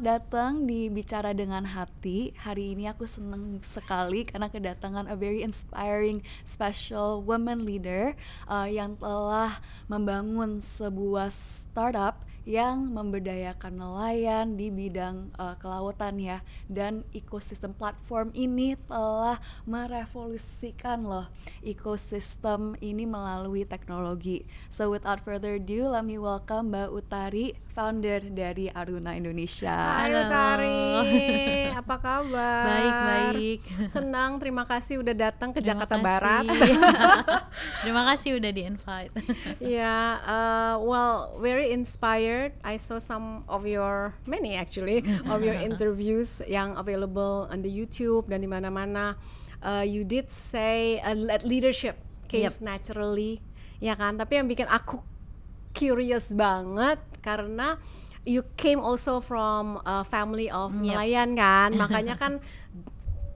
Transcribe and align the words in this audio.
selamat 0.00 0.24
datang 0.24 0.64
di 0.64 0.88
Bicara 0.88 1.36
dengan 1.36 1.60
Hati. 1.60 2.32
Hari 2.32 2.72
ini 2.72 2.88
aku 2.88 3.04
senang 3.04 3.60
sekali 3.60 4.24
karena 4.24 4.48
kedatangan 4.48 5.04
a 5.04 5.12
very 5.12 5.44
inspiring 5.44 6.24
special 6.40 7.20
woman 7.20 7.68
leader 7.68 8.16
uh, 8.48 8.64
yang 8.64 8.96
telah 8.96 9.60
membangun 9.92 10.56
sebuah 10.56 11.28
startup 11.28 12.24
yang 12.48 12.88
memberdayakan 12.90 13.76
nelayan 13.76 14.56
di 14.56 14.72
bidang 14.72 15.28
uh, 15.36 15.54
kelautan 15.60 16.16
ya 16.16 16.40
dan 16.72 17.04
ekosistem 17.12 17.76
platform 17.76 18.32
ini 18.32 18.74
telah 18.88 19.36
merevolusikan 19.68 21.04
loh 21.04 21.28
ekosistem 21.60 22.72
ini 22.80 23.04
melalui 23.04 23.68
teknologi. 23.68 24.48
So 24.72 24.88
without 24.88 25.20
further 25.20 25.60
ado, 25.60 25.92
let 25.92 26.04
me 26.08 26.16
welcome 26.16 26.72
Mbak 26.72 26.88
Utari, 26.94 27.52
founder 27.76 28.24
dari 28.32 28.72
Aruna 28.72 29.12
Indonesia. 29.12 30.00
Hai 30.00 30.12
Utari, 30.12 30.80
apa 31.80 31.96
kabar? 32.00 32.64
Baik, 32.64 32.96
baik. 32.96 33.60
Senang, 33.92 34.40
terima 34.40 34.64
kasih 34.64 35.04
udah 35.04 35.12
datang 35.12 35.52
ke 35.52 35.60
Terima 35.60 35.84
Jakarta 35.84 35.96
kasih. 35.96 36.04
Barat. 36.04 36.44
Terima 37.84 38.02
kasih 38.12 38.30
udah 38.40 38.50
di 38.52 38.62
invite. 38.64 39.12
Yeah, 39.60 40.20
uh, 40.24 40.74
well, 40.80 41.36
very 41.40 41.72
inspired. 41.72 42.29
I 42.60 42.76
saw 42.76 42.98
some 42.98 43.42
of 43.46 43.66
your 43.66 44.14
many 44.24 44.54
actually 44.54 45.02
of 45.26 45.40
your 45.42 45.56
interviews 45.68 46.40
yang 46.46 46.76
available 46.76 47.48
on 47.48 47.62
the 47.62 47.70
YouTube 47.70 48.28
dan 48.28 48.42
di 48.42 48.50
mana-mana. 48.50 49.14
Uh, 49.60 49.84
you 49.84 50.02
did 50.02 50.32
say 50.32 50.98
uh, 51.04 51.12
le- 51.12 51.44
leadership 51.44 52.00
comes 52.26 52.64
naturally, 52.64 53.44
ya 53.76 53.92
kan? 53.92 54.16
Tapi 54.16 54.40
yang 54.40 54.48
bikin 54.48 54.64
aku 54.70 55.04
curious 55.76 56.32
banget 56.32 56.96
karena 57.20 57.76
you 58.24 58.40
came 58.56 58.80
also 58.80 59.20
from 59.20 59.80
a 59.84 60.04
family 60.04 60.48
of 60.48 60.72
Yep. 60.76 60.82
nelayan 60.82 61.30
kan, 61.36 61.70
makanya 61.82 62.16
kan 62.16 62.40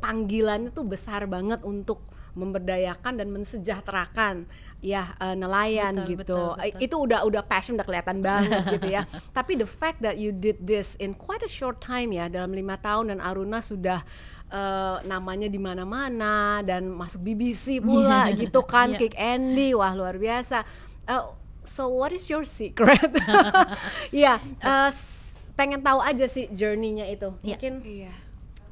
panggilannya 0.01 0.73
tuh 0.73 0.85
besar 0.85 1.25
banget 1.25 1.65
untuk 1.65 2.05
memberdayakan 2.35 3.15
dan 3.15 3.29
mensejahterakan 3.31 4.45
ya 4.85 5.17
eh, 5.17 5.33
nelayan 5.33 5.97
Betul, 5.97 6.09
gitu. 6.13 6.21
betul, 6.21 6.51
Eh, 6.61 6.69
betul. 6.69 6.85
Itu 6.85 6.97
udah 7.03 7.21
udah 7.25 7.43
passion 7.43 7.75
udah 7.75 7.83
kelihatan 7.83 8.21
banget 8.21 8.61
gitu 8.77 8.89
ya. 8.91 9.03
Tapi 9.31 9.57
the 9.57 9.65
fact 9.65 9.99
that 9.99 10.15
you 10.15 10.29
did 10.29 10.61
this 10.61 10.93
in 10.99 11.17
quite 11.17 11.41
a 11.41 11.49
short 11.49 11.81
time 11.81 12.13
ya 12.13 12.29
dalam 12.29 12.53
lima 12.53 12.77
tahun 12.77 13.09
dan 13.09 13.19
Aruna 13.19 13.59
sudah 13.59 14.05
eh, 14.47 14.97
namanya 15.03 15.47
di 15.47 15.57
mana-mana 15.57 16.35
dan 16.61 16.87
masuk 16.87 17.25
BBC 17.25 17.81
pula 17.81 18.29
gitu 18.31 18.61
kan, 18.63 18.93
Iya. 18.93 18.99
Kick 19.01 19.15
Andy, 19.17 19.73
wah 19.73 19.91
luar 19.91 20.15
biasa. 20.15 20.61
Eh, 21.03 21.25
so 21.65 21.89
what 21.89 22.13
is 22.13 22.29
your 22.29 22.45
secret? 22.45 23.09
Ya, 24.13 24.37
eh, 24.59 24.89
s- 24.89 25.41
pengen 25.55 25.81
tahu 25.81 25.99
aja 25.99 26.27
sih 26.27 26.51
journey-nya 26.51 27.09
itu. 27.09 27.33
Iya. 27.41 27.57
Mungkin 27.57 27.75
Iya. 27.83 28.13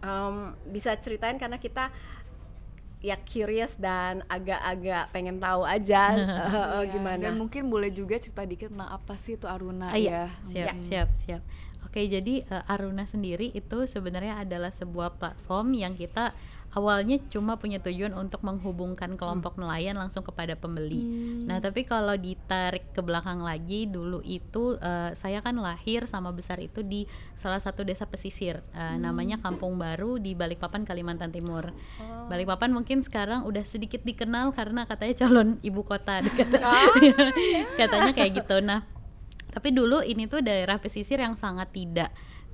um, 0.01 0.37
bisa 0.67 0.93
ceritain 0.97 1.35
karena 1.35 1.57
kita 1.57 1.89
ya 3.03 3.19
curious 3.27 3.75
dan 3.77 4.23
agak-agak 4.31 5.11
pengen 5.11 5.43
tahu 5.43 5.67
aja 5.67 6.15
uh, 6.15 6.23
uh, 6.79 6.83
Iya, 6.87 6.95
gimana. 6.95 7.19
Dan 7.19 7.35
mungkin 7.37 7.67
boleh 7.67 7.91
juga 7.91 8.15
cerita 8.23 8.47
dikit 8.47 8.71
tentang 8.71 8.91
apa 8.95 9.19
sih 9.19 9.35
itu 9.35 9.51
Aruna 9.51 9.91
Ah, 9.91 9.99
iya, 9.99 10.31
ya. 10.31 10.47
siap, 10.47 10.77
siap, 10.79 11.09
siap. 11.19 11.43
Oke, 11.83 12.09
jadi 12.09 12.41
eh, 12.41 12.73
Aruna 12.73 13.05
sendiri 13.05 13.53
itu 13.53 13.85
sebenarnya 13.85 14.41
adalah 14.41 14.73
sebuah 14.73 15.19
platform 15.21 15.77
yang 15.77 15.93
kita 15.93 16.33
awalnya 16.73 17.21
cuma 17.29 17.61
punya 17.61 17.77
tujuan 17.85 18.17
untuk 18.17 18.41
menghubungkan 18.41 19.13
kelompok 19.21 19.61
nelayan 19.61 19.93
langsung 20.01 20.25
kepada 20.25 20.57
pembeli. 20.57 21.05
Nah, 21.45 21.61
tapi 21.61 21.85
kalau 21.85 22.17
ditarik 22.17 22.97
ke 22.97 23.05
belakang 23.05 23.45
lagi, 23.45 23.85
dulu 23.85 24.25
itu 24.25 24.81
eh, 24.81 25.13
saya 25.13 25.45
kan 25.45 25.61
lahir 25.61 26.09
sama 26.09 26.33
besar 26.33 26.57
itu 26.65 26.81
di 26.81 27.05
salah 27.37 27.61
satu 27.61 27.85
desa 27.85 28.09
pesisir, 28.09 28.65
eh, 28.73 28.97
namanya 28.97 29.37
Kampung 29.37 29.77
Baru 29.77 30.17
di 30.17 30.33
Balikpapan, 30.33 30.89
Kalimantan 30.89 31.29
Timur. 31.29 31.69
Balikpapan 32.33 32.73
mungkin 32.73 33.05
sekarang 33.05 33.45
udah 33.45 33.65
sedikit 33.69 34.01
dikenal 34.01 34.57
karena 34.57 34.89
katanya 34.89 35.29
calon 35.29 35.61
ibu 35.61 35.85
kota 35.85 36.21
dekat. 36.27 36.57
katanya 37.81 38.13
kayak 38.17 38.33
gitu. 38.41 38.65
Nah, 38.65 38.89
tapi 39.53 39.77
dulu 39.77 40.01
ini 40.01 40.25
tuh 40.25 40.41
daerah 40.41 40.81
pesisir 40.81 41.21
yang 41.21 41.37
sangat 41.37 41.69
tidak 41.77 42.09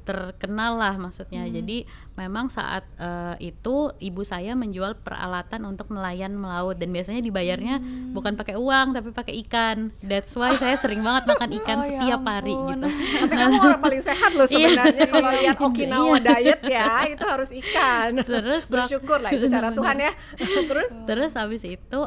terkenal 0.09 0.73
lah 0.75 0.97
maksudnya 0.97 1.45
jadi 1.45 1.85
memang 2.17 2.49
saat 2.49 2.89
eh, 2.97 3.53
itu 3.53 3.93
ibu 3.99 4.25
saya 4.25 4.57
menjual 4.57 4.97
peralatan 4.99 5.69
untuk 5.69 5.93
nelayan 5.93 6.33
melaut 6.33 6.75
dan 6.75 6.89
biasanya 6.89 7.21
dibayarnya 7.21 7.77
bukan 8.11 8.33
pakai 8.33 8.57
uang 8.57 8.97
tapi 8.97 9.13
pakai 9.13 9.37
ikan 9.45 9.93
that's 10.01 10.33
why 10.33 10.57
saya 10.57 10.75
sering 10.75 11.05
banget 11.05 11.29
makan 11.29 11.51
ikan 11.61 11.77
Oh, 11.79 11.85
ya 11.85 11.91
setiap 11.95 12.21
hari 12.25 12.51
ampun. 12.51 12.79
gitu 12.81 12.89
Tapi 13.21 13.35
kamu 13.37 13.55
orang 13.61 13.83
paling 13.83 14.03
sehat 14.03 14.31
loh 14.33 14.47
Iya. 14.51 14.57
sebenarnya 14.67 15.07
kalau 15.07 15.31
lihat 15.31 15.57
Okinawa 15.59 16.07
Iya. 16.09 16.25
diet 16.25 16.61
ya 16.65 16.89
itu 17.07 17.25
harus 17.25 17.51
ikan. 17.53 18.11
Terus 18.19 18.65
bersyukur 18.73 19.19
lah 19.19 19.31
itu 19.31 19.47
cara 19.47 19.69
Tuhan 19.71 19.97
ya. 19.99 20.13
Terus 20.39 20.91
Terus 21.05 21.33
habis 21.35 21.63
itu 21.63 22.01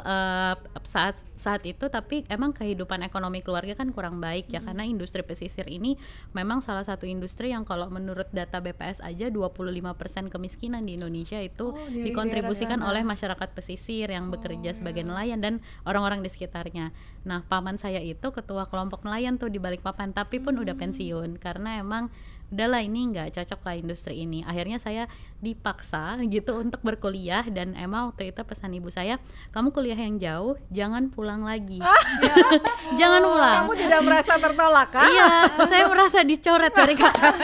saat 0.83 1.21
saat 1.33 1.63
itu 1.65 1.87
tapi 1.87 2.23
emang 2.27 2.53
kehidupan 2.53 3.01
ekonomi 3.05 3.41
keluarga 3.41 3.73
kan 3.77 3.89
kurang 3.91 4.21
baik 4.21 4.49
ya. 4.51 4.61
Karena 4.61 4.85
industri 4.85 5.25
pesisir 5.25 5.65
ini 5.67 5.97
memang 6.31 6.61
salah 6.61 6.85
satu 6.85 7.09
industri 7.09 7.53
yang 7.53 7.65
kalau 7.65 7.87
menurut 7.89 8.29
data 8.29 8.61
BPS 8.61 9.01
aja 9.01 9.29
25% 9.31 10.29
kemiskinan 10.29 10.85
di 10.85 10.97
Indonesia 10.97 11.39
itu 11.41 11.63
Oh, 11.71 11.87
di 11.87 12.11
dikontribusikan 12.11 12.83
oleh 12.83 13.05
masyarakat 13.05 13.49
pesisir 13.55 14.11
yang 14.11 14.27
bekerja 14.27 14.75
sebagai 14.75 15.07
nelayan 15.07 15.39
dan 15.39 15.53
orang-orang 15.87 16.19
di 16.19 16.29
sekitarnya. 16.29 16.91
Nah, 17.23 17.45
paman 17.47 17.79
saya 17.79 18.03
itu 18.03 18.33
ketua 18.33 18.67
kelompok 18.67 19.07
nelayan 19.07 19.39
tuh 19.39 19.47
di 19.47 19.61
Balikpapan 19.61 20.11
tapi 20.11 20.41
pun 20.43 20.57
udah 20.59 20.75
pensiun 20.75 21.39
karena 21.39 21.79
emang 21.79 22.11
udahlah 22.51 22.83
ini 22.83 23.15
nggak 23.15 23.31
cocok 23.39 23.63
lah 23.63 23.75
industri 23.79 24.27
ini. 24.27 24.43
Akhirnya 24.43 24.77
saya 24.77 25.07
dipaksa 25.39 26.19
gitu 26.27 26.59
untuk 26.59 26.83
berkuliah 26.83 27.47
dan 27.47 27.73
emang 27.79 28.11
waktu 28.11 28.35
itu 28.35 28.43
pesan 28.43 28.75
ibu 28.75 28.91
saya 28.91 29.17
kamu 29.55 29.71
kuliah 29.71 29.97
yang 29.97 30.19
jauh 30.19 30.59
jangan 30.71 31.11
pulang 31.11 31.43
lagi 31.43 31.83
jangan 32.99 33.21
pulang 33.21 33.55
kamu 33.61 33.73
tidak 33.77 34.01
merasa 34.01 34.33
tertolak 34.35 34.89
kan? 34.89 35.03
iya 35.05 35.27
saya 35.67 35.83
merasa 35.85 36.19
dicoret 36.23 36.71
dari 36.71 36.95
kakak 37.01 37.35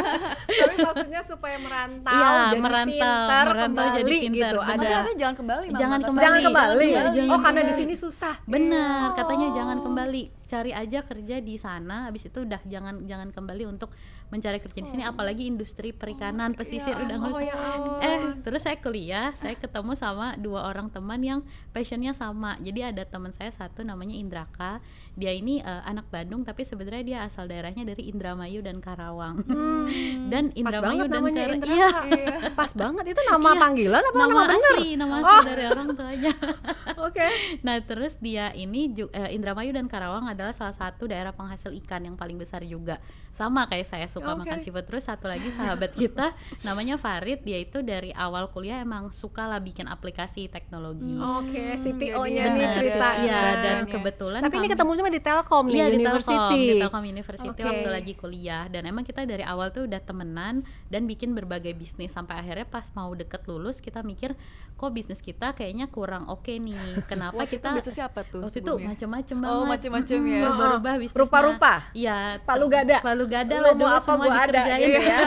Tapi 0.47 0.75
maksudnya 0.79 1.21
supaya 1.21 1.59
merantau 1.59 2.07
Iya, 2.09 2.29
jadi 2.47 2.57
merantau, 2.57 2.87
pintar 2.89 3.45
merantau 3.45 3.65
kembali 3.67 3.97
jadi 3.99 4.15
pintar, 4.17 4.31
gitu. 4.31 4.57
Tapi 4.57 4.71
Ada 4.71 4.87
katanya 4.87 5.15
jangan 5.17 5.35
kembali 5.35 5.65
Mama. 5.67 5.77
Jangan 5.77 5.99
kembali. 5.99 6.23
jangan 6.23 6.39
kembali. 6.41 6.87
Iya, 6.87 7.01
jangan 7.11 7.29
oh 7.29 7.39
karena 7.39 7.61
di 7.61 7.73
sini 7.75 7.93
susah. 7.93 8.35
benar 8.43 9.01
katanya 9.13 9.45
Oh. 9.47 9.53
jangan 9.53 9.77
kembali 9.79 10.23
cari 10.43 10.71
aja 10.71 10.99
kerja 11.03 11.35
di 11.39 11.55
sana 11.55 12.07
habis 12.07 12.23
itu 12.25 12.39
udah 12.39 12.63
jangan 12.63 13.03
jangan 13.03 13.29
kembali 13.29 13.63
untuk 13.67 13.91
mencari 14.27 14.57
kerja 14.57 14.77
di 14.77 14.89
sini 14.89 15.03
apalagi 15.03 15.45
industri 15.45 15.89
perikanan 15.89 16.51
pesisir 16.51 16.93
udah 16.93 17.15
nggak 17.15 17.31
oh, 17.31 17.39
ya 17.39 17.55
ampun. 17.55 17.99
eh 18.01 18.19
terus 18.41 18.61
saya 18.61 18.75
kuliah 18.75 19.31
saya 19.33 19.53
ketemu 19.53 19.93
sama 19.93 20.35
dua 20.35 20.65
orang 20.65 20.87
teman 20.87 21.19
yang 21.19 21.39
passionnya 21.71 22.11
sama 22.11 22.59
jadi 22.59 22.91
ada 22.91 23.03
teman 23.03 23.31
saya 23.31 23.47
satu 23.47 23.81
namanya 23.81 24.13
Indraka 24.13 24.83
dia 25.13 25.31
ini 25.31 25.59
eh, 25.59 25.81
anak 25.83 26.07
Bandung 26.07 26.41
tapi 26.41 26.61
sebenarnya 26.61 27.03
dia 27.03 27.19
asal 27.23 27.45
daerahnya 27.45 27.83
dari 27.83 28.07
Indramayu 28.07 28.59
dan 28.59 28.79
Karawang 28.79 29.41
dan 30.31 30.43
Hmm. 30.47 30.63
Pas 30.63 30.73
Indramayu 30.73 31.01
dan 31.03 31.11
namanya 31.13 31.41
Kar- 31.41 31.55
Indra. 31.55 31.75
iya 32.05 32.37
Pas 32.59 32.71
banget 32.73 33.05
itu 33.07 33.21
nama 33.23 33.49
Iya. 33.49 33.59
panggilan 33.59 34.03
apa 34.03 34.17
nama, 34.17 34.27
nama 34.27 34.43
bener? 34.45 34.57
asli 34.59 34.87
nama 34.93 35.13
asli 35.17 35.39
dari 35.45 35.63
orang 35.65 35.87
tuanya 35.93 36.33
Oke. 37.07 37.27
Nah, 37.61 37.77
terus 37.79 38.17
dia 38.17 38.49
ini 38.51 38.89
eh, 38.89 39.29
Indramayu 39.31 39.69
dan 39.69 39.85
Karawang 39.85 40.25
adalah 40.25 40.49
salah 40.49 40.73
satu 40.73 41.05
daerah 41.05 41.29
penghasil 41.29 41.69
ikan 41.77 42.01
yang 42.01 42.15
paling 42.15 42.35
besar 42.35 42.63
juga. 42.63 42.97
Sama 43.29 43.63
kayak 43.65 43.85
saya 43.85 44.07
suka 44.17 44.29
Oke. 44.31 44.39
makan 44.41 44.57
seafood. 44.59 44.85
Terus 44.85 45.03
satu 45.03 45.25
lagi 45.25 45.47
sahabat 45.47 45.91
kita 46.01 46.33
namanya 46.61 46.95
Farid, 46.95 47.41
dia 47.41 47.57
itu 47.57 47.79
dari 47.79 48.09
awal 48.11 48.49
kuliah 48.49 48.79
emang 48.79 49.09
suka 49.09 49.45
lah 49.45 49.59
bikin 49.59 49.85
aplikasi 49.85 50.47
teknologi. 50.47 51.13
Oke, 51.13 51.75
CTO-nya 51.75 52.43
jadi 52.43 52.49
nih 52.49 52.61
Benar, 52.63 52.73
cerita. 52.73 53.07
Iya, 53.19 53.41
dan 53.57 53.77
ya. 53.79 53.89
kebetulan 53.89 54.39
Tapi 54.39 54.55
ini 54.55 54.67
ketemu 54.67 54.91
cuma 54.93 55.09
di 55.09 55.19
Telkom 55.19 55.65
nih, 55.65 55.75
Iya 55.75 55.85
di 55.85 55.95
University. 55.97 56.33
Telkom, 56.33 56.57
di 56.57 56.75
Telkom 56.77 57.03
University 57.05 57.49
Oke. 57.49 57.63
waktu 57.63 57.89
lagi 57.89 58.13
kuliah 58.13 58.63
dan 58.65 58.83
emang 58.83 59.03
kita 59.03 59.23
dari 59.23 59.41
awal 59.41 59.69
tuh 59.69 59.85
udah 59.85 59.99
temenan 59.99 60.55
dan 60.87 61.03
bikin 61.03 61.31
berbagai 61.31 61.73
bisnis 61.73 62.09
sampai 62.09 62.39
akhirnya 62.39 62.65
pas 62.65 62.89
mau 62.91 63.11
deket 63.11 63.45
lulus 63.45 63.77
kita 63.77 64.01
mikir 64.01 64.33
kok 64.73 64.89
bisnis 64.89 65.19
kita 65.19 65.51
kayaknya 65.51 65.85
kurang 65.87 66.25
oke 66.27 66.49
nih 66.49 66.77
kenapa 67.03 67.33
Waktu 67.35 67.49
itu 67.51 67.59
kita 67.59 67.67
bisnisnya 67.73 68.05
apa 68.05 68.21
tuh 68.23 68.41
waktu 68.41 68.59
itu 68.59 68.73
macam-macam 68.79 69.35
Oh, 69.37 69.43
banget 69.43 69.69
macem-macem 69.73 70.17
Mm-mm, 70.17 70.29
ya. 70.29 70.41
berubah-ubah 70.43 70.93
bisnisnya 70.97 71.19
Rupa-rupa? 71.19 71.73
iya 71.91 72.17
Palu 72.39 72.65
gada? 72.67 72.97
palu 72.99 73.25
gada 73.25 73.51
Lu 73.51 73.63
lah 73.63 73.73
dulu 73.73 73.85
semua 74.09 74.25
gua 74.25 74.35
ada, 74.37 74.45
dikerjain 74.47 74.87
gitu 74.87 75.01
ya. 75.03 75.19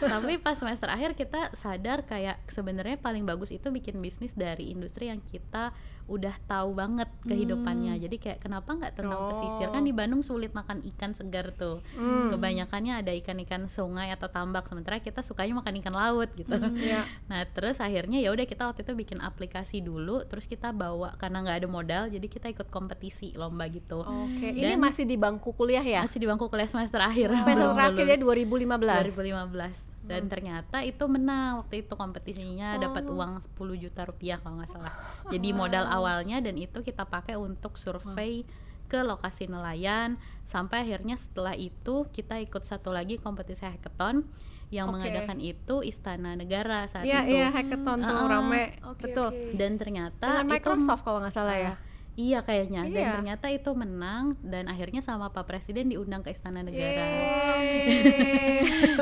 tapi 0.14 0.32
pas 0.36 0.54
semester 0.54 0.88
akhir 0.88 1.10
kita 1.12 1.50
sadar 1.52 2.02
kayak 2.02 2.38
sebenarnya 2.46 2.96
paling 2.96 3.22
bagus 3.22 3.50
itu 3.50 3.68
bikin 3.68 3.98
bisnis 3.98 4.32
dari 4.32 4.70
industri 4.70 5.06
yang 5.06 5.18
kita 5.20 5.74
udah 6.06 6.32
tahu 6.42 6.72
banget 6.72 7.04
kehidupannya 7.22 7.92
jadi 7.98 8.16
kayak 8.16 8.38
kenapa 8.40 8.72
nggak 8.72 8.96
tentang 8.96 9.18
Oh. 9.18 9.28
pesisir 9.28 9.68
kan 9.68 9.82
di 9.82 9.92
Bandung 9.92 10.22
sulit 10.22 10.50
makan 10.50 10.80
ikan 10.86 11.12
segar 11.12 11.52
tuh 11.52 11.84
Hmm. 11.92 12.32
kebanyakannya 12.32 12.96
ada 12.96 13.12
ikan-ikan 13.14 13.66
sungai 13.66 14.08
atau 14.08 14.24
tambak 14.26 14.64
sementara 14.64 14.96
kita 14.98 15.20
sukanya 15.20 15.58
makan 15.58 15.74
ikan 15.76 15.92
laut 15.92 16.32
gitu 16.32 16.48
Iya. 16.72 17.04
nah 17.28 17.44
terus 17.44 17.76
akhirnya 17.78 18.18
ya 18.18 18.30
udah 18.30 18.40
kita 18.42 18.64
waktu 18.64 18.82
itu 18.82 18.96
bikin 18.96 19.20
aplikasi 19.20 19.80
dulu 19.80 20.24
terus 20.24 20.46
kita 20.46 20.72
bawa 20.72 21.12
karena 21.18 21.42
nggak 21.42 21.56
ada 21.58 21.68
modal 21.68 22.02
jadi 22.06 22.24
kita 22.24 22.48
ikut 22.48 22.68
kompetisi 22.68 23.34
lomba 23.34 23.68
gitu 23.68 24.00
Oke, 24.00 24.48
ini 24.50 24.64
Dan- 24.66 24.80
masih 24.80 25.04
di 25.04 25.16
bangku 25.16 25.52
kuliah 25.52 25.82
ya? 25.82 26.00
masih 26.00 26.16
di 26.16 26.26
bangku 26.26 26.48
kuliah 26.48 26.64
semester 26.66 27.00
akhir 27.00 27.28
yang 27.28 27.44
belum 27.58 27.74
terakhir 27.74 28.04
ya 28.04 28.16
lulus. 28.16 28.24
2015. 28.24 29.02
2015 29.12 30.08
dan 30.08 30.22
ternyata 30.24 30.78
itu 30.80 31.04
menang 31.04 31.60
waktu 31.60 31.82
itu 31.82 31.92
kompetisinya 31.92 32.78
dapat 32.78 33.04
Oh. 33.04 33.14
uang 33.14 33.36
10 33.38 33.52
juta 33.76 34.02
rupiah 34.02 34.38
kalau 34.38 34.56
nggak 34.56 34.70
salah 34.70 34.94
jadi 35.32 35.48
modal 35.52 35.84
awalnya 35.84 36.38
dan 36.38 36.56
itu 36.56 36.80
kita 36.80 37.04
pakai 37.04 37.36
untuk 37.36 37.76
survei 37.76 38.48
ke 38.86 38.98
lokasi 38.98 39.44
nelayan 39.46 40.16
sampai 40.42 40.80
akhirnya 40.80 41.12
setelah 41.14 41.52
itu 41.52 42.08
kita 42.08 42.40
ikut 42.40 42.64
satu 42.64 42.88
lagi 42.88 43.16
kompetisi 43.16 43.62
hackathon 43.62 44.24
yang 44.68 44.88
Oke. 44.88 44.96
mengadakan 44.96 45.40
itu 45.40 45.80
Istana 45.82 46.36
Negara 46.36 46.84
saat 46.84 47.04
Iya 47.04 47.24
itu 47.24 47.36
iya 47.36 47.48
hackathon 47.48 48.00
tuh 48.00 48.16
Ah, 48.18 48.28
rame. 48.30 48.76
Oke, 48.84 49.08
Betul. 49.08 49.28
oke. 49.28 49.56
dan 49.56 49.76
ternyata 49.76 50.28
Dengan 50.40 50.44
itu 50.46 50.52
Microsoft 50.54 51.04
kalau 51.04 51.20
nggak 51.20 51.32
salah 51.32 51.56
ya. 51.56 51.72
Iya 52.18 52.42
kayaknya 52.42 52.82
dan 52.84 52.98
Iya. 52.98 53.10
ternyata 53.14 53.46
itu 53.46 53.70
menang 53.72 54.34
dan 54.42 54.66
akhirnya 54.66 54.98
sama 54.98 55.30
Pak 55.30 55.46
Presiden 55.46 55.86
diundang 55.86 56.18
ke 56.18 56.28
Istana 56.28 56.60
Negara 56.60 56.98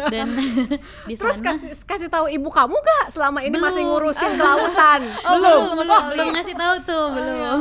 dan 0.07 0.29
di 1.09 1.15
Terus 1.17 1.37
sana 1.37 1.47
kasih 1.51 1.71
kasih 1.83 2.09
tahu 2.09 2.29
ibu 2.29 2.47
kamu 2.47 2.77
gak 2.77 3.05
selama 3.09 3.41
ini 3.41 3.57
masih 3.57 3.83
Belum. 3.83 4.13
ngurusin 4.13 4.31
kelautan? 4.39 5.01
Oh, 5.23 5.33
belum. 5.35 5.61
belum, 5.75 5.89
Oh, 5.89 6.03
belum 6.11 6.29
ngasih 6.31 6.55
tahu 6.55 6.75
tuh, 6.85 7.07
belum. 7.11 7.59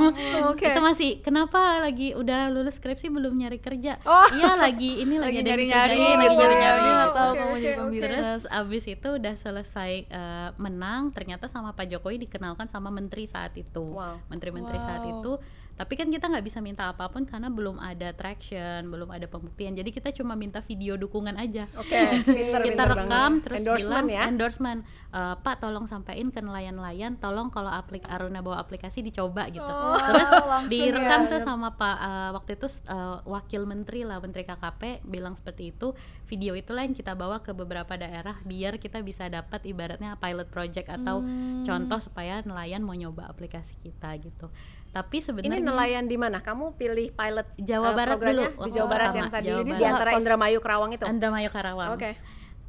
Oke. 0.51 0.65
Itu 0.67 0.79
masih 0.81 1.09
kenapa 1.21 1.57
lagi 1.79 2.11
udah 2.11 2.51
lulus 2.51 2.75
skripsi 2.75 3.07
belum 3.07 3.31
nyari 3.33 3.57
kerja? 3.57 3.95
Oh. 4.03 4.27
Iya 4.29 4.59
lagi 4.59 4.99
ini 4.99 5.15
lagi, 5.15 5.39
yang 5.39 5.47
nyari-nyari 5.47 5.95
dikerjain, 5.95 6.19
lagi 6.19 6.35
nyari-nyari. 6.35 6.81
nggak 6.85 7.13
tahu 7.13 7.31
Oke, 7.31 7.39
kamu 7.39 7.47
oke, 7.49 7.59
jadi 7.61 7.75
pembisnis 7.77 8.03
Terus 8.05 8.41
abis 8.51 8.83
itu 8.85 9.07
udah 9.13 9.33
selesai 9.33 9.91
eh, 10.05 10.49
menang, 10.57 11.09
ternyata 11.09 11.47
sama 11.47 11.71
Pak 11.71 11.87
Jokowi 11.87 12.19
dikenalkan 12.21 12.67
sama 12.67 12.89
menteri 12.89 13.23
saat 13.25 13.55
itu, 13.55 13.95
Wow. 13.95 14.19
menteri-menteri 14.27 14.77
saat 14.77 14.99
Wow. 15.01 15.13
itu. 15.15 15.31
Tapi 15.75 15.93
kan 15.93 16.07
kita 16.07 16.25
nggak 16.25 16.41
bisa 16.41 16.59
minta 16.59 16.87
apa 16.87 17.05
pun 17.05 17.23
karena 17.23 17.47
belum 17.47 17.77
ada 17.77 18.11
traction, 18.11 18.87
belum 18.87 19.07
ada 19.07 19.25
pembuktian. 19.25 19.71
Jadi 19.71 19.91
kita 19.91 20.09
cuma 20.11 20.33
minta 20.33 20.59
video 20.59 20.95
dukungan 20.95 21.35
aja. 21.35 21.67
Oke, 21.75 21.91
pinter, 22.25 22.31
kita 22.31 22.57
pinter 22.63 22.87
rekam 22.89 23.05
banget. 23.05 23.43
terus 23.43 23.59
endorsement 23.61 23.83
bilang 24.01 24.05
ya. 24.09 24.21
endorsement 24.25 24.79
"Eh, 25.09 25.35
Pak 25.37 25.55
tolong 25.57 25.83
sampaikan 25.83 26.27
ke 26.27 26.39
nelayan-nelayan 26.39 27.15
tolong 27.15 27.47
kalau 27.49 27.69
aplik 27.69 28.07
Aruna 28.07 28.39
bawa 28.39 28.57
aplikasi 28.57 28.99
dicoba 29.01 29.47
gitu 29.47 29.63
Oh, 29.65 29.99
terus 30.01 30.29
direkam 30.71 31.21
ya. 31.21 31.29
tuh 31.29 31.39
sama 31.39 31.73
Pak 31.73 31.97
eh, 31.97 32.29
waktu 32.31 32.51
itu 32.55 32.67
eh, 32.85 33.17
wakil 33.25 33.61
menteri 33.63 34.01
lah 34.01 34.17
menteri 34.17 34.43
KKP 34.43 35.03
bilang 35.03 35.35
seperti 35.35 35.69
itu 35.69 35.91
video 36.23 36.53
itulah 36.53 36.81
yang 36.81 36.93
kita 36.93 37.13
bawa 37.13 37.39
ke 37.39 37.51
beberapa 37.51 37.93
daerah 37.93 38.39
biar 38.41 38.77
kita 38.77 38.99
bisa 38.99 39.27
dapat 39.27 39.61
ibaratnya 39.63 40.15
pilot 40.15 40.47
project 40.47 40.87
atau 40.89 41.17
Hmm. 41.17 41.63
contoh 41.63 41.97
supaya 41.97 42.39
nelayan 42.41 42.79
mau 42.79 42.93
nyoba 42.93 43.25
aplikasi 43.25 43.75
kita 43.77 44.13
gitu 44.19 44.47
tapi 44.95 45.19
Ini 45.19 45.25
sebenarnya 45.27 45.59
nelayan 45.59 46.07
di 46.07 46.15
mana? 46.15 46.39
Kamu 46.39 46.79
pilih 46.79 47.11
pilot 47.11 47.47
Jawa 47.59 47.91
eh, 47.91 47.95
Barat 47.99 48.15
dulu, 48.15 48.43
di 48.47 48.71
Jawa 48.71 48.87
Barat 48.87 49.11
yang 49.11 49.27
tadi 49.27 49.47
Jawa 49.51 49.59
di 49.59 49.71
Barat. 49.75 49.91
antara 49.91 50.09
Pas- 50.15 50.19
Indramayu 50.23 50.59
Kerawang 50.63 50.91
itu. 50.95 51.03
Indramayu 51.03 51.49
Karawang 51.51 51.89
Oke. 51.99 52.11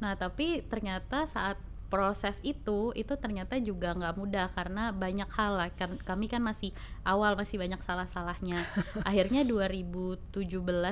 Nah, 0.03 0.13
tapi 0.19 0.59
ternyata 0.67 1.23
saat 1.23 1.55
proses 1.87 2.37
itu 2.41 2.91
itu 2.93 3.13
ternyata 3.15 3.55
juga 3.57 3.91
nggak 3.91 4.15
mudah 4.15 4.47
karena 4.51 4.91
banyak 4.91 5.27
hal 5.29 5.55
lah 5.55 5.69
kan 5.69 5.95
kami 5.99 6.27
kan 6.27 6.39
masih 6.39 6.71
awal 7.01 7.33
masih 7.33 7.55
banyak 7.55 7.79
salah-salahnya 7.79 8.59
akhirnya 9.09 9.41
2017 9.41 10.35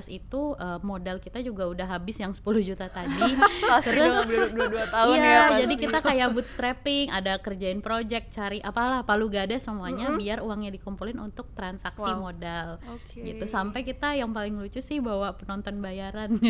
itu 0.10 0.42
eh, 0.56 0.80
modal 0.82 1.20
kita 1.20 1.40
juga 1.40 1.68
udah 1.68 1.88
habis 1.90 2.18
yang 2.18 2.32
10 2.32 2.42
juta 2.64 2.88
tadi 2.88 3.36
Pasti 3.66 3.92
terus 3.92 4.14
dua, 4.26 4.48
dua, 4.48 4.68
dua 4.70 4.86
tahun 4.88 5.14
iya 5.14 5.24
ya 5.26 5.42
pasti. 5.46 5.60
jadi 5.62 5.74
kita 5.78 6.00
kayak 6.02 6.28
bootstrapping 6.32 7.06
ada 7.10 7.34
kerjain 7.38 7.80
project 7.80 8.32
cari 8.32 8.60
apalah 8.60 9.02
palu 9.02 9.28
gada 9.28 9.56
semuanya 9.56 10.12
biar 10.12 10.40
uangnya 10.40 10.72
dikumpulin 10.72 11.20
untuk 11.20 11.52
transaksi 11.52 12.04
Wow. 12.06 12.30
modal 12.30 12.78
Oke. 12.88 13.18
gitu 13.20 13.46
sampai 13.46 13.82
kita 13.82 14.14
yang 14.14 14.30
paling 14.30 14.54
lucu 14.54 14.78
sih 14.78 15.00
bawa 15.00 15.34
penonton 15.34 15.80
bayaran 15.80 16.32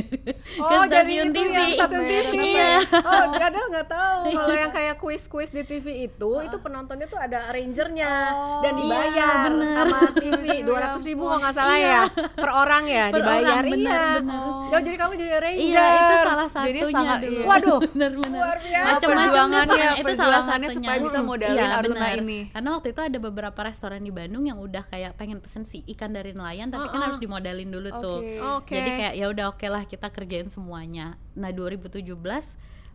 Oh, 0.57 0.68
ke 0.68 0.75
stasiun 0.86 1.31
TV 1.31 1.75
TV. 1.75 2.09
iya 2.36 2.77
Oh, 2.94 3.25
Gadel 3.31 3.65
nggak 3.68 3.88
tahu. 3.88 4.21
Kalau 4.37 4.55
yang 4.59 4.69
kayak 4.69 4.95
kuis-kuis 4.97 5.49
di 5.49 5.61
TV 5.61 5.85
itu, 6.05 6.31
itu 6.39 6.57
penontonnya 6.57 7.05
tuh 7.05 7.17
ada 7.17 7.47
arrangernya 7.47 8.13
Oh, 8.27 8.59
dan 8.59 8.73
dibayar 8.75 9.09
iya, 9.09 9.29
bener. 9.45 9.75
sama 9.81 9.99
TV 10.13 10.43
dua 10.61 10.77
ratus 10.81 11.03
ribu 11.03 11.23
kalau 11.23 11.39
nggak 11.39 11.53
salah 11.53 11.75
Iya. 11.75 11.87
ya 11.87 12.03
per 12.33 12.49
orang 12.51 12.83
ya 12.85 13.05
Per 13.13 13.17
dibayar. 13.17 13.53
orang, 13.55 13.65
bener, 13.67 13.81
iya. 13.81 14.03
bener. 14.19 14.41
Oh, 14.65 14.81
jadi 14.81 14.97
kamu 14.97 15.13
jadi 15.15 15.31
arranger. 15.35 15.63
Iya 15.65 15.85
itu 15.95 16.15
salah 16.21 16.47
satunya 16.47 16.73
Jadi 16.75 16.93
sangat- 16.93 17.19
dulu. 17.21 17.33
iya. 17.33 17.45
Waduh, 17.45 17.79
bener 17.87 18.11
bener. 18.13 18.29
luar 18.35 18.57
biasa. 18.59 19.05
Perjuangannya, 19.05 19.87
itu 19.95 20.13
salah 20.13 20.41
satunya. 20.41 20.69
supaya 20.71 20.97
bisa 20.99 21.19
modalin 21.21 21.55
iya, 21.55 21.75
Aruna 21.75 22.07
ini. 22.13 22.39
Karena 22.49 22.69
waktu 22.71 22.88
itu 22.89 23.01
ada 23.01 23.17
beberapa 23.17 23.59
restoran 23.61 24.01
di 24.01 24.09
Bandung 24.09 24.43
yang 24.43 24.57
udah 24.57 24.83
kayak 24.85 25.15
pengen 25.15 25.39
pesen 25.39 25.63
si 25.63 25.81
ikan 25.88 26.09
dari 26.09 26.31
nelayan, 26.31 26.67
tapi 26.67 26.85
kan 26.85 26.93
Oh, 26.93 26.99
oh. 26.99 27.05
harus 27.05 27.17
dimodalin 27.17 27.67
dulu 27.67 27.89
tuh. 27.93 28.19
Oke. 28.19 28.39
Oke. 28.57 28.73
Jadi 28.73 28.89
kayak 28.93 29.13
ya 29.15 29.25
udah 29.27 29.45
oke 29.49 29.65
lah 29.65 29.83
kita 29.83 30.07
kerjain 30.07 30.47
semuanya. 30.47 31.15
Nah 31.33 31.49
2017 31.49 32.03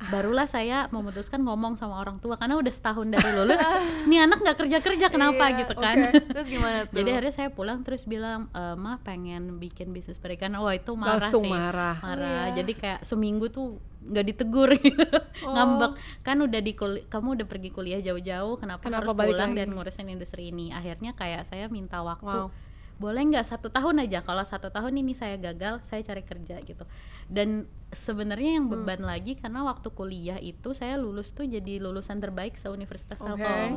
barulah 0.07 0.45
saya 0.45 0.89
memutuskan 0.89 1.41
ngomong 1.41 1.75
sama 1.75 1.97
orang 1.97 2.17
tua 2.17 2.35
karena 2.35 2.57
udah 2.57 2.69
setahun 2.69 3.05
dari 3.07 3.31
lulus, 3.31 3.61
nih 4.05 4.23
anak 4.23 4.39
nggak 4.39 4.57
kerja 4.57 4.79
kerja 4.79 5.07
kenapa 5.09 5.45
Iya, 5.47 5.59
gitu 5.61 5.75
kan? 5.75 5.97
oke. 6.03 6.21
Terus 6.31 6.47
gimana 6.49 6.79
tuh? 6.87 6.95
Jadi 6.95 7.09
akhirnya 7.11 7.35
saya 7.35 7.49
pulang 7.49 7.79
terus 7.81 8.03
bilang, 8.05 8.49
e, 8.51 8.63
mah 8.75 8.97
pengen 8.99 9.57
bikin 9.57 9.91
bisnis 9.91 10.17
perikanan. 10.17 10.59
Wah 10.59 10.73
itu 10.73 10.93
marah 10.93 11.21
Langsung 11.21 11.45
sih. 11.45 11.53
marah. 11.53 12.01
Marah. 12.01 12.17
Oh, 12.17 12.47
iya. 12.47 12.57
Jadi 12.57 12.73
kayak 12.75 13.01
seminggu 13.03 13.49
tuh 13.49 13.77
nggak 14.03 14.25
ditegur 14.27 14.73
gitu. 14.81 15.05
Oh. 15.43 15.53
Ngambek. 15.53 15.93
Kan 16.21 16.41
udah 16.41 16.61
di 16.61 16.73
kuli- 16.73 17.05
kamu 17.07 17.29
udah 17.37 17.47
pergi 17.47 17.69
kuliah 17.69 18.01
jauh-jauh, 18.01 18.57
kenapa, 18.57 18.81
Kenapa 18.81 19.05
harus 19.05 19.29
pulang 19.29 19.53
lagi? 19.53 19.59
dan 19.59 19.69
ngurusin 19.71 20.09
industri 20.09 20.49
ini? 20.49 20.71
Akhirnya 20.71 21.13
kayak 21.13 21.45
saya 21.45 21.69
minta 21.69 22.01
waktu. 22.01 22.49
Wow. 22.49 22.70
Boleh 23.01 23.25
nggak 23.25 23.49
satu 23.49 23.73
tahun 23.73 24.05
aja? 24.05 24.21
Kalau 24.21 24.45
satu 24.45 24.69
tahun 24.69 24.93
ini 24.95 25.17
saya 25.17 25.35
gagal, 25.35 25.81
saya 25.81 26.05
cari 26.05 26.21
kerja 26.21 26.61
gitu. 26.61 26.85
Dan 27.25 27.65
sebenarnya 27.89 28.61
yang 28.61 28.69
Hmm. 28.69 28.77
beban 28.77 29.01
lagi 29.01 29.35
karena 29.35 29.65
waktu 29.65 29.89
kuliah 29.89 30.37
itu 30.37 30.71
saya 30.71 30.95
lulus 30.95 31.33
tuh 31.33 31.43
jadi 31.43 31.81
lulusan 31.81 32.21
terbaik 32.21 32.55
se 32.55 32.69
Universitas. 32.69 33.17
Telkom. 33.17 33.71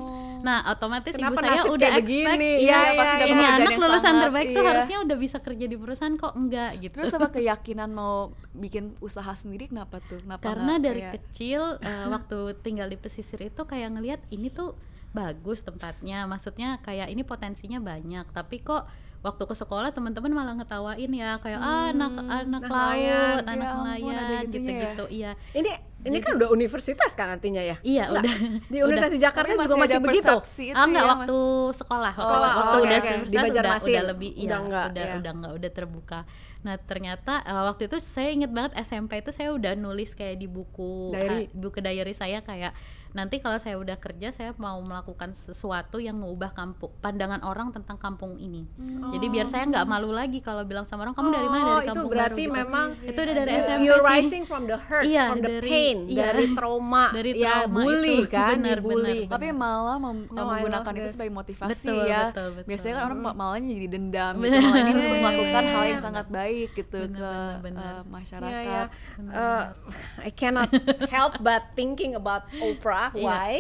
Nah, 0.44 0.68
otomatis 0.70 1.16
Kenapa 1.16 1.34
ibu 1.34 1.40
saya 1.40 1.62
udah 1.66 1.90
expect, 1.96 2.04
begini? 2.04 2.52
iya, 2.62 2.80
dapat 2.94 3.26
ini 3.26 3.44
anak 3.48 3.74
lulusan 3.74 4.04
sangat, 4.04 4.24
terbaik 4.28 4.48
tuh 4.52 4.60
iya. 4.60 4.70
harusnya 4.70 4.98
udah 5.02 5.18
bisa 5.18 5.38
kerja 5.40 5.66
di 5.66 5.78
perusahaan 5.80 6.14
kok 6.14 6.34
enggak 6.36 6.72
gitu. 6.78 6.96
Terus 7.00 7.16
apa 7.16 7.28
keyakinan 7.40 7.90
mau 7.90 8.16
bikin 8.52 8.94
usaha 9.00 9.32
sendiri 9.34 9.66
kenapa 9.66 10.04
tuh? 10.04 10.20
Kenapa 10.20 10.44
Karena 10.44 10.76
nggak 10.76 10.84
dari 10.84 11.02
kayak- 11.02 11.14
kecil 11.24 11.62
eh, 11.82 12.06
waktu 12.06 12.38
tinggal 12.60 12.86
di 12.86 13.00
pesisir 13.00 13.40
itu 13.40 13.64
kayak 13.64 13.88
ngelihat 13.90 14.20
ini 14.30 14.52
tuh 14.52 14.76
bagus 15.10 15.62
tempatnya, 15.62 16.26
maksudnya 16.26 16.82
kayak 16.82 17.08
ini 17.08 17.24
potensinya 17.24 17.80
banyak, 17.80 18.28
tapi 18.30 18.60
kok 18.60 18.84
waktu 19.24 19.40
ke 19.42 19.56
sekolah 19.56 19.90
teman-teman 19.90 20.30
malah 20.30 20.54
ngetawain 20.54 21.08
ya 21.10 21.40
kayak 21.40 21.56
ah 21.58 21.90
anak 21.90 22.12
anak 22.14 22.28
anak 22.44 22.62
laut, 22.62 22.76
nelayan. 22.92 23.40
anak 23.42 23.56
Ya 23.56 23.72
ada 23.72 23.80
nelayan 23.80 24.04
gitunya 24.04 24.20
ya? 24.36 24.44
gitu-gitu. 24.44 25.06
Iya. 25.10 25.32
Ini 25.54 25.72
ini 26.04 26.18
kan 26.20 26.36
udah 26.36 26.52
universitas 26.52 27.16
kan 27.16 27.32
artinya 27.32 27.64
ya? 27.64 27.80
Iya, 27.80 28.12
Enggak. 28.12 28.20
udah. 28.20 28.34
Di 28.68 28.78
Universitas 28.84 29.24
Jakarta 29.24 29.50
Tapi 29.50 29.64
juga 29.64 29.76
masih 29.80 30.00
begitu. 30.00 30.36
ah 30.70 30.84
enggak 30.84 31.00
ya, 31.00 31.08
Mas? 31.08 31.16
waktu 31.16 31.40
sekolah 31.74 32.14
waktu, 32.14 32.22
Sekolah, 32.22 32.50
waktu 32.52 32.60
oh, 32.60 32.68
udah 32.76 32.84
universitas 32.84 33.24
Di 33.24 33.32
udah, 33.32 33.44
Banjarmasin. 33.48 33.94
udah 33.96 34.06
lebih 34.06 34.32
Udah 34.34 34.44
iya, 34.44 34.56
enggak, 34.60 34.86
udah 34.86 35.04
ya. 35.04 35.14
udah 35.16 35.32
enggak 35.32 35.54
udah 35.56 35.72
terbuka 35.72 36.20
nah 36.60 36.76
ternyata 36.78 37.34
eh, 37.42 37.64
waktu 37.66 37.84
itu 37.88 37.98
saya 38.00 38.30
inget 38.32 38.48
banget 38.48 38.72
SMP 38.80 39.20
itu 39.20 39.32
saya 39.32 39.52
udah 39.52 39.76
nulis 39.76 40.12
kayak 40.12 40.36
di 40.38 40.48
buku 40.48 41.12
Diary. 41.12 41.44
ha- 41.44 41.52
buku 41.52 41.80
diary 41.80 42.14
saya 42.14 42.40
kayak 42.40 42.72
nanti 43.14 43.38
kalau 43.38 43.56
saya 43.56 43.76
udah 43.76 43.94
kerja 43.96 44.30
saya 44.30 44.52
mau 44.56 44.78
melakukan 44.80 45.32
sesuatu 45.32 45.98
yang 45.98 46.18
mengubah 46.18 46.50
kampung 46.52 46.90
pandangan 46.98 47.42
orang 47.42 47.70
tentang 47.70 47.96
kampung 47.96 48.36
ini 48.36 48.66
jadi 49.10 49.26
biar 49.28 49.46
saya 49.46 49.64
nggak 49.66 49.86
malu 49.86 50.10
lagi 50.10 50.38
kalau 50.40 50.62
bilang 50.64 50.82
sama 50.82 51.04
orang 51.04 51.14
kamu 51.14 51.30
dari 51.32 51.46
mana 51.48 51.62
Oh, 51.64 51.70
dari 51.72 51.80
itu 51.80 51.90
kampung 51.94 52.10
berarti 52.10 52.34
baru 52.40 52.50
gitu. 52.50 52.60
memang 52.60 52.88
itu 53.00 53.20
udah 53.20 53.36
dari 53.36 53.50
you- 53.50 53.62
SMP 53.64 53.82
you're 53.84 54.02
sih 54.02 54.10
rising 54.10 54.44
from 54.44 54.64
the 54.64 54.76
hurt, 54.76 55.04
Iya, 55.04 55.26
from 55.28 55.40
the 55.40 55.52
dari- 55.52 55.70
pain, 55.70 55.98
iya. 56.06 56.22
dari 56.26 56.46
trauma, 56.52 57.06
Dari 57.14 57.32
ya 57.36 57.54
trauma 57.62 57.78
bully 57.78 58.16
itu. 58.16 58.24
kan, 58.28 58.50
Benar, 58.52 58.78
dibully. 58.78 59.20
benar, 59.22 59.32
tapi 59.32 59.48
malah 59.52 59.98
mem- 60.00 60.26
No, 60.26 60.42
I 60.42 60.46
menggunakan 60.50 60.92
itu 60.96 61.10
sebagai 61.10 61.34
motivasi 61.34 61.70
Betul, 61.70 62.04
ya. 62.04 62.22
betul, 62.28 62.48
betul. 62.52 62.68
Biasanya 62.68 62.94
kan 62.94 63.04
orang 63.06 63.20
ma- 63.22 63.36
malahnya 63.36 63.70
jadi 63.72 63.88
dendam 63.90 64.34
gitu, 64.36 64.58
malah 64.60 64.78
ini 64.80 64.92
untuk 64.92 65.06
Iya, 65.06 65.22
melakukan 65.22 65.62
iya, 65.62 65.70
hal 65.70 65.84
iya. 65.84 65.92
yang 65.92 66.02
sangat 66.02 66.26
baik 66.30 66.70
gitu 66.74 67.00
Benar, 67.00 67.14
ke 67.14 67.30
benar, 67.30 67.62
benar. 67.62 67.94
eh, 67.94 68.02
masyarakat. 68.08 68.58
Iya, 68.58 68.74
ya. 68.74 68.84
Uh, 69.30 69.64
I 70.28 70.32
cannot 70.32 70.70
help 71.08 71.34
but 71.40 71.62
thinking 71.74 72.14
about 72.14 72.44
Oprah. 72.60 73.03
Iya. 73.12 73.26
Why? 73.28 73.56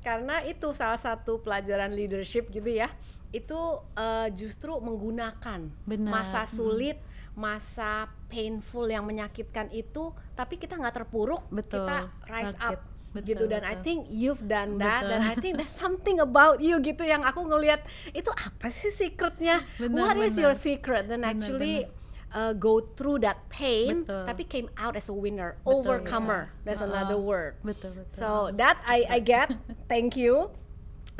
Karena 0.00 0.40
itu 0.46 0.72
salah 0.72 0.96
satu 0.96 1.42
pelajaran 1.42 1.92
leadership 1.92 2.48
gitu 2.48 2.70
ya. 2.70 2.88
Itu 3.34 3.84
uh, 3.98 4.28
justru 4.32 4.78
menggunakan 4.80 5.68
Benar. 5.84 6.08
masa 6.08 6.48
sulit, 6.48 6.96
masa 7.36 8.08
painful 8.32 8.88
yang 8.88 9.04
menyakitkan 9.04 9.68
itu, 9.74 10.14
tapi 10.32 10.56
kita 10.56 10.78
nggak 10.80 11.04
terpuruk, 11.04 11.44
Betul, 11.52 11.84
kita 11.84 11.96
rise 12.30 12.56
bangkit. 12.56 12.72
up. 12.72 12.80
Betul, 13.16 13.32
gitu 13.32 13.44
dan 13.48 13.64
I 13.64 13.80
betul. 13.80 13.84
think 13.88 14.00
you've 14.12 14.44
done 14.44 14.76
that 14.76 15.00
Betul. 15.00 15.10
dan 15.16 15.20
I 15.24 15.34
think 15.40 15.56
there's 15.56 15.72
something 15.72 16.20
about 16.20 16.60
you 16.60 16.76
gitu 16.84 17.00
yang 17.00 17.24
aku 17.24 17.48
ngelihat 17.48 17.80
itu 18.12 18.28
apa 18.28 18.68
sih 18.68 18.92
secretnya 18.92 19.64
Benar, 19.80 19.96
what 19.96 20.16
is 20.20 20.36
benar. 20.36 20.44
your 20.44 20.54
secret 20.54 21.08
dan 21.08 21.24
Benar, 21.24 21.32
actually 21.32 21.88
uh, 22.36 22.52
go 22.52 22.84
through 22.84 23.24
that 23.24 23.48
pain 23.48 24.04
Betul. 24.04 24.24
tapi 24.28 24.42
came 24.44 24.68
out 24.76 24.92
as 24.92 25.08
a 25.08 25.16
winner 25.16 25.56
Betul, 25.64 25.80
overcomer. 25.80 26.52
that's 26.68 26.84
Uh-uh. 26.84 26.92
another 26.92 27.16
word. 27.16 27.56
Betul 27.64 27.96
betul. 27.96 28.12
So 28.12 28.28
that 28.60 28.76
I 28.84 29.08
I 29.08 29.18
get. 29.24 29.56
Thank 29.90 30.20
you. 30.20 30.52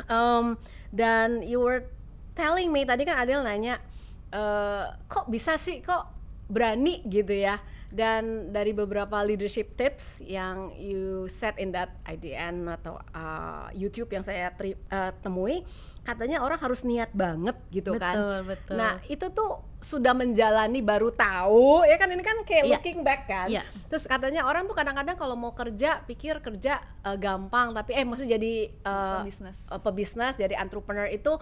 Um, 0.05 0.61
dan 0.93 1.41
you 1.41 1.57
were 1.57 1.89
telling 2.37 2.69
me 2.69 2.85
tadi 2.85 3.01
kan 3.01 3.17
Adel 3.17 3.41
nanya 3.41 3.81
eh, 4.29 4.85
kok 5.09 5.25
bisa 5.25 5.57
sih 5.57 5.81
kok 5.81 6.13
berani 6.45 7.01
gitu 7.09 7.33
ya? 7.33 7.57
Dan 7.87 8.51
dari 8.51 8.75
beberapa 8.75 9.23
leadership 9.23 9.79
tips 9.79 10.19
yang 10.19 10.75
you 10.75 11.25
set 11.31 11.55
in 11.55 11.71
that 11.71 11.95
IDN 12.03 12.67
atau 12.67 12.99
uh, 13.15 13.71
YouTube 13.71 14.11
yang 14.11 14.27
saya 14.27 14.51
tri- 14.53 14.75
uh, 14.91 15.15
temui 15.23 15.63
katanya 16.07 16.39
orang 16.39 16.55
harus 16.55 16.87
niat 16.87 17.11
banget 17.11 17.59
gitu 17.67 17.99
kan. 17.99 18.15
Betul, 18.15 18.37
betul. 18.47 18.75
Nah, 18.79 18.95
itu 19.05 19.27
tuh 19.27 19.51
sudah 19.77 20.15
menjalani 20.15 20.79
baru 20.79 21.11
tahu 21.11 21.85
ya 21.85 21.99
kan 21.99 22.09
ini 22.09 22.23
kan 22.23 22.41
kayak 22.41 22.63
Iya. 22.65 22.73
looking 22.79 22.99
back 23.03 23.27
kan. 23.27 23.47
Iya. 23.51 23.61
Terus 23.85 24.07
katanya 24.07 24.47
orang 24.47 24.65
tuh 24.65 24.73
kadang-kadang 24.73 25.13
kalau 25.13 25.35
mau 25.35 25.51
kerja 25.51 25.99
pikir 26.01 26.39
kerja 26.39 26.79
uh, 27.03 27.13
gampang 27.13 27.75
tapi 27.75 27.91
eh 27.91 28.01
maksudnya 28.01 28.39
jadi 28.39 28.53
uh, 28.81 29.21
Pebisnis. 29.21 29.67
uh, 29.67 29.77
pebisnis 29.77 30.33
jadi 30.33 30.55
entrepreneur 30.57 31.05
itu 31.05 31.35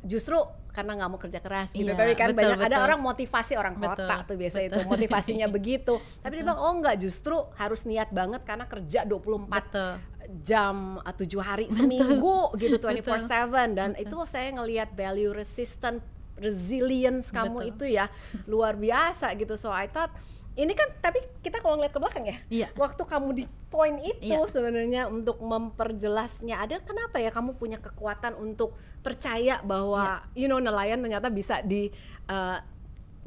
justru 0.00 0.36
karena 0.68 0.94
nggak 0.94 1.10
mau 1.10 1.18
kerja 1.18 1.40
keras 1.40 1.72
gitu. 1.72 1.86
Iya, 1.86 1.96
Tapi 1.96 2.12
kan 2.14 2.30
betul, 2.30 2.38
banyak 2.38 2.58
ada 2.60 2.68
betul. 2.70 2.86
orang 2.86 3.00
motivasi 3.00 3.52
orang 3.54 3.74
kota 3.74 3.98
Betul, 3.98 4.26
tuh 4.26 4.36
biasa 4.36 4.58
betul. 4.58 4.68
itu 4.68 4.78
motivasinya 4.86 5.46
begitu. 5.56 5.94
Tapi 6.20 6.32
dia 6.34 6.42
bilang 6.44 6.60
oh 6.60 6.72
enggak 6.72 6.96
justru 6.98 7.34
harus 7.54 7.82
niat 7.82 8.10
banget 8.10 8.42
karena 8.42 8.66
kerja 8.66 9.02
24 9.02 9.48
Betul. 9.48 9.92
Jam 10.38 11.00
uh, 11.00 11.14
tujuh 11.14 11.40
hari 11.40 11.66
seminggu 11.68 12.52
gitu 12.56 12.76
24/7 12.84 13.72
dan 13.72 13.90
Betul. 13.92 14.04
itu 14.04 14.16
saya 14.28 14.48
ngelihat 14.52 14.92
value 14.92 15.32
resistant 15.32 16.04
resilience 16.36 17.28
kamu 17.28 17.64
Betul. 17.64 17.70
itu 17.72 17.84
ya 17.96 18.06
luar 18.52 18.76
biasa 18.76 19.32
gitu 19.34 19.56
so 19.56 19.72
I 19.72 19.88
thought 19.88 20.12
ini 20.52 20.74
kan 20.74 20.90
tapi 20.98 21.22
kita 21.38 21.62
kalau 21.62 21.78
ngeliat 21.78 21.94
ke 21.94 22.00
belakang 22.02 22.24
ya 22.26 22.36
Iya. 22.50 22.68
waktu 22.74 23.02
kamu 23.02 23.28
di 23.32 23.44
poin 23.68 23.94
itu 23.96 24.26
Iya. 24.26 24.42
sebenarnya 24.44 25.02
untuk 25.06 25.38
memperjelasnya 25.38 26.56
ada 26.58 26.76
kenapa 26.78 27.18
ya 27.18 27.30
kamu 27.30 27.54
punya 27.54 27.78
kekuatan 27.78 28.34
untuk 28.34 28.74
percaya 29.00 29.62
bahwa 29.62 30.26
Iya. 30.34 30.36
you 30.36 30.46
know 30.46 30.58
nelayan 30.58 30.98
ternyata 30.98 31.30
bisa 31.30 31.62
di 31.62 31.88
uh, 32.26 32.58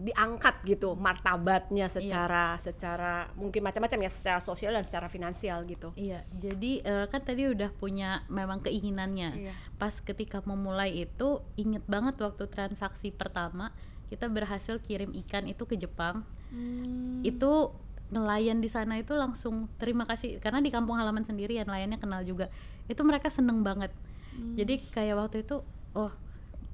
diangkat 0.01 0.65
gitu 0.65 0.97
martabatnya 0.97 1.85
Iya. 1.85 1.93
secara 1.93 2.57
secara 2.57 3.29
mungkin 3.37 3.61
macam-macam 3.61 4.01
ya 4.01 4.11
secara 4.11 4.39
sosial 4.41 4.73
dan 4.73 4.81
secara 4.81 5.05
finansial 5.07 5.61
gitu 5.69 5.93
Iya, 5.93 6.25
jadi 6.33 6.71
eh, 6.81 7.05
kan 7.07 7.21
tadi 7.21 7.45
udah 7.45 7.69
punya 7.77 8.25
memang 8.25 8.65
keinginannya. 8.65 9.29
Iya. 9.47 9.53
Pas 9.77 10.01
ketika 10.01 10.41
memulai 10.41 11.05
itu 11.05 11.45
inget 11.53 11.85
banget 11.85 12.17
waktu 12.17 12.49
transaksi 12.49 13.13
pertama 13.13 13.69
kita 14.09 14.27
berhasil 14.27 14.81
kirim 14.81 15.13
ikan 15.23 15.45
itu 15.47 15.63
ke 15.69 15.77
Jepang. 15.77 16.25
Hmm. 16.49 17.21
Itu 17.23 17.77
nelayan 18.11 18.59
di 18.59 18.67
sana 18.67 18.99
itu 18.99 19.15
langsung 19.15 19.71
terima 19.79 20.03
kasih 20.03 20.41
karena 20.43 20.59
di 20.59 20.67
kampung 20.67 20.99
halaman 20.99 21.23
sendiri 21.23 21.55
ya 21.55 21.63
nelayannya 21.63 22.01
kenal 22.01 22.25
juga. 22.27 22.51
Itu 22.91 23.05
mereka 23.07 23.31
seneng 23.31 23.63
banget. 23.63 23.93
Jadi 24.31 24.83
kayak 24.91 25.15
waktu 25.19 25.43
itu 25.43 25.59
oh 25.91 26.11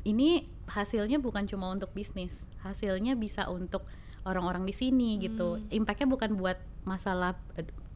ini 0.04 0.46
hasilnya 0.68 1.18
bukan 1.18 1.48
cuma 1.48 1.72
untuk 1.72 1.96
bisnis, 1.96 2.46
hasilnya 2.62 3.16
bisa 3.16 3.48
untuk 3.48 3.88
orang-orang 4.27 4.68
di 4.68 4.75
sini 4.75 5.18
gitu. 5.24 5.63
Impactnya 5.72 6.12
bukan 6.12 6.36
buat 6.36 6.60
masalah 6.84 7.39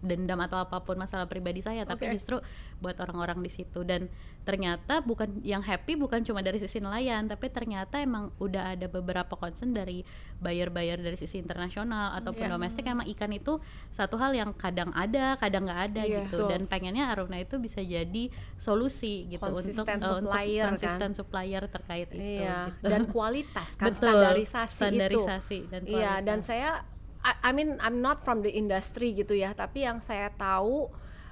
dendam 0.01 0.41
atau 0.41 0.57
apa 0.57 0.81
pun 0.81 0.97
masalah 0.97 1.25
pribadi 1.25 1.61
saya, 1.61 1.85
tapi 1.85 2.09
Oke. 2.09 2.17
justru 2.17 2.37
buat 2.77 2.97
orang-orang 2.97 3.39
di 3.39 3.49
situ. 3.49 3.81
Dan 3.81 4.09
ternyata 4.41 4.99
bukan 4.99 5.41
yang 5.41 5.61
happy 5.61 5.93
bukan 5.93 6.25
cuma 6.25 6.41
dari 6.41 6.57
sisi 6.57 6.77
nelayan, 6.77 7.25
tapi 7.25 7.47
ternyata 7.47 8.01
emang 8.01 8.33
udah 8.37 8.73
ada 8.73 8.89
beberapa 8.89 9.37
concern 9.37 9.69
dari 9.69 10.01
buyer-buyer 10.37 10.97
dari 10.97 11.13
sisi 11.13 11.37
internasional 11.37 12.17
ataupun 12.17 12.49
Iya. 12.49 12.51
domestik. 12.51 12.83
Emang 12.83 13.05
ikan 13.07 13.29
itu 13.29 13.61
satu 13.87 14.17
hal 14.17 14.33
yang 14.33 14.49
kadang 14.51 14.89
ada, 14.91 15.37
kadang 15.37 15.63
nggak 15.63 15.81
ada 15.93 16.01
Iya. 16.01 16.25
gitu. 16.25 16.37
Betul. 16.41 16.49
Dan 16.49 16.61
pengennya 16.65 17.05
Aruna 17.07 17.37
itu 17.37 17.61
bisa 17.61 17.79
jadi 17.79 18.23
solusi 18.57 19.29
gitu 19.29 19.37
untuk 19.39 19.61
Konsisten 19.61 19.85
eh, 19.85 19.95
untuk 20.01 20.33
supplier, 20.33 20.57
kan? 20.59 20.69
konsisten 20.73 21.09
supplier 21.13 21.63
terkait 21.67 22.09
itu. 22.09 22.41
Iya, 22.41 22.73
gitu. 22.73 22.89
dan 22.89 23.01
kualitas 23.05 23.69
kan 23.77 23.85
Betul, 23.93 24.01
standarisasi, 24.09 24.77
standarisasi 24.81 25.57
itu. 25.61 25.69
dan 25.69 25.81
Iya, 25.85 26.11
dan 26.19 26.41
kualitas. 26.41 26.49
saya 26.49 26.71
I, 27.21 27.49
I 27.49 27.51
mean 27.53 27.77
I'm 27.79 28.01
not 28.01 28.21
from 28.21 28.41
the 28.41 28.49
industry 28.49 29.13
gitu 29.13 29.33
ya, 29.33 29.53
tapi 29.53 29.85
yang 29.85 30.01
saya 30.01 30.29
tahu 30.33 30.89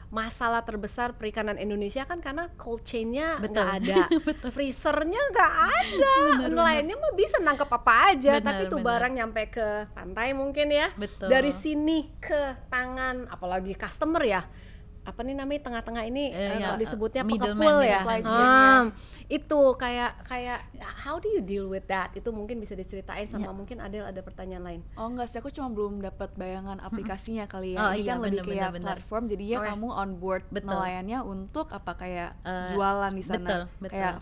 masalah 0.09 0.65
terbesar 0.65 1.13
perikanan 1.13 1.61
Indonesia 1.61 2.01
kan 2.01 2.17
karena 2.17 2.49
cold 2.57 2.81
chain-nya 2.81 3.37
nggak 3.45 3.69
ada, 3.77 4.09
freezernya 4.57 5.21
nggak 5.29 5.53
ada, 5.69 6.13
nelayannya 6.49 6.97
mah 6.97 7.13
bisa 7.13 7.37
nangkep 7.37 7.69
apa 7.69 7.93
aja, 8.09 8.41
Benar, 8.41 8.45
tapi 8.49 8.63
tuh 8.73 8.81
benar. 8.81 8.89
barang 8.97 9.13
nyampe 9.13 9.41
ke 9.53 9.67
pantai 9.93 10.33
mungkin 10.33 10.73
ya, 10.73 10.89
Betul. 10.97 11.29
dari 11.29 11.53
sini 11.53 12.09
ke 12.17 12.57
tangan, 12.73 13.29
apalagi 13.29 13.77
customer 13.77 14.25
ya, 14.25 14.41
apa 15.05 15.19
nih 15.21 15.37
namanya 15.37 15.61
tengah-tengah 15.69 16.03
ini 16.05 16.33
Eh, 16.33 16.57
eh, 16.57 16.57
ya, 16.57 16.73
disebutnya 16.73 17.21
pengepul 17.25 17.77
ya, 17.81 18.01
chain, 18.01 18.25
Ah, 18.25 18.81
itu 19.29 19.61
kayak 19.77 20.25
kayak 20.25 20.65
how 21.05 21.21
do 21.21 21.29
you 21.29 21.37
deal 21.37 21.69
with 21.69 21.85
that 21.85 22.09
itu 22.17 22.25
mungkin 22.33 22.57
bisa 22.57 22.73
diceritain 22.73 23.29
sama 23.29 23.49
Ya. 23.49 23.53
mungkin 23.53 23.77
Adel 23.77 24.09
ada 24.09 24.25
pertanyaan 24.25 24.65
lain 24.65 24.81
Oh 24.97 25.05
enggak 25.05 25.29
sih, 25.29 25.37
aku 25.37 25.53
cuma 25.53 25.69
belum 25.69 26.01
dapat 26.01 26.33
bayangan 26.33 26.81
aplikasinya 26.81 27.45
kali 27.45 27.77
ya. 27.77 27.79
Oh, 27.79 27.91
Ini 27.93 28.01
iya, 28.01 28.09
kan 28.09 28.17
lebih 28.25 28.41
bener, 28.41 28.49
kayak 28.57 28.69
bener, 28.73 28.87
platform, 28.97 29.23
jadi 29.29 29.43
ya 29.45 29.57
kamu 29.69 29.87
on 29.93 30.11
board 30.17 30.43
Betul. 30.49 30.73
nelayannya 30.73 31.19
untuk 31.21 31.69
apa 31.69 31.93
kayak 31.93 32.31
Eh, 32.41 32.73
jualan 32.73 33.13
di 33.13 33.21
sana, 33.23 33.37
betul, 33.37 33.61
betul. 33.77 33.93
kayak 33.93 34.13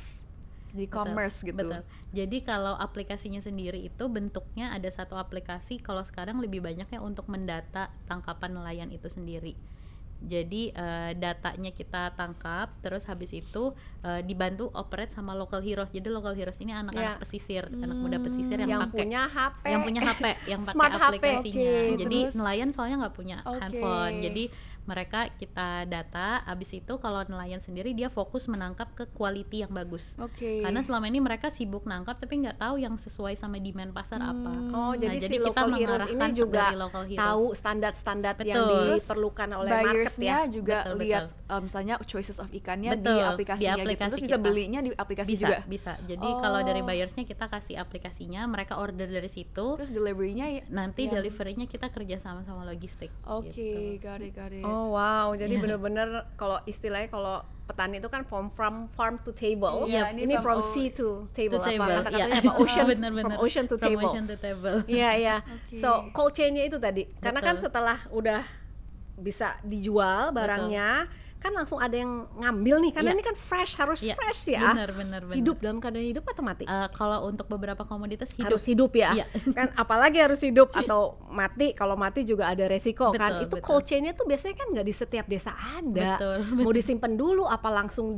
di 0.76 0.86
Betul, 0.86 0.94
commerce 0.94 1.38
gitu. 1.42 1.56
Betul. 1.56 1.82
Jadi 2.12 2.38
kalau 2.44 2.76
aplikasinya 2.76 3.40
sendiri 3.40 3.80
itu 3.88 4.04
bentuknya 4.12 4.76
ada 4.76 4.92
satu 4.92 5.16
aplikasi 5.16 5.80
kalau 5.80 6.04
sekarang 6.04 6.38
lebih 6.44 6.60
banyaknya 6.60 7.00
untuk 7.00 7.32
mendata 7.32 7.90
tangkapan 8.06 8.60
nelayan 8.60 8.90
itu 8.92 9.08
sendiri. 9.08 9.56
Jadi 10.18 10.70
eh, 10.70 11.12
datanya 11.14 11.70
kita 11.70 12.10
tangkap, 12.14 12.74
terus 12.82 13.06
habis 13.06 13.30
itu 13.32 13.70
eh, 14.02 14.22
dibantu 14.22 14.74
operate 14.74 15.10
sama 15.10 15.32
local 15.32 15.62
heroes. 15.62 15.90
Jadi 15.90 16.10
local 16.10 16.34
heroes 16.34 16.58
ini 16.58 16.72
anak-anak 16.72 17.16
Ya. 17.16 17.22
pesisir, 17.22 17.70
anak 17.70 17.96
muda 17.96 18.18
pesisir 18.18 18.58
yang, 18.58 18.68
yang, 18.68 18.82
pakai 18.86 18.98
punya 18.98 19.22
HP 19.26 19.64
yang 19.68 19.82
punya 19.82 20.02
HP, 20.04 20.24
yang 20.50 20.62
pakai 20.62 20.90
HP. 20.90 20.98
aplikasinya. 21.00 21.62
Oke, 21.62 21.98
Jadi 21.98 22.20
terus? 22.24 22.34
nelayan 22.34 22.70
soalnya 22.74 22.96
nggak 23.06 23.16
punya 23.16 23.38
Oke. 23.44 23.60
handphone. 23.62 24.16
Jadi 24.20 24.44
mereka 24.88 25.28
kita 25.30 25.84
data, 25.84 26.42
abis 26.44 26.74
itu 26.74 26.94
kalau 26.96 27.22
nelayan 27.24 27.60
sendiri 27.60 27.92
dia 27.92 28.08
fokus 28.08 28.48
menangkap 28.48 28.88
ke 28.94 29.04
quality 29.10 29.62
yang 29.62 29.72
bagus. 29.72 30.16
Oke. 30.18 30.64
Karena 30.64 30.80
selama 30.80 31.06
ini 31.06 31.20
mereka 31.20 31.48
sibuk 31.48 31.84
nangkap 31.84 32.16
tapi 32.16 32.40
nggak 32.40 32.58
tahu 32.58 32.80
yang 32.80 32.96
sesuai 32.96 33.36
sama 33.36 33.60
demand 33.60 33.92
pasar 33.92 34.24
apa. 34.24 34.52
Oh, 34.72 34.88
Nah, 34.88 34.96
jadi, 34.96 35.18
si 35.18 35.28
jadi 35.28 35.36
kita 35.44 35.62
local 35.62 35.70
heroes 35.76 36.08
ini 36.08 36.28
juga 36.32 36.64
heroes. 36.72 37.18
tahu 37.18 37.44
standar-standar 37.52 38.34
yang. 38.40 38.56
Terus 38.58 39.04
diperlukan 39.04 39.50
oleh 39.54 39.72
market 39.74 39.92
buyersnya 40.08 40.38
ya. 40.40 40.48
juga 40.48 40.78
Betul, 40.82 40.96
lihat 40.98 41.24
betul. 41.28 41.52
uh, 41.52 41.62
misalnya 41.62 41.94
choices 42.02 42.38
of 42.38 42.48
ikannya 42.50 42.92
di 42.94 43.04
Betul, 43.04 43.28
aplikasinya 43.28 43.68
di 43.68 43.76
gitu. 43.76 43.84
aplikasi 43.84 44.12
Terus 44.14 44.24
bisa 44.24 44.38
kita. 44.38 44.46
belinya 44.46 44.80
di 44.80 44.90
aplikasi 44.90 45.30
bisa 45.30 45.42
juga. 45.44 45.58
bisa. 45.68 45.92
Jadi 46.02 46.30
kalau 46.34 46.60
dari 46.62 46.80
Oh. 46.80 46.86
buyersnya 46.88 47.24
kita 47.24 47.46
kasih 47.46 47.76
aplikasinya, 47.78 48.42
mereka 48.46 48.78
order 48.78 49.06
dari 49.06 49.28
situ. 49.28 49.66
Terus 49.76 49.92
delivery-nya 49.92 50.46
ya- 50.50 50.66
Nanti 50.70 51.04
yang- 51.04 51.20
deliverynya 51.20 51.66
kita 51.66 51.90
kerja 51.90 52.16
sama 52.18 52.42
sama 52.42 52.64
logistik. 52.64 53.12
Oke, 53.26 53.52
gitu. 53.52 54.06
got 54.06 54.22
it, 54.22 54.32
got 54.32 54.54
it. 54.54 54.62
Oh 54.62 54.77
wow, 54.90 55.28
jadi 55.34 55.54
Iya. 55.54 55.62
bener-bener 55.64 56.08
kalau 56.34 56.58
istilahnya 56.64 57.08
kalau 57.08 57.36
petani 57.64 58.00
itu 58.00 58.08
kan 58.08 58.24
from 58.24 58.48
from 58.48 58.88
farm 58.90 59.20
to 59.20 59.32
table. 59.32 59.84
Iya, 59.86 60.16
ini, 60.16 60.24
ini 60.24 60.36
from 60.40 60.60
from 60.60 60.60
sea 60.64 60.88
to 60.90 61.28
table. 61.32 61.60
To 61.60 61.64
Apa 61.64 61.70
table, 61.70 61.94
kata-katanya 62.00 62.28
iya. 62.32 62.40
apa? 62.40 62.52
Ocean, 62.58 62.86
Bener, 62.92 63.10
from 63.12 63.18
bener. 63.28 63.38
ocean 63.38 63.66
to 63.66 63.76
From 63.76 63.84
table. 63.92 64.08
ocean 64.08 64.24
to 64.24 64.36
table. 64.38 64.76
Iya 64.98 65.10
iya. 65.16 65.36
Oke. 65.44 65.76
So 65.76 65.90
cold 66.12 66.32
chain-nya 66.32 66.64
itu 66.64 66.78
tadi, 66.78 67.04
karena 67.18 67.40
kan 67.40 67.56
Betul. 67.56 67.66
setelah 67.68 67.98
udah 68.10 68.42
bisa 69.18 69.58
dijual 69.62 70.30
barangnya, 70.32 71.10
kan 71.38 71.54
langsung 71.54 71.78
ada 71.78 71.94
yang 71.94 72.26
ngambil 72.34 72.82
nih. 72.82 72.92
Karena 72.92 73.10
Iya. 73.14 73.18
ini 73.18 73.24
kan 73.24 73.36
fresh, 73.36 73.74
harus 73.78 74.00
Iya, 74.02 74.18
fresh 74.18 74.50
ya. 74.50 74.74
Benar, 74.74 74.90
benar, 74.92 75.22
benar. 75.24 75.38
Hidup 75.38 75.58
dalam 75.58 75.78
keadaan 75.78 76.04
hidup 76.04 76.26
atau 76.26 76.42
mati? 76.42 76.66
Eh, 76.66 76.88
kalau 76.92 77.26
untuk 77.26 77.46
beberapa 77.48 77.84
komoditas 77.84 78.34
hidup 78.34 78.50
harus 78.50 78.64
hidup 78.66 78.92
ya 78.92 79.14
Iya. 79.14 79.26
kan 79.58 79.68
apalagi 79.74 80.18
harus 80.18 80.42
hidup 80.42 80.74
atau 80.74 81.16
mati 81.30 81.72
kalau 81.72 81.94
mati 81.94 82.24
juga 82.24 82.50
ada 82.50 82.66
resiko 82.66 83.14
kan 83.14 83.38
Betul, 83.38 83.46
itu 83.46 83.56
betul. 83.56 83.66
cold 83.66 83.84
chain-nya 83.84 84.12
tuh 84.12 84.26
biasanya 84.26 84.56
kan 84.56 84.68
nggak 84.74 84.84
di 84.84 84.94
setiap 84.94 85.26
desa 85.26 85.54
ada 85.54 86.18
Betul, 86.18 86.38
mau 86.60 86.74
disimpan 86.74 87.14
dulu 87.14 87.46
apa 87.46 87.70
langsung 87.70 88.18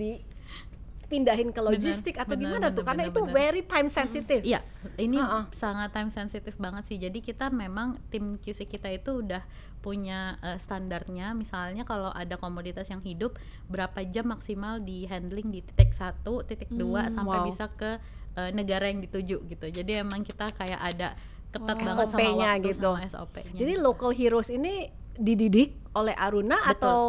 dipindahin 1.09 1.49
ke 1.49 1.57
logistik 1.57 2.21
atau 2.21 2.37
benar, 2.37 2.45
gimana 2.45 2.65
tuh 2.69 2.85
benar, 2.85 2.87
karena 2.93 3.03
benar, 3.09 3.13
itu 3.17 3.21
benar. 3.25 3.33
very 3.33 3.61
time 3.65 3.89
sensitive 3.89 4.43
Iya, 4.45 4.61
ini 5.01 5.17
Heeh. 5.17 5.43
sangat 5.49 5.89
time 5.89 6.13
sensitive 6.13 6.53
banget 6.61 6.85
sih. 6.85 7.01
Jadi 7.01 7.25
kita 7.25 7.49
memang 7.49 7.97
tim 8.13 8.37
QC 8.37 8.69
kita 8.69 8.93
itu 8.93 9.25
udah 9.25 9.41
punya 9.81 10.37
eh, 10.45 10.61
standarnya. 10.61 11.33
Misalnya 11.33 11.81
kalau 11.81 12.13
ada 12.13 12.37
komoditas 12.37 12.85
yang 12.93 13.01
hidup, 13.01 13.41
berapa 13.65 14.05
jam 14.05 14.29
maksimal 14.29 14.77
di 14.77 15.09
handling 15.09 15.49
di 15.49 15.65
titik 15.65 15.97
satu, 15.97 16.45
titik 16.45 16.69
dua 16.69 17.09
sampai 17.09 17.41
wow. 17.41 17.47
bisa 17.49 17.65
ke 17.73 17.97
eh, 18.37 18.51
negara 18.53 18.85
yang 18.85 19.01
dituju 19.01 19.49
gitu. 19.49 19.65
Jadi 19.65 20.05
emang 20.05 20.21
kita 20.21 20.45
kayak 20.53 20.77
ada 20.77 21.17
ketat 21.49 21.73
Wow. 21.81 21.85
banget 21.89 22.05
sama 22.13 22.21
SOP-nya 22.21 22.49
waktu 22.53 22.67
gitu. 22.69 22.91
sama 22.93 23.09
SOP-nya. 23.09 23.57
jadi 23.57 23.73
gitu. 23.73 23.81
local 23.81 24.11
heroes 24.13 24.49
ini 24.53 24.93
dididik 25.17 25.73
oleh 25.97 26.13
Aruna 26.13 26.61
Betul. 26.61 26.73
atau 26.77 26.99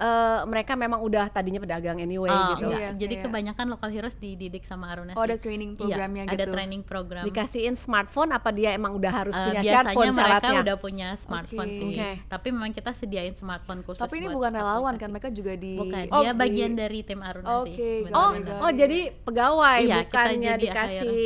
eh, 0.00 0.40
mereka 0.44 0.72
memang 0.74 1.00
udah 1.00 1.28
tadinya 1.28 1.58
pedagang 1.58 1.98
anyway 1.98 2.26
Oh, 2.26 2.56
gitu. 2.56 2.66
enggak. 2.66 2.80
Iya, 2.80 2.88
Jadi 2.96 3.14
kayak- 3.14 3.24
kebanyakan 3.26 3.66
local 3.68 3.90
heroes 3.90 4.16
dididik 4.16 4.64
sama 4.64 4.88
Aruna 4.88 5.12
Oh, 5.12 5.20
sih. 5.20 5.28
ada 5.28 5.36
training 5.36 5.70
Iya, 5.70 5.78
programnya 5.78 6.22
Ada 6.24 6.34
gitu. 6.40 6.52
training 6.52 6.82
program. 6.82 7.22
Dikasihin 7.22 7.74
smartphone 7.74 8.30
apa 8.30 8.48
dia 8.48 8.72
emang 8.72 8.92
udah 8.92 9.12
harus 9.12 9.30
Eh, 9.30 9.40
punya 9.42 9.60
biasanya 9.60 9.76
smartphone 9.84 10.08
mereka 10.10 10.30
syaratnya? 10.40 10.60
udah 10.62 10.76
punya 10.78 11.08
smartphone 11.14 11.68
Oke. 11.68 11.76
sih. 11.76 11.92
Oke. 11.92 12.10
Tapi 12.26 12.48
memang 12.50 12.70
kita 12.72 12.90
sediain 12.90 13.34
smartphone 13.34 13.80
khusus. 13.82 14.00
Tapi 14.00 14.14
ini 14.16 14.26
buat 14.26 14.36
bukan 14.40 14.52
relawan 14.54 14.72
aplikasi. 14.88 14.98
kan, 14.98 15.08
mereka 15.10 15.28
juga 15.30 15.52
di 15.54 15.72
Bukan, 15.76 16.04
Oh, 16.08 16.20
dia 16.20 16.32
di- 16.32 16.38
bagian 16.38 16.72
dari 16.72 16.98
tim 17.02 17.20
Aruna 17.20 17.48
sih. 17.62 17.72
Oke, 17.72 17.90
benar, 18.04 18.16
Oh, 18.16 18.30
oh 18.60 18.72
jadi 18.72 19.00
pegawai 19.20 19.78
Iya, 19.80 19.96
kita 19.98 20.06
bukannya 20.06 20.40
jadi 20.50 20.64
dikasih 20.64 21.20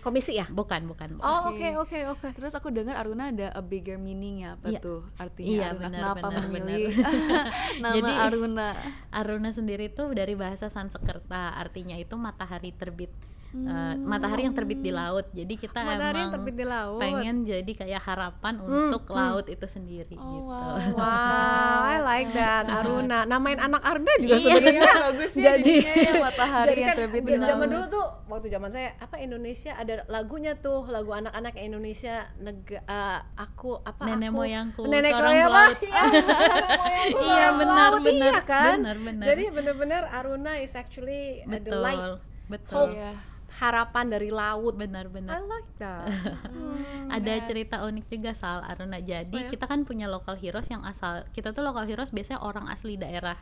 komisi 0.00 0.32
ya? 0.34 0.46
Bukan, 0.46 0.80
bukan. 0.84 1.08
bukan. 1.12 1.26
Oh, 1.26 1.50
Oke. 1.50 1.68
oke 1.74 1.98
oke 2.06 2.28
oke. 2.28 2.28
Terus 2.32 2.52
aku 2.52 2.70
dengar 2.70 2.94
Aruna 2.96 3.28
ada 3.28 3.50
a 3.50 3.60
bigger 3.60 3.96
meaning 3.96 4.42
ya, 4.42 4.54
apa 4.54 4.68
Iya. 4.68 4.78
tuh 4.78 5.00
artinya 5.16 5.50
Iya, 5.50 5.64
Aruna? 5.68 5.80
benar, 5.80 6.00
Kenapa 6.00 6.26
benar, 6.28 6.42
memilih 6.46 6.92
nama 7.82 7.94
Jadi- 7.96 8.18
Aruna? 8.20 8.76
Aruna 9.08 9.50
sendiri 9.50 9.88
itu 9.88 10.04
dari 10.12 10.36
bahasa 10.36 10.68
Sanskerta, 10.68 11.56
artinya 11.56 11.96
itu 11.96 12.14
matahari 12.20 12.76
terbit. 12.76 13.10
Hmm. 13.50 14.06
matahari 14.06 14.46
yang 14.46 14.54
terbit 14.54 14.78
di 14.78 14.88
laut. 14.88 15.26
Jadi 15.30 15.58
kita 15.58 15.82
Matahari 15.82 16.22
yang 16.22 16.30
emang 16.30 16.34
terbit 16.38 16.54
di 16.54 16.62
laut. 16.62 17.02
pengen 17.02 17.36
jadi 17.42 17.72
kayak 17.74 17.98
harapan 18.00 18.54
untuk 18.60 19.10
laut 19.10 19.42
itu 19.44 19.66
sendiri 19.66 20.14
Oh, 20.14 20.22
gitu. 20.22 20.38
wow. 20.46 20.74
Wow, 21.00 21.80
I 21.84 21.98
like 21.98 22.30
that. 22.30 22.70
Aruna. 22.70 23.26
Namain 23.26 23.58
anak 23.58 23.82
Aruna 23.82 24.12
juga 24.18 24.38
Iya. 24.38 24.54
sebenarnya 24.54 24.92
bagus 25.10 25.32
ya 25.34 25.42
jadi 25.52 25.74
ya, 25.76 26.12
matahari 26.20 26.68
jadi 26.68 26.78
yang 26.78 26.86
kan 26.86 26.96
terbit 26.96 27.20
di 27.20 27.26
di 27.26 27.34
zaman 27.40 27.58
laut. 27.60 27.72
dulu 27.72 27.84
tuh 27.90 28.06
waktu 28.28 28.46
zaman 28.48 28.70
saya 28.70 28.88
apa 28.96 29.16
Indonesia 29.18 29.72
ada 29.74 29.94
lagunya 30.06 30.52
tuh 30.54 30.80
lagu 30.86 31.10
anak-anak 31.10 31.54
Indonesia 31.56 32.14
nega, 32.36 32.78
eh, 32.80 33.18
aku 33.36 33.82
apa 33.82 34.02
Nenek 34.06 34.30
aku 34.30 34.36
moyangku 34.36 34.82
nenek 34.86 35.10
seorang 35.10 35.26
moyang 35.28 35.48
pelaut. 35.48 35.78
Iya, 35.90 36.04
nenek 36.06 36.78
moyangku 36.78 37.18
Iya, 37.18 37.26
seorang 37.26 37.54
benar, 37.58 37.90
pelaut, 37.90 38.00
benar, 38.00 38.30
iya 38.30 38.42
kan 38.46 38.76
benar, 38.78 38.96
benar. 38.96 39.24
jadi 39.26 39.42
benar-benar 39.50 40.02
Aruna 40.12 40.52
is 40.56 40.72
actually 40.72 41.42
uh, 41.42 41.50
the 41.50 41.58
betul, 41.60 41.80
light 41.80 42.06
betul. 42.46 42.88
Iya. 42.92 43.10
Harapan 43.58 44.06
dari 44.06 44.30
laut 44.30 44.72
I 44.72 44.86
Benar-benar. 44.86 45.42
like 45.42 45.70
that 45.76 46.06
Hmm, 46.50 47.10
ada 47.10 47.32
yes. 47.36 47.46
cerita 47.46 47.82
unik 47.82 48.06
juga 48.06 48.30
soal 48.32 48.62
Aruna. 48.62 48.98
Jadi 48.98 49.34
Oh, 49.34 49.42
ya? 49.42 49.50
kita 49.50 49.66
kan 49.66 49.82
punya 49.82 50.06
local 50.06 50.34
heroes 50.34 50.68
yang 50.68 50.84
asal 50.84 51.26
kita 51.30 51.50
tuh 51.50 51.60
local 51.60 51.82
heroes 51.82 52.10
biasanya 52.10 52.40
orang 52.40 52.68
asli 52.68 52.94
daerah, 52.94 53.34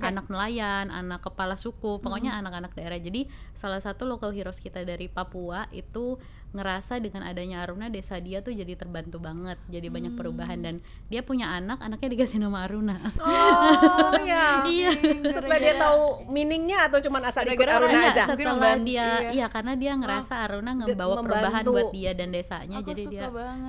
anak 0.00 0.26
nelayan, 0.26 0.88
anak 0.88 1.22
kepala 1.22 1.54
suku, 1.54 1.98
pokoknya 1.98 2.34
anak-anak 2.34 2.72
daerah. 2.72 2.98
Jadi 2.98 3.26
salah 3.52 3.78
satu 3.78 4.02
local 4.04 4.30
heroes 4.30 4.58
kita 4.58 4.82
dari 4.82 5.06
Papua 5.06 5.68
itu 5.70 6.18
ngerasa 6.52 6.96
dengan 6.98 7.24
adanya 7.24 7.60
Aruna 7.60 7.88
desa 7.88 8.16
dia 8.16 8.38
tuh 8.38 8.52
jadi 8.52 8.72
terbantu 8.74 9.16
banget, 9.16 9.56
jadi 9.66 9.88
banyak 9.88 10.12
perubahan 10.12 10.58
dan 10.58 10.74
dia 11.06 11.20
punya 11.20 11.48
anak, 11.50 11.80
anaknya 11.80 12.12
dikasih 12.12 12.38
nama 12.38 12.62
Aruna. 12.62 13.00
oh 13.16 14.12
ya 14.22 14.60
Iya. 14.62 14.90
setelah 15.26 15.58
dia 15.58 15.74
tahu 15.76 16.02
meaningnya 16.28 16.86
atau 16.86 17.00
cuman 17.00 17.22
asal 17.24 17.44
ikut 17.46 17.64
Aruna 17.64 17.88
Enggak, 17.90 18.12
aja 18.12 18.22
Mungkin 18.22 18.36
setelah 18.36 18.52
membantu, 18.54 18.84
dia 18.84 19.00
iya. 19.00 19.30
iya 19.32 19.46
karena 19.48 19.72
dia 19.74 19.92
ngerasa 19.94 20.34
Aruna 20.42 20.70
De- 20.70 20.78
ngebawa 20.84 21.14
perubahan 21.18 21.62
buat 21.64 21.88
dia 21.90 22.10
dan 22.12 22.28
desanya 22.30 22.76
Aku 22.78 22.88
jadi 22.88 23.02
dia 23.06 23.22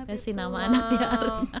kasih 0.06 0.30
itu. 0.30 0.38
nama 0.38 0.56
anak 0.62 0.82
dia 0.86 1.00
Wow. 1.00 1.14
Aruna. 1.14 1.56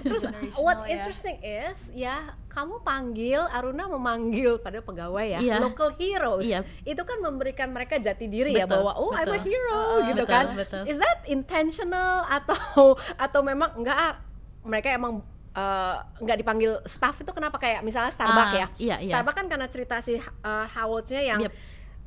Terus 0.00 0.22
generational 0.24 0.58
what 0.58 0.78
ya. 0.80 0.88
interesting 0.90 1.36
is 1.40 1.78
ya 1.92 2.16
kamu 2.48 2.80
panggil 2.80 3.40
Aruna 3.48 3.84
memanggil 3.86 4.56
pada 4.58 4.80
pegawai 4.80 5.26
ya 5.26 5.38
Iya. 5.40 5.54
local 5.60 5.92
heroes 5.92 6.42
Iya. 6.42 6.64
itu 6.82 7.02
kan 7.02 7.18
memberikan 7.20 7.68
mereka 7.68 7.98
jati 7.98 8.24
diri 8.26 8.52
ya 8.52 8.64
Betul, 8.64 8.80
bahwa 8.80 8.92
oh 8.96 9.12
I'm 9.12 9.26
a 9.26 9.34
betul. 9.34 9.44
hero 9.44 9.72
Uh, 9.74 10.00
gitu 10.06 10.22
betul, 10.22 10.30
kan 10.30 10.44
betul. 10.54 10.82
is 10.84 10.96
that 10.96 11.20
intentional 11.26 12.22
atau 12.24 12.94
atau 13.24 13.40
memang 13.40 13.74
enggak 13.74 13.94
ah, 13.94 14.14
mereka 14.62 14.90
emang 14.90 15.20
eh, 15.52 15.96
nggak 16.18 16.38
dipanggil 16.38 16.72
staff 16.84 17.14
itu 17.16 17.30
kenapa 17.30 17.56
kayak 17.56 17.80
misalnya 17.80 18.10
Starbucks 18.10 18.48
Ah, 18.48 18.56
ya 18.56 18.66
iya, 18.76 18.96
iya. 18.98 19.12
Starbucks 19.12 19.36
kan 19.36 19.46
karena 19.46 19.66
cerita 19.66 19.98
si 19.98 20.16
uh, 20.16 20.22
Howard's-nya 20.68 21.22
yang 21.22 21.40
Yep. 21.40 21.52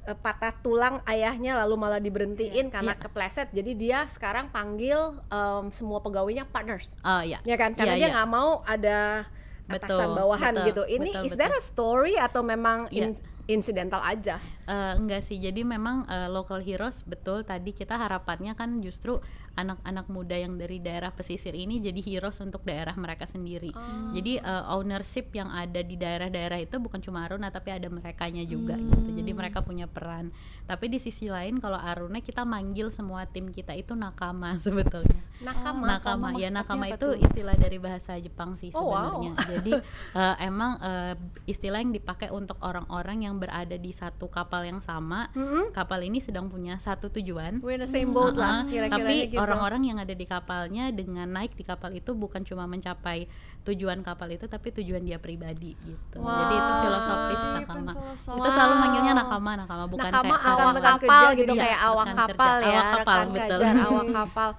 eh, 0.05 0.17
patah 0.17 0.53
tulang 0.57 0.99
ayahnya 1.05 1.55
lalu 1.57 1.75
malah 1.77 1.99
diberhentiin 1.99 2.67
karena 2.67 2.91
Iya. 2.91 3.01
kepleset 3.01 3.47
jadi 3.51 3.71
dia 3.73 3.99
sekarang 4.05 4.47
panggil 4.49 5.15
em, 5.27 5.67
semua 5.69 5.99
pegawainya 5.99 6.43
partners 6.45 6.95
Oh 7.01 7.19
iya. 7.19 7.39
ya 7.41 7.55
kan 7.55 7.71
karena 7.71 7.93
Iya, 7.93 7.97
dia 7.97 8.07
iya. 8.07 8.15
nggak 8.15 8.29
mau 8.29 8.63
ada 8.63 9.27
atasan 9.67 9.83
Betul, 10.07 10.17
bawahan 10.17 10.53
betul, 10.55 10.65
gitu 10.65 10.83
ini 10.89 11.11
betul, 11.11 11.23
is 11.23 11.35
there 11.35 11.51
a 11.51 11.59
story 11.59 12.15
atau 12.15 12.39
memang 12.41 12.87
Iya. 12.87 13.11
in- 13.11 13.19
incidental 13.47 14.03
aja 14.03 14.37
Eh, 14.67 14.93
enggak 14.99 15.23
sih, 15.23 15.39
jadi 15.39 15.63
memang 15.63 16.03
eh, 16.11 16.27
local 16.27 16.59
heroes 16.59 17.07
betul 17.07 17.47
tadi 17.47 17.71
kita 17.71 17.95
harapannya 17.95 18.51
kan 18.51 18.83
justru 18.83 19.15
anak-anak 19.55 20.05
muda 20.11 20.35
yang 20.37 20.59
dari 20.59 20.83
daerah 20.83 21.09
pesisir 21.09 21.55
ini 21.55 21.79
jadi 21.79 21.97
heroes 22.03 22.43
untuk 22.43 22.67
daerah 22.67 22.91
mereka 22.99 23.23
sendiri. 23.23 23.71
Oh. 23.71 24.11
Jadi 24.11 24.43
eh, 24.43 24.63
ownership 24.75 25.31
yang 25.31 25.47
ada 25.55 25.79
di 25.79 25.95
daerah-daerah 25.95 26.59
itu 26.59 26.83
bukan 26.83 26.99
cuma 26.99 27.23
Aruna 27.23 27.47
tapi 27.47 27.71
ada 27.71 27.87
merekanya 27.87 28.43
juga 28.43 28.75
gitu. 28.75 29.15
Jadi 29.15 29.31
mereka 29.31 29.63
punya 29.63 29.87
peran. 29.87 30.35
Tapi 30.67 30.91
di 30.91 30.99
sisi 30.99 31.31
lain 31.31 31.63
kalau 31.63 31.79
Aruna 31.79 32.19
kita 32.19 32.43
manggil 32.43 32.91
semua 32.91 33.23
tim 33.23 33.47
kita 33.55 33.71
itu 33.71 33.95
nakama 33.95 34.59
sebetulnya. 34.67 35.23
nakama 35.37 35.85
nakama 35.85 36.27
ya 36.35 36.49
maksudnya 36.49 36.49
nakama 36.51 36.85
itu 36.89 36.97
tuh? 36.97 37.13
istilah 37.13 37.55
dari 37.55 37.77
bahasa 37.77 38.17
Jepang 38.17 38.57
sih 38.57 38.73
Oh, 38.73 38.89
wow. 38.89 39.21
sebenarnya 39.21 39.31
jadi 39.53 39.73
eh, 40.19 40.35
emang 40.49 40.71
eh, 40.81 41.13
istilah 41.45 41.77
yang 41.79 41.93
dipakai 41.93 42.33
untuk 42.33 42.57
orang-orang 42.59 43.21
yang 43.29 43.36
berada 43.37 43.73
di 43.73 43.89
satu 43.89 44.27
kapal 44.27 44.61
yang 44.63 44.79
sama 44.79 45.29
Mm-mm. 45.31 45.69
kapal 45.71 45.99
ini 45.99 46.17
sedang 46.17 46.45
punya 46.45 46.75
satu 46.75 47.07
tujuan 47.09 47.59
we're 47.59 47.73
in 47.73 47.79
the 47.79 47.87
same 47.87 48.09
boat 48.09 48.33
lah 48.33 48.61
Uh-uh. 48.61 48.69
kira-kira 48.69 48.97
tapi 48.99 49.15
gitu 49.27 49.37
orang-orang 49.37 49.81
yang 49.85 49.97
ada 49.97 50.11
di 50.11 50.23
kapalnya 50.23 50.89
dengan 50.89 51.25
naik 51.27 51.53
di 51.53 51.61
kapal 51.61 51.89
itu 51.91 52.11
bukan 52.11 52.41
cuma 52.41 52.65
mencapai 52.65 53.29
tujuan 53.63 53.99
kapal 53.99 54.29
itu 54.29 54.45
tapi 54.45 54.73
tujuan 54.73 55.01
dia 55.01 55.17
pribadi 55.17 55.77
gitu 55.77 56.17
jadi 56.17 56.53
itu 56.53 56.65
Wow. 56.69 56.81
filosofis 56.83 57.41
nakama 57.45 57.91
philosophical. 57.93 58.35
kita 58.35 58.49
selalu 58.49 58.73
manggilnya 58.77 59.13
nakama 59.13 59.51
nakama 59.55 59.85
bukan 59.85 60.05
nakama 60.07 60.35
kayak 60.35 60.47
awak 60.49 60.75
kapal 60.77 60.97
kerja 60.97 61.27
gitu 61.29 61.39
gitu 61.39 61.53
ya, 61.53 61.61
kayak 61.63 61.79
awak 61.81 61.95
rekan 62.03 62.15
kerja, 62.15 62.27
kapal 62.27 62.55
ya 62.57 62.67
awak 62.67 62.85
kapal, 62.87 62.97
rekan 62.97 63.27
betul. 63.27 63.57
kajar 63.59 63.75
awak 63.79 64.05
kapal 64.17 64.49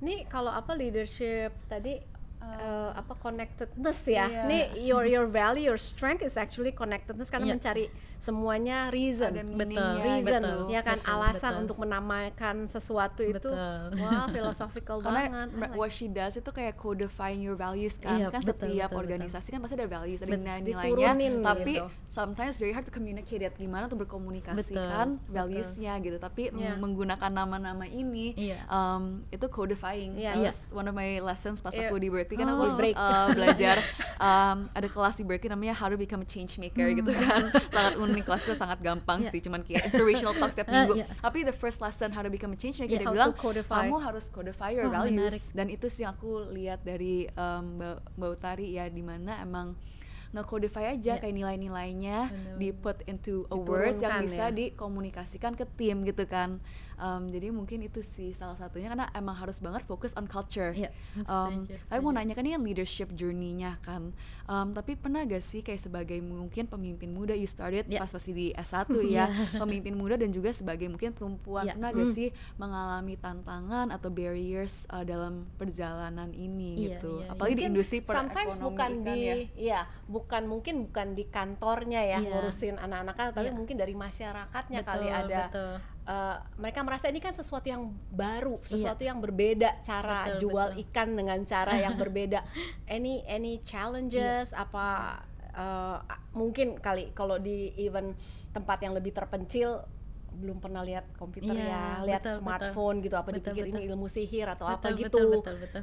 nih 0.00 0.18
kalau 0.26 0.50
apa 0.50 0.72
leadership 0.72 1.50
tadi 1.64 1.94
eh, 2.40 2.90
apa 2.92 3.12
connectedness 3.16 4.00
ya 4.06 4.26
Iya. 4.26 4.42
nih 4.44 4.62
your 4.82 5.04
your 5.04 5.24
value 5.24 5.64
your 5.64 5.80
strength 5.80 6.20
is 6.20 6.36
actually 6.36 6.70
connectedness 6.70 7.26
karena 7.26 7.46
Iya. 7.46 7.54
mencari 7.54 7.84
semuanya 8.24 8.88
reason 8.88 9.28
Ada 9.30 9.44
Betul, 9.44 9.94
reason 10.00 10.40
gitu. 10.40 10.56
ya 10.68 10.80
kan 10.80 10.96
betul, 10.96 11.12
alasan 11.12 11.52
betul. 11.52 11.62
untuk 11.62 11.76
menamakan 11.78 12.56
sesuatu 12.64 13.20
itu 13.20 13.36
Betul. 13.36 14.00
wah 14.00 14.24
philosophical 14.34 14.96
karena 14.98 15.20
banget 15.20 15.48
like 15.60 15.76
what 15.76 15.90
she 15.90 16.08
does 16.08 16.34
itu 16.34 16.48
kayak 16.48 16.74
codifying 16.74 17.38
your 17.38 17.52
values 17.54 17.98
kan 17.98 18.16
Iya, 18.16 18.28
kan 18.30 18.40
betul, 18.40 18.50
setiap 18.70 18.88
betul, 18.88 19.02
organisasi 19.02 19.48
kan 19.50 19.60
pasti 19.60 19.74
ada 19.74 19.84
values 19.86 20.20
ada 20.20 20.30
Bet- 20.30 20.40
nilai-nilainya 20.40 21.10
tapi 21.44 21.74
gitu. 21.76 21.88
sometimes 22.06 22.56
very 22.56 22.72
hard 22.72 22.82
to 22.82 22.90
communicate 22.90 23.38
ya, 23.38 23.50
gimana 23.50 23.84
untuk 23.84 24.00
berkomunikasikan 24.00 25.18
Betul, 25.18 25.28
valuesnya 25.28 25.92
gitu 25.98 26.16
tapi 26.16 26.48
Iya. 26.48 26.72
m- 26.72 26.80
menggunakan 26.80 27.28
nama-nama 27.28 27.84
ini 27.84 28.32
Iya. 28.34 28.64
um, 28.66 29.20
itu 29.28 29.44
codifying 29.46 30.16
Yes. 30.16 30.32
That 30.32 30.40
was 30.40 30.58
one 30.72 30.86
of 30.86 30.94
my 30.94 31.18
lessons 31.18 31.58
pas 31.58 31.70
Iya. 31.70 31.90
aku 31.90 31.98
di 31.98 32.08
Berkeley 32.08 32.36
kan 32.36 32.46
Oh. 32.46 32.62
aku 32.62 32.78
break. 32.78 32.94
uh, 32.94 33.28
belajar 33.30 33.76
um, 34.22 34.70
ada 34.70 34.86
kelas 34.86 35.14
di 35.14 35.24
Berkeley 35.24 35.50
namanya 35.50 35.74
How 35.74 35.90
to 35.90 35.96
Become 35.96 36.22
a 36.22 36.28
Change 36.30 36.56
Maker 36.56 36.86
gitu 36.94 37.10
kan 37.10 37.50
sangat 37.74 37.94
unik 37.96 38.13
kelasnya 38.22 38.54
sangat 38.54 38.78
gampang 38.78 39.24
Iya. 39.24 39.32
sih 39.32 39.40
cuman 39.40 39.64
kayak 39.64 39.88
inspirational 39.88 40.36
talk 40.36 40.52
setiap 40.52 40.68
minggu 40.74 41.00
iya. 41.00 41.06
tapi 41.18 41.42
the 41.42 41.50
first 41.50 41.80
lesson 41.80 42.12
How 42.12 42.20
to 42.20 42.28
Become 42.28 42.54
a 42.54 42.58
Change 42.60 42.78
Maker 42.78 42.92
Iya, 42.92 43.00
dia 43.00 43.08
bilang 43.10 43.32
kamu 43.34 43.96
harus 43.98 44.28
codify 44.28 44.70
your 44.70 44.86
Wah, 44.86 45.02
values 45.02 45.32
menarik. 45.32 45.42
dan 45.50 45.66
itu 45.66 45.86
sih 45.88 46.04
yang 46.04 46.12
aku 46.12 46.52
lihat 46.52 46.84
dari 46.84 47.26
um, 47.32 47.80
Mbak, 47.80 47.96
Mbak 48.14 48.30
Utari 48.30 48.66
ya 48.70 48.86
di 48.86 49.00
mana 49.00 49.40
emang 49.40 49.74
nge-codify 50.34 50.92
aja 50.92 51.14
Iya. 51.14 51.20
kayak 51.20 51.34
nilai-nilainya 51.34 52.18
di 52.54 52.68
put 52.70 53.00
into 53.04 53.46
a 53.48 53.56
words 53.56 53.98
yang 53.98 54.18
bisa 54.20 54.44
ya. 54.44 54.52
dikomunikasikan 54.52 55.54
ke 55.54 55.64
tim 55.72 56.02
gitu 56.02 56.24
kan 56.24 56.58
Um, 56.94 57.26
jadi 57.26 57.50
mungkin 57.50 57.82
itu 57.82 57.98
sih 58.00 58.30
salah 58.30 58.54
satunya 58.54 58.86
karena 58.86 59.10
emang 59.12 59.34
harus 59.34 59.58
banget 59.58 59.82
fokus 59.82 60.14
on 60.14 60.30
culture 60.30 60.70
Iya, 60.70 60.94
Um, 61.20 61.66
tapi 61.66 61.98
mau 61.98 62.14
nanya 62.14 62.32
kan 62.32 62.46
ini 62.46 62.54
kan 62.54 62.62
leadership 62.62 63.10
journey-nya 63.12 63.82
kan 63.82 64.14
Um, 64.44 64.70
tapi 64.70 64.94
pernah 64.94 65.24
gak 65.24 65.40
sih 65.40 65.58
kayak 65.58 65.80
sebagai 65.80 66.20
mungkin 66.20 66.68
pemimpin 66.68 67.10
muda 67.10 67.32
you 67.32 67.48
started 67.48 67.88
Iya. 67.88 67.98
pas 67.98 68.12
masih 68.12 68.30
di 68.30 68.46
S1 68.52 68.86
ya 69.10 69.26
pemimpin 69.54 69.90
muda 69.92 70.14
dan 70.14 70.30
juga 70.30 70.52
sebagai 70.52 70.86
mungkin 70.86 71.10
perempuan 71.10 71.66
Iya. 71.66 71.74
pernah 71.74 71.90
gak 71.92 72.08
sih 72.12 72.28
mengalami 72.54 73.14
tantangan 73.16 73.90
atau 73.90 74.08
barriers 74.08 74.86
uh, 74.86 75.02
dalam 75.02 75.50
perjalanan 75.56 76.30
ini 76.30 76.78
Iya, 76.78 76.86
gitu 76.94 77.12
iya, 77.18 77.26
apalagi 77.28 77.52
di 77.52 77.58
Mungkin 77.58 77.74
industri 77.74 77.98
sometimes 78.00 78.30
perekonomian 78.54 78.62
bukan 78.62 78.90
di 79.02 79.18
ya. 79.18 79.34
iya 79.56 79.80
bukan 80.24 80.42
mungkin 80.44 80.88
bukan 80.88 81.12
di 81.12 81.28
kantornya 81.28 82.00
ya 82.00 82.18
Iya. 82.18 82.32
ngurusin 82.32 82.76
anak-anak 82.76 83.14
tapi 83.30 83.52
Iya. 83.52 83.54
mungkin 83.54 83.76
dari 83.76 83.92
masyarakatnya 83.92 84.80
Betul, 84.80 84.88
kali 84.90 85.06
ada 85.06 85.40
betul. 85.46 85.72
eh, 86.04 86.36
mereka 86.56 86.80
merasa 86.80 87.06
ini 87.06 87.20
kan 87.20 87.30
sesuatu 87.30 87.68
yang 87.68 87.82
baru 88.08 88.56
sesuatu 88.64 89.04
yang 89.04 89.20
berbeda 89.20 89.78
cara 89.80 90.24
Iya. 90.24 90.28
Betul, 90.34 90.40
jual 90.42 90.68
betul. 90.72 90.82
ikan 90.88 91.08
dengan 91.12 91.38
cara 91.44 91.72
yang 91.76 91.94
berbeda 91.94 92.40
any 92.88 93.20
any 93.24 93.60
challenges 93.62 94.50
Iya. 94.50 94.64
apa 94.64 94.86
eh, 95.52 95.98
mungkin 96.32 96.74
kali 96.76 97.12
kalau 97.12 97.36
di 97.36 97.70
event 97.78 98.16
tempat 98.50 98.80
yang 98.80 98.94
lebih 98.94 99.12
terpencil 99.12 99.82
belum 100.34 100.58
pernah 100.58 100.82
lihat 100.82 101.06
komputer 101.14 101.54
Iya, 101.54 101.70
ya, 101.70 101.84
lihat 102.02 102.22
betul, 102.22 102.32
betul. 102.34 102.38
smartphone 102.42 102.96
gitu 103.00 103.14
apa 103.14 103.30
Betul, 103.30 103.38
dipikir 103.40 103.64
ini 103.70 103.80
betul. 103.80 103.90
ilmu 103.94 104.06
sihir 104.10 104.46
atau 104.50 104.66
apa 104.66 104.90
betul, 104.90 104.98
gitu. 104.98 105.18
betul 105.38 105.54
betul 105.62 105.82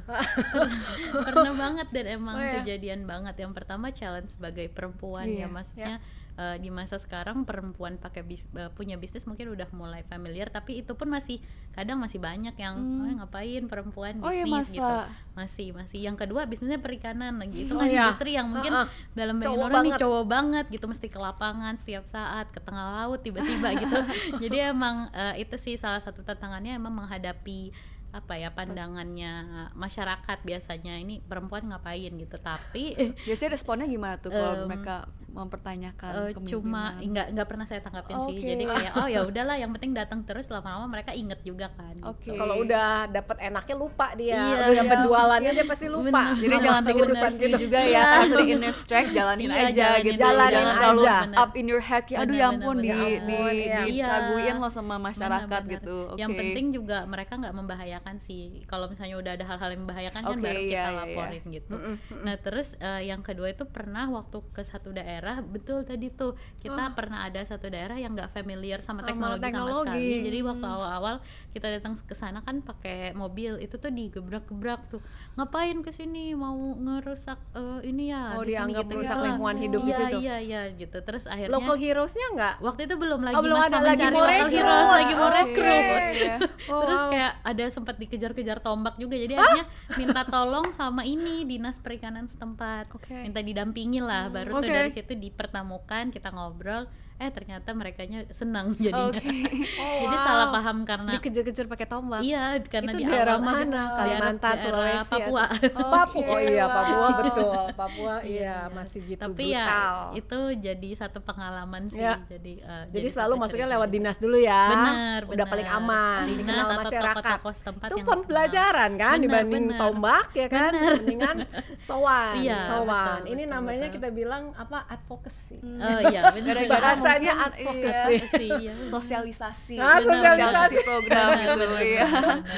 pernah, 1.26 1.52
banget 1.56 1.88
dan 1.90 2.06
emang 2.06 2.36
Oh, 2.36 2.44
ya. 2.44 2.54
kejadian 2.60 3.00
banget 3.04 3.34
yang 3.40 3.52
pertama 3.52 3.90
challenge 3.90 4.36
sebagai 4.36 4.68
perempuan 4.68 5.26
Iya, 5.26 5.44
ya 5.44 5.46
maksudnya 5.48 5.96
eh, 6.34 6.56
di 6.56 6.68
masa 6.68 6.96
sekarang 6.96 7.42
perempuan 7.42 7.96
pakai 7.96 8.20
bis- 8.20 8.48
eh, 8.52 8.70
punya 8.70 8.94
bisnis 8.94 9.22
mungkin 9.22 9.48
udah 9.48 9.68
mulai 9.70 10.00
familiar 10.02 10.48
tapi 10.48 10.80
itu 10.80 10.92
pun 10.92 11.06
masih 11.06 11.38
kadang 11.70 11.96
masih 11.96 12.16
banyak 12.18 12.52
yang 12.54 12.76
"Eh, 13.02 13.14
ngapain 13.16 13.64
perempuan 13.64 14.16
Oh, 14.18 14.28
ya, 14.28 14.42
bisnis? 14.42 14.74
gitu. 14.74 14.84
masa? 14.84 15.08
masih 15.32 15.68
masih. 15.72 15.98
Yang 16.02 16.16
kedua 16.20 16.44
bisnisnya 16.44 16.76
perikanan 16.76 17.36
lagi. 17.36 17.64
Itu 17.64 17.72
Oh, 17.72 17.80
kan 17.80 17.88
iya. 17.88 18.04
industri 18.04 18.30
yang 18.32 18.44
mungkin 18.46 18.68
Heeh. 18.70 18.88
dalam 19.12 19.34
bayangan 19.34 19.48
Cowok 19.50 19.66
orang 19.66 19.82
nih 19.82 19.92
cowok 19.98 20.24
banget 20.26 20.64
gitu 20.68 20.84
mesti 20.86 21.06
ke 21.06 21.18
lapangan 21.18 21.74
setiap 21.74 22.04
saat 22.06 22.46
ke 22.48 22.60
tengah 22.60 22.86
laut 22.98 23.20
tiba-tiba 23.20 23.68
gitu. 23.74 23.98
Jadi 24.42 24.56
emang 24.66 25.08
eh, 25.10 25.40
itu 25.40 25.56
sih 25.56 25.74
salah 25.74 25.98
satu 25.98 26.20
tantangannya 26.20 26.74
emang 26.74 26.92
menghadapi 26.94 27.72
apa 28.12 28.36
ya 28.36 28.52
pandangannya 28.52 29.32
masyarakat 29.72 30.38
biasanya 30.42 30.94
ini 30.96 31.18
perempuan 31.20 31.64
ngapain 31.64 32.12
gitu 32.12 32.36
tapi 32.36 32.92
Biasanya 33.26 33.50
responnya 33.52 33.86
gimana 33.86 34.16
tuh 34.16 34.28
kalau 34.28 34.52
Em, 34.54 34.68
mereka 34.68 34.96
mempertanyakan 35.32 36.12
eh, 36.28 36.32
cuma 36.44 36.92
nggak 36.94 37.32
nggak 37.32 37.46
pernah 37.46 37.64
saya 37.64 37.80
tanggapin 37.80 38.20
sih 38.22 38.36
Oke. 38.36 38.44
jadi 38.46 38.64
kayak 38.68 38.92
oh 38.94 39.08
ya 39.08 39.20
udahlah 39.32 39.56
yang 39.56 39.72
penting 39.72 39.92
datang 39.92 40.20
terus 40.22 40.46
lama-lama 40.46 40.84
mereka 40.86 41.10
inget 41.12 41.40
juga 41.40 41.72
kan 41.72 41.96
Oke. 42.04 42.34
Kalau 42.34 42.60
udah 42.60 43.06
dapat 43.06 43.36
enaknya 43.40 43.74
lupa 43.74 44.10
dia, 44.12 44.34
Iya, 44.34 44.56
udah 44.58 44.76
dapat 44.76 44.96
iya, 44.98 45.04
jualannya 45.04 45.50
dia 45.54 45.66
pasti 45.72 45.86
lupa. 45.86 46.20
Bener. 46.26 46.34
Jadi 46.34 46.48
Bener, 46.48 46.60
jangan 46.60 46.82
bener. 46.82 47.14
personally 47.14 47.46
gitu. 47.46 47.62
juga 47.62 47.78
ya, 47.78 47.86
Iya. 47.86 48.02
karena 48.02 48.26
sudah 48.26 48.44
in 48.44 48.62
strike 48.74 49.10
jalanin 49.12 49.46
Iya, 49.46 49.54
aja 49.54 49.70
jalanin 49.72 50.02
gitu. 50.04 50.18
Jalanin 50.18 50.52
jangan 50.52 50.74
terlalu 50.74 51.00
aja. 51.00 51.16
bener. 51.22 51.36
up 51.38 51.52
in 51.54 51.66
your 51.66 51.80
head 51.80 52.02
kayak 52.02 52.20
aduh 52.20 52.34
ya 52.34 52.42
Bener, 52.42 52.50
ampun 52.52 52.76
bener, 52.76 52.82
di 52.82 52.90
bener. 52.90 53.22
di 53.22 53.62
Iya. 53.62 53.78
diraguin 53.86 54.56
loh 54.58 54.72
sama 54.72 54.96
masyarakat 55.00 55.46
Benar-benar. 55.62 55.74
gitu. 55.78 55.96
Oke. 56.10 56.18
Yang 56.18 56.30
penting 56.36 56.66
juga 56.72 56.98
mereka 57.06 57.32
nggak 57.38 57.54
membahayakan 57.54 58.01
sih. 58.18 58.62
Kalau 58.64 58.86
misalnya 58.86 59.16
udah 59.16 59.32
ada 59.34 59.44
hal-hal 59.44 59.70
yang 59.70 59.82
membahayakan 59.82 60.20
kan 60.20 60.34
Oke, 60.34 60.42
baru 60.42 60.56
iya, 60.56 60.64
kita 60.64 60.72
iya, 60.72 60.88
iya. 60.88 60.98
laporin 60.98 61.42
gitu. 61.48 61.74
Nah 62.18 62.34
terus 62.36 62.68
eh, 62.76 63.02
yang 63.04 63.20
kedua 63.20 63.48
itu 63.48 63.64
pernah 63.64 64.06
waktu 64.08 64.38
ke 64.48 64.62
satu 64.62 64.90
daerah 64.90 65.38
betul 65.40 65.82
tadi 65.82 66.08
tuh 66.08 66.32
kita 66.58 66.90
pernah 66.92 67.24
ada 67.24 67.38
satu 67.40 67.66
daerah 67.66 67.94
yang 67.94 68.12
nggak 68.12 68.30
familiar 68.30 68.78
sama 68.78 69.00
Sama 69.00 69.08
teknologi, 69.08 69.40
sama 69.40 69.46
teknologi. 69.46 69.88
sekali. 70.08 70.24
Jadi 70.24 70.38
waktu 70.42 70.66
awal-awal 70.66 71.14
kita 71.50 71.66
datang 71.70 71.92
ke 71.94 72.14
sana 72.14 72.38
kan 72.40 72.56
pakai 72.58 73.12
mobil 73.12 73.58
itu 73.58 73.76
tuh 73.76 73.90
digebrak-gebrak 73.90 74.80
tuh. 74.88 75.02
Ngapain 75.34 75.78
ke 75.80 75.90
sini 75.90 76.32
mau 76.32 76.56
ngerusak 76.74 77.38
eh, 77.54 77.80
ini 77.84 78.10
ya? 78.10 78.34
Oh, 78.34 78.42
di 78.42 78.52
sini 78.52 78.72
dianggap 78.72 78.84
merusak 78.86 79.18
lingkungan 79.18 79.56
hidup 79.58 79.80
di 79.80 79.88
Iya, 79.88 79.98
situ. 79.98 80.16
Iya 80.18 80.36
iya 80.38 80.62
gitu. 80.72 80.96
Terus 80.98 81.24
akhirnya 81.24 81.52
Local 81.52 81.76
heroesnya 81.76 82.26
nggak? 82.32 82.54
waktu 82.62 82.80
itu 82.84 82.94
belum 82.96 83.20
lagi 83.20 83.34
Oh, 83.34 83.42
belum 83.42 83.58
masa 83.58 83.74
ada 83.74 83.84
lagi 83.84 84.02
mencari 84.02 84.16
local 84.16 84.48
heroes 84.48 84.88
lagi 84.88 85.12
mau 85.12 85.26
Oke. 85.26 85.34
rekrut 85.34 85.84
Iya. 86.12 86.34
Oh, 86.68 86.80
terus 86.80 87.00
kayak 87.08 87.32
ada 87.42 87.64
sempat 87.68 87.91
dikejar-kejar 87.98 88.62
tombak 88.62 88.96
juga 88.96 89.18
jadi 89.18 89.36
akhirnya 89.36 89.66
minta 90.00 90.22
tolong 90.24 90.66
sama 90.72 91.02
ini 91.02 91.44
dinas 91.44 91.80
perikanan 91.80 92.28
setempat 92.28 92.88
Oke. 92.92 93.26
minta 93.26 93.40
didampingi 93.42 94.00
lah 94.00 94.28
baru 94.28 94.60
tuh 94.60 94.68
Oke. 94.68 94.72
dari 94.72 94.90
situ 94.92 95.12
dipertemukan 95.16 96.12
kita 96.12 96.30
ngobrol 96.30 96.86
eh 97.14 97.30
ternyata 97.30 97.70
mereka 97.70 98.02
senang 98.30 98.74
jadinya 98.82 99.08
Oke. 99.08 99.22
jadi 100.02 100.16
salah 100.18 100.48
paham 100.50 100.82
karena 100.82 101.10
dikejar-kejar 101.14 101.66
pakai 101.66 101.86
tombak. 101.86 102.20
iya 102.20 102.58
karena 102.60 102.90
Itu 102.90 102.98
di 102.98 103.04
daerah 103.04 103.36
awal 103.36 103.46
mana? 103.46 103.62
daerah- 103.62 103.94
Kalimantan, 103.94 104.50
daerah 104.50 104.62
Sulawesi, 104.64 105.10
Papua 105.12 105.44
Papua. 105.94 106.26
Oh 106.28 106.40
iya. 106.40 106.64
Papua 106.66 107.06
betul. 107.16 107.52
Papua 107.72 108.14
iya 108.22 108.56
masih 108.68 109.00
gitu 109.04 109.22
tapi 109.22 109.50
brutal. 109.50 109.94
ya 110.10 110.14
itu 110.14 110.38
jadi 110.60 110.88
satu 110.94 111.18
pengalaman 111.20 111.86
sih 111.86 112.00
Ya. 112.00 112.18
jadi 112.26 112.52
eh, 112.58 112.84
Jadi 112.90 113.06
satu 113.06 113.14
selalu 113.14 113.32
masuknya 113.38 113.66
lewat 113.70 113.86
gitu. 113.86 113.96
dinas 113.96 114.16
dulu 114.18 114.36
ya. 114.36 114.64
Bener, 114.68 115.20
Udah 115.22 115.36
bener. 115.38 115.46
paling 115.48 115.68
aman, 115.68 116.20
Dinas 116.22 116.38
dikenal 116.38 116.64
atau 116.64 116.78
masyarakat. 116.82 117.22
tokoh-tokoh 117.22 117.52
setempat 117.54 117.86
Itu 117.86 117.96
yang 117.96 118.08
pembelajaran 118.08 118.90
kan 118.92 119.14
Bener, 119.14 119.24
dibanding 119.24 119.64
bener. 119.64 119.78
tombak 119.78 120.26
ya 120.32 120.48
kan. 120.48 120.72
Bener. 120.72 120.92
Mendingan 120.98 121.36
sowan, 121.78 122.34
Iya, 122.36 122.58
sowan. 122.64 123.06
betul, 123.20 123.30
Ini 123.30 123.42
betul, 123.42 123.54
namanya 123.54 123.78
betul. 123.84 123.94
kita 123.94 124.08
bilang 124.10 124.44
apa? 124.54 124.78
advocacy. 124.84 125.58
Oh 125.62 126.00
iya 126.04 126.20
benar. 126.30 126.56
Mungkin, 127.04 127.34
advocacy. 127.36 128.16
sih. 128.32 128.50
Iya. 128.52 128.74
sosialisasi. 128.86 129.76
Ah, 129.76 129.96
Benar, 129.96 130.02
sosialisasi. 130.04 130.76
program 130.82 131.26
Benar, 131.28 131.38
gitu 131.42 131.58
benar, 131.58 131.82
ya. 131.82 132.06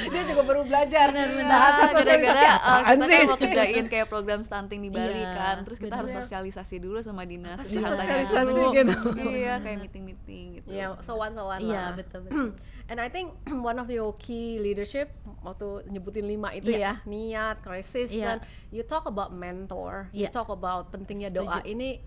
Dia 0.06 0.22
juga 0.24 0.42
baru 0.42 0.62
belajar 0.62 1.06
Bener, 1.08 1.28
bener. 1.30 1.46
bahasa 1.46 1.80
Nah, 1.80 1.88
sosialisasi 1.90 2.44
uh, 2.44 2.54
apaan 2.54 2.84
kita 2.94 3.04
sih? 3.04 3.14
kan 3.14 3.26
mau 3.26 3.38
kerjain 3.38 3.84
kayak 3.86 4.06
program 4.06 4.40
stunting 4.40 4.80
di 4.80 4.90
Bali 4.90 5.12
Iya, 5.16 5.30
kan, 5.32 5.56
terus 5.62 5.78
kita 5.78 5.94
harus 5.94 6.12
sosialisasi 6.14 6.76
dulu 6.78 6.98
sama 6.98 7.22
dinas 7.22 7.58
sosialisasi 7.60 8.44
dulu. 8.46 8.70
gitu? 8.72 8.96
Iya, 9.16 9.54
kayak 9.58 9.78
meeting-meeting 9.80 10.44
gitu. 10.56 10.68
Iya, 10.70 10.86
sowan-sowan 11.00 11.58
Iya 11.58 11.72
lah. 11.82 11.92
betul 11.94 12.20
betul. 12.26 12.48
And 12.84 12.98
I 12.98 13.08
think 13.08 13.32
one 13.64 13.76
of 13.76 13.88
your 13.88 14.12
key 14.14 14.56
leadership 14.56 15.08
waktu 15.40 15.88
nyebutin 15.88 16.24
lima 16.24 16.52
itu 16.52 16.68
Iya. 16.70 17.00
ya 17.00 17.04
niat, 17.04 17.56
krisis 17.60 18.10
Iya. 18.10 18.24
dan 18.26 18.36
you 18.68 18.82
talk 18.82 19.04
about 19.04 19.30
mentor, 19.30 20.08
you 20.10 20.24
Iya. 20.24 20.30
talk 20.30 20.48
about 20.48 20.88
pentingnya 20.88 21.28
Setuju. 21.28 21.44
doa 21.44 21.58
ini 21.64 22.00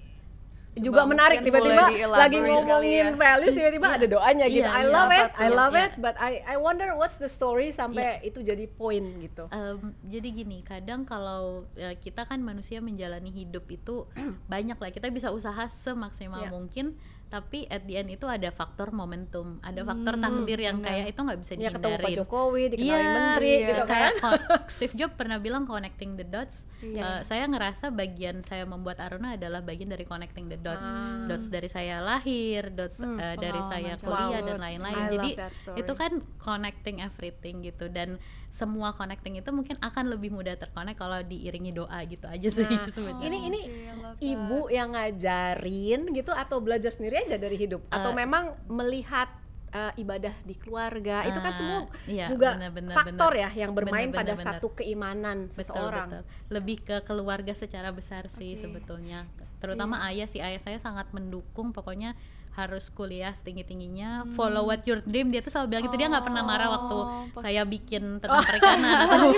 juga 0.80 1.02
menarik 1.04 1.40
mungkin 1.40 1.48
tiba-tiba 1.50 1.84
lagi 2.08 2.38
kali 2.38 2.50
ngomongin 2.50 3.06
ya. 3.06 3.16
values 3.16 3.54
tiba-tiba 3.54 3.88
ada 3.90 4.06
doanya 4.06 4.46
gitu. 4.46 4.64
Iya, 4.64 4.72
I 4.72 4.84
iya, 4.84 4.90
love 4.90 5.12
it, 5.12 5.28
apa 5.28 5.38
I 5.38 5.48
love 5.50 5.74
Iya. 5.74 5.84
it, 5.84 5.92
but 5.98 6.16
I 6.18 6.32
I 6.44 6.56
wonder 6.56 6.88
what's 6.94 7.18
the 7.18 7.28
story 7.28 7.70
sampai 7.72 8.22
itu 8.22 8.40
jadi 8.40 8.66
poin 8.66 9.04
gitu. 9.20 9.50
Em, 9.50 9.78
jadi 10.04 10.28
gini, 10.32 10.62
kadang 10.62 11.04
kalau 11.04 11.66
eh, 11.74 11.96
kita 11.96 12.24
kan 12.24 12.40
manusia 12.40 12.78
menjalani 12.80 13.30
hidup 13.30 13.66
itu 13.68 14.06
banyak 14.48 14.76
lah. 14.76 14.90
Kita 14.90 15.10
bisa 15.10 15.30
usaha 15.30 15.66
semaksimal 15.66 16.44
Iya. 16.44 16.52
mungkin, 16.52 16.96
tapi 17.28 17.68
at 17.68 17.84
the 17.84 17.96
end 17.96 18.10
itu 18.10 18.24
ada 18.24 18.48
faktor 18.50 18.90
momentum, 18.90 19.60
ada 19.60 19.84
faktor 19.84 20.16
takdir 20.18 20.60
yang 20.62 20.80
kayak 20.80 21.12
itu 21.12 21.20
nggak 21.20 21.40
bisa 21.40 21.52
Ya 21.54 21.70
ketemu 21.70 21.96
Pak. 21.98 22.12
Jokowi, 22.16 22.64
dikenalin 22.70 22.88
Iya, 22.88 23.12
menteri 23.14 23.52
iya. 23.52 23.68
gitu 23.68 23.84
kan. 23.84 23.92
kayak 23.92 24.12
ko- 24.18 24.42
Steve 24.74 24.96
Jobs 24.96 25.14
pernah 25.14 25.38
bilang 25.38 25.64
connecting 25.64 26.16
the 26.16 26.24
dots. 26.24 26.72
Yes. 26.80 27.04
Eh, 27.04 27.22
saya 27.26 27.44
ngerasa 27.46 27.92
bagian 27.92 28.42
saya 28.42 28.64
membuat 28.64 28.98
Aruna 29.00 29.36
adalah 29.36 29.60
bagian 29.60 29.90
dari 29.90 30.04
connecting 30.04 30.48
the 30.48 30.56
dots. 30.56 30.84
Ah. 30.84 31.28
Dots 31.28 31.48
dari 31.48 31.68
saya 31.68 32.00
lahir, 32.00 32.72
dots 32.72 32.98
Hmm, 32.98 33.18
eh, 33.18 33.36
dari 33.36 33.60
saya 33.62 33.94
kuliah 33.98 34.42
dan 34.42 34.58
lain-lain. 34.58 35.04
Jadi 35.10 35.30
itu 35.76 35.94
kan 35.94 36.12
connecting 36.38 37.00
everything 37.00 37.60
gitu 37.62 37.88
dan 37.88 38.16
semua 38.48 38.92
connecting 38.92 39.36
itu 39.36 39.50
mungkin 39.50 39.76
akan 39.78 40.08
lebih 40.10 40.30
mudah 40.30 40.56
terkonek 40.56 40.96
kalau 40.96 41.20
diiringi 41.22 41.72
doa 41.72 42.00
gitu 42.04 42.26
aja 42.26 42.48
sih 42.48 42.64
Nah, 42.64 42.88
sebenarnya. 42.90 43.24
ini 43.24 43.38
ini 43.46 43.62
that. 43.92 44.18
ibu 44.20 44.60
yang 44.70 44.92
ngajarin 44.92 46.10
gitu 46.12 46.32
atau 46.32 46.58
belajar 46.58 46.90
sendiri 46.90 47.20
aja 47.20 47.36
dari 47.36 47.56
hidup 47.56 47.84
atau 47.88 48.10
Eh, 48.10 48.18
memang 48.18 48.44
melihat 48.66 49.28
uh, 49.70 49.92
ibadah 49.96 50.32
di 50.42 50.56
keluarga 50.56 51.22
itu 51.24 51.38
kan 51.38 51.52
Ah, 51.52 51.56
semua 51.56 51.80
iya, 52.06 52.26
juga 52.26 52.56
benar, 52.56 52.72
benar, 52.72 52.94
faktor 52.96 53.32
benar. 53.32 53.44
ya 53.46 53.62
yang 53.62 53.72
bermain 53.74 54.08
Benar, 54.08 54.18
pada 54.18 54.34
benar. 54.34 54.46
satu 54.56 54.68
keimanan 54.74 55.38
betul 55.46 55.56
seseorang. 55.60 56.08
betul 56.10 56.24
lebih 56.50 56.78
ke 56.82 56.98
keluarga 57.04 57.52
secara 57.52 57.92
besar 57.92 58.26
sih 58.28 58.56
Oke. 58.56 58.64
sebetulnya 58.64 59.28
terutama 59.58 60.00
ayah 60.06 60.26
sih 60.26 60.40
ayah 60.40 60.58
saya 60.58 60.78
sangat 60.78 61.10
mendukung 61.12 61.74
pokoknya 61.74 62.16
harus 62.58 62.90
kuliah 62.90 63.30
setinggi 63.30 63.62
tingginya 63.64 64.26
follow 64.34 64.66
what 64.66 64.82
your 64.84 64.98
dream 65.00 65.30
dia 65.30 65.40
tuh 65.40 65.48
selalu 65.48 65.68
bilang 65.70 65.84
gitu 65.86 65.96
dia 65.96 66.10
nggak 66.10 66.26
pernah 66.26 66.42
marah 66.42 66.70
waktu 66.72 66.98
Oh, 66.98 67.06
pas- 67.30 67.46
saya 67.46 67.62
bikin 67.64 68.04
tentang 68.18 68.42
perikanan 68.42 69.06
atau 69.06 69.30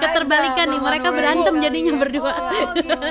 keterbalikan 0.00 0.56
aja, 0.58 0.72
nih 0.72 0.78
mama 0.78 0.88
mereka 0.88 1.08
berantem 1.10 1.54
jadinya 1.60 1.92
ya. 1.92 2.00
berdua 2.00 2.32
Oh, 2.34 2.72
gitu. 2.74 3.10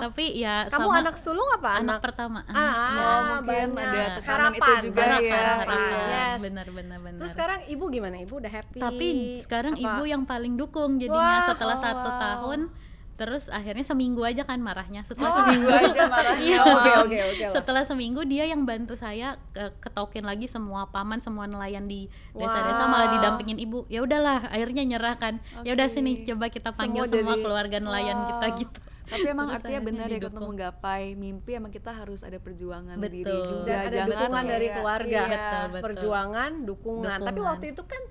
tapi 0.00 0.24
ya 0.36 0.54
Kamu 0.66 0.86
sama 0.86 1.00
anak 1.00 1.16
sulung 1.16 1.48
apa 1.50 1.68
anak 1.74 1.82
anak? 1.82 1.98
pertama 2.00 2.38
Ah, 2.46 2.62
Oh, 2.62 3.20
mungkin 3.42 3.74
ada 3.74 4.02
tekanan 4.16 4.52
itu 4.52 4.72
juga 4.84 5.00
harapan, 5.02 5.26
ya. 5.26 5.42
harapan. 5.58 5.78
Yes. 5.92 6.38
benar 6.40 6.66
benar 6.68 6.98
benar 7.00 7.18
Terus 7.18 7.32
sekarang 7.32 7.58
ibu 7.66 7.84
gimana? 7.88 8.16
Ibu 8.18 8.34
udah 8.38 8.52
happy? 8.52 8.78
tapi 8.78 9.08
sekarang 9.36 9.74
Apa? 9.74 9.82
ibu 9.82 10.02
yang 10.04 10.22
paling 10.22 10.54
dukung 10.54 10.96
jadinya 10.96 11.42
Wah, 11.42 11.48
setelah 11.48 11.74
oh, 11.74 11.82
satu 11.82 12.08
wow. 12.08 12.20
tahun 12.20 12.60
terus 13.14 13.46
akhirnya 13.48 13.82
seminggu 13.82 14.20
aja 14.20 14.42
kan 14.42 14.58
marahnya 14.58 15.00
setelah 15.00 15.28
Oh, 15.28 15.36
seminggu 15.38 15.68
aja 15.84 16.02
marahnya. 16.06 16.42
Iya. 16.42 16.60
Oke, 16.64 16.90
oke, 16.98 17.18
oke 17.28 17.42
lah. 17.42 17.52
setelah 17.52 17.82
seminggu 17.82 18.20
dia 18.22 18.44
yang 18.44 18.62
bantu 18.62 18.94
saya 18.94 19.34
ke- 19.50 19.72
ketokin 19.80 20.22
lagi 20.22 20.44
semua 20.44 20.86
paman 20.86 21.18
semua 21.18 21.44
nelayan 21.44 21.84
di 21.84 22.06
desa-desa 22.32 22.82
Wow. 22.82 22.90
malah 22.90 23.08
didampingin 23.12 23.58
ibu 23.58 23.84
ya 23.86 24.00
udahlah 24.00 24.48
akhirnya 24.48 24.82
nyerah 24.82 25.14
kan 25.16 25.38
ya 25.60 25.72
udah 25.72 25.86
sini 25.86 26.24
coba 26.24 26.48
kita 26.48 26.70
panggil 26.70 27.04
Semua 27.04 27.12
semua, 27.14 27.32
jadi- 27.32 27.42
keluarga 27.42 27.76
nelayan 27.78 28.18
kita 28.26 28.46
Wow. 28.46 28.58
gitu 28.58 28.80
Tapi 29.02 29.26
emang 29.28 29.46
Terus 29.46 29.58
artinya 29.60 29.80
benar 29.82 30.06
ya 30.08 30.18
untuk 30.22 30.42
menggapai 30.46 31.04
mimpi 31.12 31.50
emang 31.52 31.68
kita 31.68 31.92
harus 31.92 32.22
ada 32.22 32.38
perjuangan 32.38 32.96
diri 32.98 33.22
Betul. 33.22 33.44
juga. 33.44 33.66
dan 33.66 33.78
ada 33.78 33.90
Jangan 33.92 34.08
dukungan 34.08 34.44
dari 34.46 34.58
kayak- 34.62 34.74
keluarga, 34.74 35.10
iya. 35.12 35.28
Betul, 35.28 35.60
betul. 35.68 35.82
perjuangan, 35.84 36.50
dukungan. 36.64 37.18
Tapi 37.18 37.28
Dukungan. 37.28 37.50
waktu 37.52 37.66
itu 37.68 37.82
kan 37.84 38.02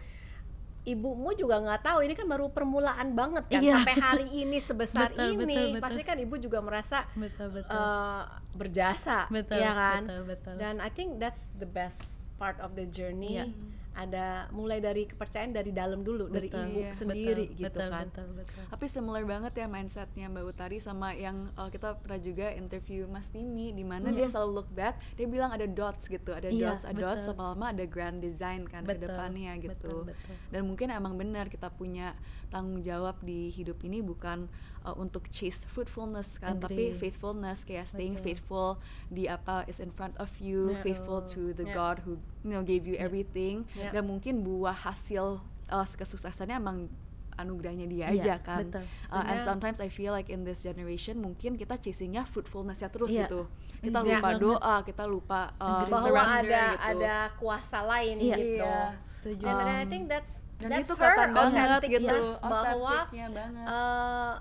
ibumu 0.83 1.29
juga 1.31 1.57
nggak 1.57 1.81
tahu 1.83 1.99
ini 2.01 2.13
kan 2.13 2.25
baru 2.25 2.49
permulaan 2.49 3.13
banget 3.13 3.45
kan 3.47 3.61
Iya. 3.61 3.77
sampai 3.77 3.95
hari 3.95 4.27
ini 4.43 4.57
sebesar 4.57 5.09
Betul, 5.09 5.37
ini 5.37 5.53
betul, 5.53 5.67
betul. 5.71 5.83
pasti 5.83 6.01
kan 6.01 6.17
ibu 6.17 6.35
juga 6.37 6.59
merasa 6.59 7.05
betul 7.13 7.49
betul 7.51 7.77
eh, 7.77 8.23
berjasa 8.51 9.29
Betul, 9.29 9.57
ya 9.57 9.71
kan 9.71 10.01
betul, 10.03 10.21
betul. 10.25 10.55
dan 10.57 10.75
I 10.77 10.89
think 10.89 11.17
that's 11.17 11.53
the 11.55 11.65
best 11.65 12.01
part 12.35 12.57
of 12.57 12.73
the 12.73 12.85
journey 12.85 13.37
Iya. 13.37 13.45
Ada 13.91 14.47
mulai 14.55 14.79
dari 14.79 15.03
kepercayaan 15.03 15.51
dari 15.51 15.75
dalam 15.75 15.99
dulu 15.99 16.31
dari 16.31 16.47
Betul, 16.47 16.63
ibu 16.71 16.79
iya, 16.79 16.91
sendiri 16.95 17.45
betul, 17.51 17.59
gitu 17.59 17.75
betul, 17.75 17.89
kan 17.91 18.05
betul, 18.07 18.27
betul. 18.39 18.63
Tapi 18.71 18.85
similar 18.87 19.23
banget 19.27 19.53
ya 19.59 19.67
mindsetnya 19.67 20.25
Mbak 20.31 20.45
Utari 20.47 20.77
sama 20.79 21.11
yang 21.11 21.51
uh, 21.59 21.67
kita 21.67 21.99
pernah 21.99 22.19
juga 22.23 22.55
interview 22.55 23.03
Mas 23.11 23.27
Timi 23.27 23.75
di 23.75 23.83
mana 23.83 24.15
dia 24.15 24.31
selalu 24.31 24.63
look 24.63 24.69
back, 24.71 24.95
dia 25.19 25.27
bilang 25.27 25.51
ada 25.51 25.67
dots 25.67 26.07
gitu, 26.07 26.31
ada 26.31 26.47
Iya, 26.47 26.71
dots, 26.71 26.83
ada 26.87 26.99
dots, 27.03 27.23
lama-lama 27.35 27.65
ada 27.75 27.83
grand 27.83 28.23
design 28.23 28.63
kan 28.63 28.87
ke 28.87 28.95
Betul, 28.95 29.11
depannya 29.11 29.51
gitu. 29.59 29.75
betul, 29.75 29.99
betul. 30.07 30.35
Dan 30.55 30.61
mungkin 30.71 30.87
emang 30.87 31.19
benar 31.19 31.51
kita 31.51 31.67
punya 31.67 32.15
tanggung 32.47 32.79
jawab 32.83 33.19
di 33.23 33.51
hidup 33.51 33.79
ini 33.83 33.99
bukan 33.99 34.47
uh, 34.87 34.95
untuk 34.95 35.27
chase 35.31 35.67
fruitfulness 35.67 36.39
kan, 36.39 36.59
tapi 36.59 36.95
Agree. 36.95 36.99
faithfulness 36.99 37.63
kayak 37.67 37.87
staying 37.87 38.15
Betul. 38.15 38.25
faithful 38.27 38.69
di 39.11 39.27
apa 39.27 39.67
is 39.67 39.83
in 39.83 39.91
front 39.91 40.15
of 40.15 40.31
you, 40.39 40.71
Yeah. 40.71 40.83
faithful 40.83 41.19
to 41.27 41.51
the 41.51 41.67
Yeah. 41.67 41.75
God 41.75 42.07
who 42.07 42.19
you 42.41 42.49
know 42.49 42.61
gave 42.61 42.83
you 42.83 42.95
everything 42.95 43.63
Yeah. 43.71 43.91
dan 43.91 44.05
mungkin 44.05 44.41
buah 44.41 44.73
hasil 44.75 45.39
uh, 45.67 45.85
kesuksesannya 45.87 46.57
emang 46.57 46.89
anugerahnya 47.31 47.87
dia 47.87 48.05
Iya, 48.07 48.11
aja 48.11 48.35
kan. 48.39 48.67
betul. 48.67 48.85
Uh, 49.07 49.23
and 49.25 49.39
sometimes 49.39 49.79
I 49.79 49.87
feel 49.87 50.11
like 50.11 50.27
in 50.27 50.43
this 50.43 50.61
generation 50.61 51.17
mungkin 51.17 51.55
kita 51.55 51.73
chasingnya 51.75 52.21
fruitfulnessnya 52.23 52.91
terus 52.91 53.09
Iya. 53.09 53.25
gitu. 53.25 53.47
Kita 53.79 53.97
Iya 53.99 54.09
lupa 54.13 54.27
banget. 54.27 54.41
doa, 54.43 54.75
kita 54.83 55.03
lupa 55.05 55.41
uh, 55.55 55.87
bahwa 55.87 56.05
surrender 56.05 56.53
ada 56.53 56.63
gitu. 56.67 56.85
ada 56.91 57.15
kuasa 57.35 57.79
lain 57.81 58.15
Iya. 58.19 58.35
gitu 58.35 58.61
Iya. 58.61 58.77
Setuju. 59.07 59.45
and, 59.47 59.57
and 59.57 59.69
I 59.71 59.79
Um, 59.79 59.89
think 59.89 60.03
that's 60.05 60.33
Dan 60.59 60.69
that's 60.69 60.85
itu 60.85 60.93
her 60.93 61.15
banget 61.31 61.81
gitu, 61.89 62.19
bahwa 62.43 62.95
banget. 63.09 63.65
uh, 63.65 64.33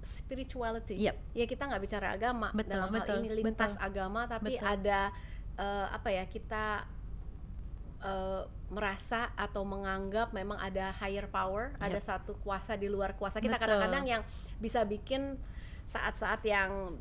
spirituality. 0.00 0.96
Yep. 0.96 1.16
Ya 1.34 1.44
kita 1.44 1.62
nggak 1.64 1.82
bicara 1.82 2.06
agama 2.10 2.48
Betul, 2.50 2.70
dalam 2.72 2.88
betul, 2.88 3.12
hal 3.12 3.20
ini 3.20 3.28
lintas 3.42 3.74
betul. 3.74 3.84
agama, 3.84 4.20
tapi 4.24 4.56
Betul. 4.56 4.64
ada 4.64 5.00
uh, 5.56 5.86
apa 5.90 6.08
ya 6.08 6.24
kita 6.24 6.64
uh, 8.02 8.46
merasa 8.68 9.32
atau 9.34 9.64
menganggap 9.64 10.30
memang 10.36 10.60
ada 10.60 10.92
higher 11.00 11.26
power, 11.26 11.72
ada 11.80 11.96
Yep. 11.96 12.04
satu 12.04 12.32
kuasa 12.44 12.76
di 12.76 12.86
luar 12.86 13.16
kuasa. 13.16 13.40
Kita 13.40 13.56
kadang-kadang 13.56 14.04
yang 14.04 14.22
bisa 14.60 14.84
bikin 14.84 15.40
saat-saat 15.88 16.44
yang 16.44 17.00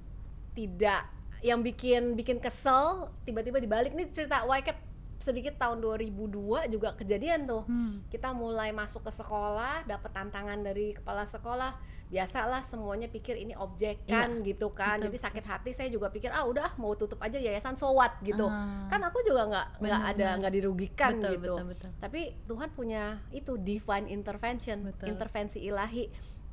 tidak 0.56 1.06
yang 1.46 1.62
bikin 1.62 2.18
bikin 2.18 2.42
kesel 2.42 3.14
tiba-tiba 3.28 3.62
dibalik. 3.62 3.94
Nih 3.94 4.10
cerita 4.10 4.42
YCAP 4.48 4.87
sedikit 5.18 5.58
tahun 5.58 5.80
2002 5.80 6.30
juga 6.68 6.94
kejadian 6.94 7.44
tuh 7.44 7.64
Hmm. 7.64 8.06
kita 8.08 8.32
mulai 8.32 8.70
masuk 8.70 9.02
ke 9.02 9.12
sekolah 9.12 9.84
dapat 9.84 10.12
tantangan 10.12 10.62
dari 10.62 10.94
kepala 10.94 11.24
sekolah 11.24 11.74
biasalah 12.08 12.64
semuanya 12.64 13.06
pikir 13.06 13.36
ini 13.36 13.52
objekan 13.52 14.40
gitu 14.42 14.72
kan 14.72 14.96
betul, 14.96 15.12
jadi 15.12 15.18
sakit 15.20 15.44
hati 15.44 15.72
saya 15.72 15.90
juga 15.90 16.08
pikir 16.08 16.30
ah 16.30 16.46
udah 16.46 16.78
mau 16.78 16.94
tutup 16.94 17.20
aja 17.20 17.36
yayasan 17.36 17.76
so 17.76 17.92
what 17.92 18.16
gitu 18.22 18.48
Ah. 18.48 18.88
kan 18.88 19.02
aku 19.02 19.20
juga 19.22 19.44
nggak 19.44 19.68
nggak 19.78 20.02
ada 20.14 20.28
nggak 20.40 20.54
dirugikan 20.54 21.12
Betul, 21.14 21.32
gitu 21.36 21.52
betul, 21.52 21.66
betul. 21.68 21.92
tapi 22.00 22.22
Tuhan 22.46 22.70
punya 22.72 23.04
itu 23.30 23.60
divine 23.60 24.08
intervention 24.08 24.88
Betul. 24.88 25.12
intervensi 25.12 25.60
ilahi 25.60 26.08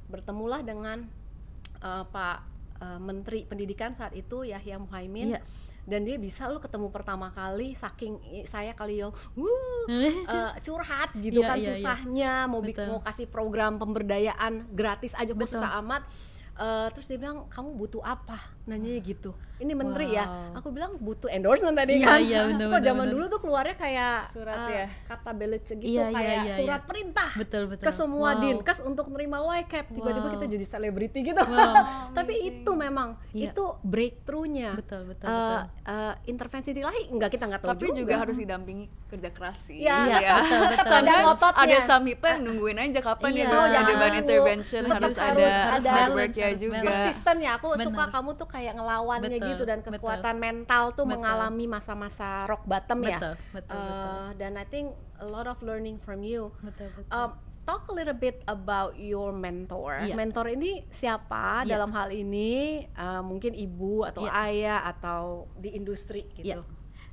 bertemulah 0.04 0.60
dengan 0.60 1.06
uh, 1.80 2.02
Pak 2.04 2.38
uh, 2.80 2.98
Menteri 2.98 3.46
Pendidikan 3.46 3.94
saat 3.94 4.10
itu 4.12 4.42
Yahya 4.42 4.76
Muhaimin 4.76 5.38
Iya. 5.38 5.40
Dan 5.84 6.04
dia 6.04 6.16
bisa 6.16 6.48
lu 6.48 6.60
ketemu 6.60 6.88
pertama 6.88 7.28
kali 7.32 7.76
saking 7.76 8.16
saya 8.48 8.72
kali 8.72 9.04
yang 9.04 9.12
wuh 9.36 9.84
uh, 10.28 10.52
curhat 10.64 11.12
gitu 11.16 11.44
Iya, 11.44 11.48
kan 11.48 11.56
iya, 11.60 11.64
iya. 11.64 11.72
susahnya 11.76 12.32
mau 12.48 12.60
bikin 12.64 12.88
mau 12.88 13.00
kasih 13.04 13.28
program 13.28 13.76
pemberdayaan 13.76 14.72
gratis 14.72 15.12
aja 15.16 15.32
kok 15.32 15.48
susah 15.48 15.80
amat 15.84 16.04
Uh, 16.54 16.86
terus 16.94 17.10
dia 17.10 17.18
bilang 17.18 17.50
kamu 17.50 17.74
butuh 17.74 17.98
apa 18.06 18.38
nanyanya 18.64 19.00
gitu 19.00 19.30
ini 19.54 19.70
menteri 19.70 20.10
ya 20.10 20.24
Wow. 20.24 20.58
aku 20.58 20.68
bilang 20.70 20.92
butuh 20.96 21.28
endorsement 21.28 21.74
tadi 21.74 21.94
Iya, 21.94 22.06
kan 22.06 22.18
iya, 22.18 22.40
bener, 22.44 22.68
kok 22.68 22.80
zaman 22.82 23.04
bener. 23.04 23.12
dulu 23.12 23.24
tuh 23.28 23.40
keluarnya 23.40 23.76
kayak 23.76 24.16
Surat 24.26 24.56
uh, 24.56 24.68
ya? 24.68 24.86
kata 25.04 25.30
belece 25.32 25.72
gitu 25.74 25.86
Iya, 25.86 26.04
iya, 26.04 26.10
kayak 26.10 26.34
iya, 26.40 26.52
surat 26.54 26.80
iya. 26.80 26.88
perintah 26.88 27.30
Betul, 27.34 27.62
betul. 27.66 27.84
ke 27.84 27.92
semua 27.92 28.30
Wow. 28.30 28.40
dinkes 28.40 28.78
untuk 28.82 29.06
nerima 29.08 29.38
YCAP 29.54 29.86
tiba-tiba 29.90 30.26
Wow. 30.26 30.34
kita 30.34 30.46
jadi 30.48 30.64
selebriti 30.66 31.18
gitu 31.22 31.38
Wow. 31.38 31.74
tapi 32.18 32.34
itu 32.42 32.70
memang 32.72 33.14
Iya. 33.30 33.52
itu 33.52 33.64
breakthrough-nya 33.84 34.70
Betul, 34.74 35.00
betul, 35.06 35.26
Uh, 35.26 35.38
betul. 35.62 35.62
uh, 35.86 36.14
intervensi 36.24 36.70
ilahi 36.74 37.02
enggak 37.08 37.30
kita 37.30 37.44
nggak 37.46 37.60
tahu 37.62 37.70
Tapi 37.70 37.86
juga 37.94 38.14
harus 38.18 38.36
didampingi 38.36 38.84
kerja 39.06 39.30
keras 39.30 39.58
sih. 39.62 39.78
Iya, 39.78 39.96
Iya, 40.10 40.34
betul, 40.34 40.60
betul. 40.66 40.86
Sometimes 40.90 41.06
Ada 41.06 41.14
ngototnya. 41.22 41.78
ada 41.78 41.96
people 42.02 42.28
yang 42.28 42.42
nungguin 42.42 42.78
aja 42.80 43.00
kapan 43.00 43.28
Iya. 43.30 43.38
ya 43.38 43.46
Jangan 43.46 43.70
ban 43.94 44.10
nunggu. 44.10 44.18
intervention 44.18 44.82
Betul, 44.82 44.94
harus, 44.96 45.14
harus 45.14 45.18
ada 45.22 45.46
ada 45.46 45.68
harus 45.70 45.84
hard 45.86 46.12
work 46.12 46.32
ya 46.34 46.48
juga. 46.56 46.78
persisten 46.82 47.36
ya 47.38 47.50
aku 47.54 47.66
suka 47.78 48.04
kamu 48.10 48.30
tuh 48.34 48.48
kayak 48.54 48.78
ngelawannya 48.78 49.34
Betul, 49.34 49.48
gitu 49.50 49.62
dan 49.66 49.82
betul. 49.82 49.98
kekuatan 49.98 50.36
mental 50.38 50.94
tuh 50.94 51.02
Betul. 51.02 51.12
mengalami 51.18 51.64
masa-masa 51.66 52.46
rock 52.46 52.62
bottom 52.64 53.02
ya 53.02 53.18
Betul, 53.18 53.34
betul, 53.50 53.74
Uh, 53.74 53.82
betul. 53.82 54.22
dan 54.38 54.52
I 54.54 54.64
think 54.64 54.86
a 55.18 55.26
lot 55.26 55.50
of 55.50 55.58
learning 55.58 55.98
from 55.98 56.22
you 56.22 56.54
Betul, 56.62 56.94
betul. 56.94 57.10
Um, 57.10 57.34
talk 57.64 57.88
a 57.88 57.94
little 57.96 58.12
bit 58.12 58.44
about 58.44 58.92
your 59.00 59.32
mentor. 59.32 60.04
Iya. 60.04 60.14
Mentor 60.14 60.52
ini 60.52 60.84
siapa 60.92 61.64
Iya. 61.64 61.74
dalam 61.74 61.96
hal 61.96 62.12
ini? 62.12 62.84
Uh, 62.92 63.24
mungkin 63.24 63.56
ibu 63.56 64.04
atau 64.04 64.28
Iya. 64.28 64.32
ayah 64.46 64.78
atau 64.84 65.48
di 65.56 65.72
industri 65.72 66.28
gitu. 66.36 66.60
Ya. 66.60 66.60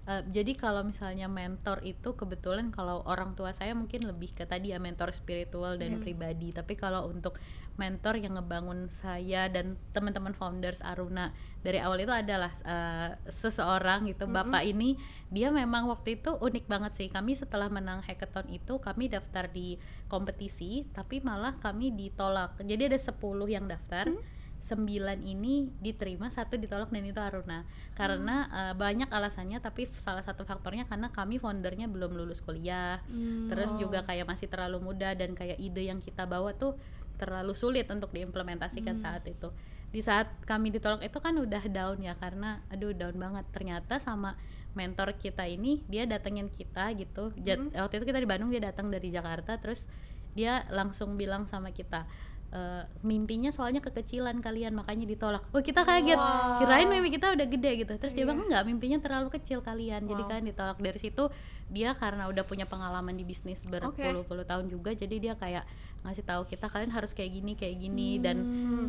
Eh, 0.01 0.21
jadi 0.33 0.57
kalau 0.57 0.81
misalnya 0.81 1.29
mentor 1.29 1.85
itu 1.85 2.17
kebetulan 2.17 2.73
kalau 2.73 3.05
orang 3.05 3.37
tua 3.37 3.53
saya 3.53 3.77
mungkin 3.77 4.03
lebih 4.03 4.33
ke 4.33 4.43
tadi 4.43 4.73
ya 4.73 4.81
mentor 4.81 5.13
spiritual 5.13 5.77
dan 5.77 6.01
pribadi. 6.01 6.49
Tapi 6.49 6.73
kalau 6.73 7.05
untuk 7.07 7.37
mentor 7.81 8.21
yang 8.21 8.37
ngebangun 8.37 8.85
saya 8.93 9.49
dan 9.49 9.73
teman-teman 9.89 10.37
founders 10.37 10.85
Aruna. 10.85 11.33
Dari 11.65 11.81
awal 11.81 12.05
itu 12.05 12.13
adalah 12.13 12.53
eh, 12.61 13.17
seseorang 13.25 14.05
gitu. 14.05 14.29
Bapak 14.29 14.61
ini. 14.61 15.01
Dia 15.33 15.49
memang 15.49 15.89
waktu 15.89 16.21
itu 16.21 16.37
unik 16.37 16.69
banget 16.69 16.93
sih. 16.93 17.07
Kami 17.09 17.33
setelah 17.33 17.73
menang 17.73 18.05
hackathon 18.05 18.53
itu 18.53 18.77
kami 18.77 19.09
daftar 19.09 19.49
di 19.49 19.81
kompetisi 20.05 20.85
tapi 20.93 21.25
malah 21.25 21.57
kami 21.57 21.89
ditolak. 21.89 22.61
Jadi 22.61 22.93
ada 22.93 22.99
10 23.01 23.17
yang 23.49 23.65
daftar. 23.65 24.13
Sembilan 24.61 25.25
ini 25.25 25.73
diterima 25.81 26.29
satu 26.29 26.53
ditolak 26.53 26.93
dan 26.93 27.01
itu 27.01 27.17
Aruna. 27.17 27.65
Karena 27.97 28.45
eh, 28.45 28.73
banyak 28.77 29.09
alasannya 29.09 29.57
tapi 29.57 29.89
salah 29.97 30.21
satu 30.21 30.45
faktornya 30.45 30.85
karena 30.85 31.09
kami 31.09 31.41
foundernya 31.41 31.89
belum 31.89 32.13
lulus 32.13 32.45
kuliah. 32.45 33.01
Terus 33.49 33.73
juga 33.81 34.05
kayak 34.05 34.29
masih 34.29 34.53
terlalu 34.53 34.77
muda 34.77 35.17
dan 35.17 35.33
kayak 35.33 35.57
ide 35.57 35.89
yang 35.89 35.97
kita 35.97 36.29
bawa 36.29 36.53
tuh 36.53 36.77
terlalu 37.21 37.53
sulit 37.53 37.85
untuk 37.93 38.09
diimplementasikan 38.09 38.97
saat 38.97 39.21
itu. 39.29 39.53
Di 39.93 40.01
saat 40.01 40.33
kami 40.49 40.73
ditolak 40.73 41.05
itu 41.05 41.21
kan 41.21 41.37
udah 41.37 41.61
down 41.69 42.01
ya 42.01 42.17
karena 42.17 42.65
aduh 42.73 42.97
down 42.97 43.13
banget. 43.21 43.45
Ternyata 43.53 44.01
sama 44.01 44.33
mentor 44.73 45.13
kita 45.21 45.45
ini 45.45 45.85
dia 45.85 46.09
datengin 46.09 46.49
kita 46.49 46.89
gitu. 46.97 47.29
Jat- 47.45 47.69
waktu 47.77 48.01
itu 48.01 48.05
kita 48.09 48.17
di 48.17 48.25
Bandung 48.25 48.49
dia 48.49 48.63
datang 48.63 48.89
dari 48.89 49.13
Jakarta 49.13 49.61
terus 49.61 49.85
dia 50.33 50.63
langsung 50.71 51.19
bilang 51.19 51.43
sama 51.45 51.75
kita 51.75 52.07
"Eh, 52.51 52.83
mimpinya 52.99 53.47
soalnya 53.47 53.79
kekecilan 53.79 54.43
kalian 54.43 54.75
makanya 54.75 55.07
ditolak. 55.07 55.39
Oh 55.55 55.63
kita 55.63 55.87
kaget, 55.87 56.19
kirain 56.59 56.83
mimpi 56.91 57.15
kita 57.15 57.31
udah 57.31 57.47
gede 57.47 57.71
gitu. 57.87 57.93
Terus 57.95 58.11
dia 58.11 58.27
bilang 58.27 58.43
enggak, 58.43 58.67
mimpinya 58.67 58.99
terlalu 58.99 59.31
kecil 59.31 59.63
kalian, 59.63 60.03
jadi 60.03 60.19
kalian 60.27 60.45
ditolak. 60.51 60.75
Dari 60.75 60.99
situ 60.99 61.31
dia 61.71 61.95
karena 61.95 62.27
udah 62.27 62.43
punya 62.43 62.67
pengalaman 62.67 63.15
di 63.15 63.23
bisnis 63.23 63.63
berpuluh-puluh 63.63 64.43
tahun 64.43 64.67
juga, 64.67 64.91
jadi 64.91 65.15
dia 65.15 65.33
kayak 65.39 65.63
ngasih 66.03 66.27
tahu 66.27 66.43
kita 66.43 66.67
kalian 66.67 66.91
harus 66.91 67.15
kayak 67.15 67.31
gini 67.39 67.55
kayak 67.55 67.75
gini. 67.79 68.19
Dan 68.19 68.37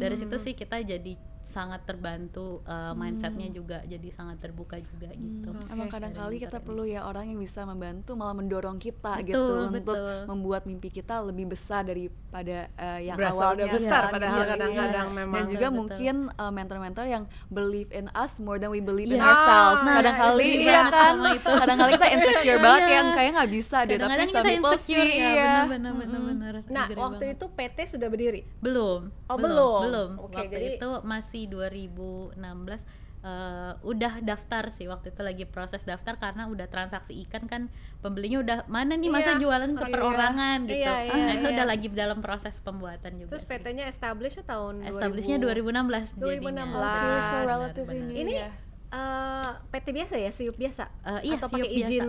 dari 0.03 0.19
situ 0.19 0.35
sih 0.43 0.59
kita 0.59 0.83
jadi 0.83 1.15
sangat 1.45 1.83
terbantu 1.83 2.47
eh, 2.63 2.95
mindsetnya 2.95 3.49
juga 3.49 3.83
jadi 3.83 4.09
sangat 4.09 4.39
terbuka 4.39 4.79
juga 4.79 5.11
gitu. 5.11 5.51
Emang 5.67 5.87
kadang 5.87 6.11
kali 6.13 6.39
kita 6.39 6.59
perlu 6.59 6.83
ya 6.83 7.03
orang 7.03 7.27
yang 7.27 7.37
bisa 7.37 7.63
membantu 7.63 8.15
malah 8.15 8.33
mendorong 8.33 8.79
kita 8.79 9.19
Betul, 9.19 9.27
gitu 9.29 9.55
untuk 9.69 9.93
betul. 9.93 10.19
membuat 10.27 10.63
mimpi 10.65 10.89
kita 10.89 11.19
lebih 11.21 11.47
besar 11.49 11.83
daripada 11.83 12.71
eh, 12.73 13.01
yang 13.05 13.17
Berasa 13.17 13.43
awalnya 13.43 13.59
udah 13.61 13.75
besar, 13.75 14.03
Iya, 14.03 14.13
padahal 14.13 14.39
iya, 14.39 14.49
kadang-kadang 14.49 15.07
iya. 15.07 15.17
memang. 15.17 15.35
dan 15.35 15.45
juga 15.49 15.67
Betul, 15.67 15.79
mungkin 15.79 16.15
eh, 16.33 16.53
mentor-mentor 16.53 17.07
yang 17.07 17.23
believe 17.49 17.91
in 17.91 18.07
us 18.13 18.33
more 18.39 18.57
than 18.57 18.71
we 18.71 18.79
believe 18.79 19.09
in 19.09 19.19
Iya. 19.19 19.27
ourselves 19.27 19.83
Ah, 19.83 19.95
kadang 19.99 20.15
nah, 20.15 20.25
kali 20.25 20.47
itu 20.55 20.65
iya 20.65 20.81
kan 20.85 21.15
kadang 21.59 21.77
kali 21.77 21.91
kita 21.93 22.07
insecure 22.09 22.61
banget 22.65 22.83
Iya. 22.83 22.95
yang 22.95 23.07
kayak 23.13 23.31
nggak 23.33 23.51
bisa 23.51 23.79
deh 23.83 23.97
tapi 23.97 24.23
kita 24.25 24.51
insecure 24.53 25.09
sih, 25.09 25.19
ya, 25.19 25.29
iya. 25.29 25.53
benar-benar 25.67 25.93
benar-benar. 26.15 26.55
Nah, 26.69 26.87
waktu 26.89 27.25
banget. 27.25 27.35
itu 27.35 27.47
PT 27.51 27.79
sudah 27.91 28.07
berdiri. 28.07 28.41
belum 28.59 29.01
Oh, 29.27 29.37
belum. 29.37 29.81
belum 29.83 30.11
Oke, 30.21 30.37
waktu 30.37 30.55
jadi- 30.55 30.77
itu 30.77 30.91
masih 31.03 31.32
2016 31.43 32.37
eh, 33.23 33.73
udah 33.81 34.19
daftar 34.21 34.67
sih 34.69 34.85
waktu 34.85 35.11
itu 35.11 35.23
lagi 35.23 35.45
proses 35.45 35.83
daftar 35.83 36.19
karena 36.19 36.45
udah 36.45 36.67
transaksi 36.67 37.15
ikan 37.23 37.47
kan 37.47 37.63
pembelinya 37.99 38.39
udah 38.39 38.59
mana 38.67 38.93
nih 38.93 39.09
masa 39.09 39.33
Iya. 39.33 39.41
jualan 39.41 39.71
ke 39.71 39.79
Oh, 39.79 39.87
iya. 39.87 39.95
perorangan 39.95 40.59
gitu 40.67 40.83
Iya, 40.83 40.97
iya, 41.07 41.15
nah 41.15 41.33
itu 41.33 41.47
iya. 41.47 41.55
udah 41.55 41.67
lagi 41.67 41.87
dalam 41.89 42.19
proses 42.19 42.59
pembuatan 42.59 43.13
juga 43.17 43.31
Terus. 43.31 43.47
PT-nya 43.47 43.87
establish 43.87 44.35
tahun 44.43 44.75
establishnya 44.85 45.39
2016 45.39 46.19
jadinya 46.19 46.67
2016. 46.67 46.75
Oke, 46.75 46.99
so 47.23 47.37
Benar, 47.39 47.45
relatively 47.47 48.01
new 48.03 48.17
Ini 48.19 48.33
ya. 48.35 48.51
Eh, 48.93 49.51
PT 49.71 49.87
biasa 49.91 50.15
ya, 50.17 50.29
siup 50.29 50.53
biasa? 50.55 50.85
Eh, 51.03 51.21
iya, 51.27 51.35
Atau 51.35 51.49
siup 51.49 51.59
pakai 51.59 51.71
biasa. 51.73 51.89
izin 51.89 52.07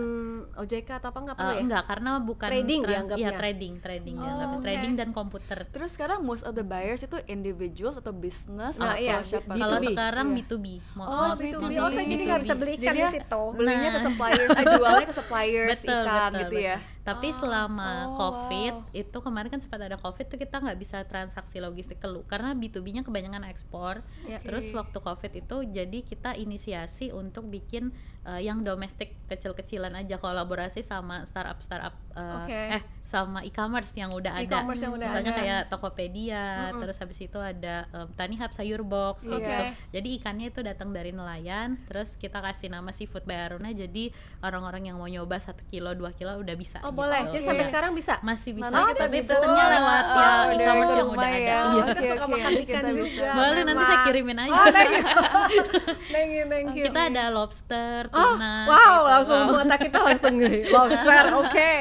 OJK 0.54 0.88
atau 0.94 1.08
apa 1.08 1.18
enggak 1.18 1.36
perlu 1.36 1.48
Eh, 1.48 1.54
ya? 1.54 1.62
enggak 1.62 1.82
karena 1.86 2.10
bukan 2.18 2.46
Trading 2.46 2.80
trans- 2.82 3.10
iya 3.14 3.30
trading 3.32 3.72
trading 3.78 4.14
Oh, 4.14 4.22
dianggapnya. 4.22 4.54
oke. 4.54 4.64
trading 4.64 4.92
dan 4.94 5.08
komputer 5.10 5.58
Terus 5.66 5.90
sekarang 5.90 6.20
most 6.20 6.42
of 6.42 6.52
the 6.52 6.62
buyers 6.62 7.00
itu 7.00 7.16
individuals 7.26 7.96
atau 7.96 8.12
business 8.12 8.76
Nah, 8.76 8.92
atau 8.92 9.00
iya, 9.00 9.16
siapa? 9.20 9.50
kalau 9.50 9.80
B2B. 9.80 9.86
sekarang 9.90 10.26
Iya. 10.26 10.36
B2B 10.38 10.66
mau 10.92 11.04
Oh, 11.04 11.16
mau- 11.24 11.34
B2B. 11.34 11.62
mau 11.72 11.80
Oh, 11.80 11.90
saya 11.90 12.04
jadi 12.04 12.22
nggak 12.22 12.40
bisa 12.42 12.54
beli 12.54 12.72
ikan 12.74 12.84
Jadi 12.84 12.92
di 12.92 13.00
ya 13.00 13.10
situ. 13.10 13.42
Belinya 13.54 13.88
ke 13.88 13.94
Nah. 13.94 14.04
suppliers, 14.04 14.50
eh, 14.52 14.64
jualnya 14.70 15.06
ke 15.06 15.14
suppliers 15.14 15.70
betul, 15.80 15.94
ikan 15.96 16.30
betul, 16.30 16.40
gitu 16.44 16.56
ya. 16.62 16.76
Tapi 17.04 17.36
selama 17.36 18.08
Oh, 18.08 18.16
COVID 18.16 18.74
wow. 18.88 18.96
itu 18.96 19.18
kemarin 19.20 19.52
kan 19.52 19.60
sempat 19.60 19.76
ada 19.84 20.00
COVID 20.00 20.24
tuh 20.24 20.40
kita 20.40 20.56
nggak 20.56 20.78
bisa 20.80 21.04
transaksi 21.04 21.60
logistik 21.60 22.00
kelu 22.00 22.24
karena 22.24 22.56
B2B-nya 22.56 23.04
kebanyakan 23.04 23.44
ekspor. 23.44 24.00
Ya. 24.24 24.40
Terus 24.40 24.72
Oke. 24.72 24.80
waktu 24.80 24.98
COVID 25.04 25.32
itu 25.36 25.56
jadi 25.68 25.98
kita 26.00 26.32
inisiasi 26.40 27.12
untuk 27.12 27.52
bikin 27.52 27.92
eh, 28.26 28.40
yang 28.42 28.60
domestik 28.60 29.14
kecil-kecilan 29.24 29.92
aja 29.94 30.16
kolaborasi 30.16 30.80
sama 30.80 31.22
startup-startup 31.22 31.94
eh, 32.14 32.36
Oke. 32.38 32.60
eh 32.74 32.82
sama 33.04 33.42
e-commerce 33.42 33.92
yang 33.92 34.10
udah 34.10 34.32
ada. 34.34 34.48
E-commerce 34.48 34.80
yang 34.80 34.92
udah 34.92 35.04
Misalnya 35.06 35.30
ada. 35.30 35.38
kayak 35.38 35.60
Tokopedia, 35.68 36.44
terus 36.74 36.96
habis 36.96 37.18
itu 37.20 37.36
ada 37.36 37.84
em, 37.86 38.08
Tani 38.10 38.32
Hub 38.34 38.48
Sayur 38.50 38.80
Box 38.80 39.22
kayak 39.22 39.36
Iya. 39.36 39.44
gitu. 39.44 39.64
Jadi 39.92 40.08
ikannya 40.16 40.46
itu 40.48 40.60
datang 40.60 40.88
dari 40.88 41.12
nelayan, 41.12 41.76
terus 41.84 42.16
kita 42.16 42.40
kasih 42.40 42.68
nama 42.68 42.88
Seafood 42.90 43.22
by 43.22 43.44
Aruna 43.44 43.70
jadi 43.70 44.08
orang-orang 44.40 44.88
yang 44.88 44.96
mau 44.96 45.04
nyoba 45.04 45.36
satu 45.36 45.60
kilo, 45.66 45.92
dua 45.92 46.12
kilo 46.12 46.32
udah 46.34 46.56
bisa. 46.56 46.80
Oh 46.80 46.88
gitu. 46.88 46.96
boleh. 46.96 47.28
Jadi 47.28 47.44
sampai 47.44 47.60
Iya. 47.60 47.68
sekarang 47.68 47.92
bisa. 47.92 48.14
masih 48.20 48.52
bisa. 48.52 48.72
Kita 48.72 48.96
tapi 48.98 49.16
bisa 49.18 49.30
pesennya 49.30 49.66
lewat 49.70 50.04
uh, 50.04 50.16
ya 50.16 50.30
e-commerce 50.54 50.94
yang 50.94 51.10
udah 51.10 51.28
ya. 51.28 51.36
ada. 51.36 51.52
Oh, 51.54 51.68
Iya. 51.68 51.84
kita 51.84 51.92
Oke, 51.94 52.08
suka 52.08 52.24
oke, 52.24 52.32
makan 52.32 52.50
ikan 52.54 52.64
kita 52.64 52.88
juga. 52.88 53.02
bisa. 53.04 53.26
Boleh 53.34 53.62
nanti 53.62 53.84
saya 53.84 53.98
kirimin 54.02 54.38
aja. 54.40 54.52
Oh, 54.54 54.66
thank 54.70 54.90
you. 54.90 55.04
thank 56.14 56.30
you, 56.32 56.44
thank 56.46 56.68
you. 56.72 56.84
kita 56.84 57.00
ada 57.04 57.24
lobster, 57.28 58.00
Oh, 58.14 58.34
wow, 58.38 58.70
gitu. 58.70 59.10
langsung 59.10 59.40
Wow. 59.50 59.58
mata 59.58 59.76
kita 59.76 59.98
langsung 59.98 60.34
nih, 60.38 60.70
lobster, 60.70 61.24
oke. 61.34 61.72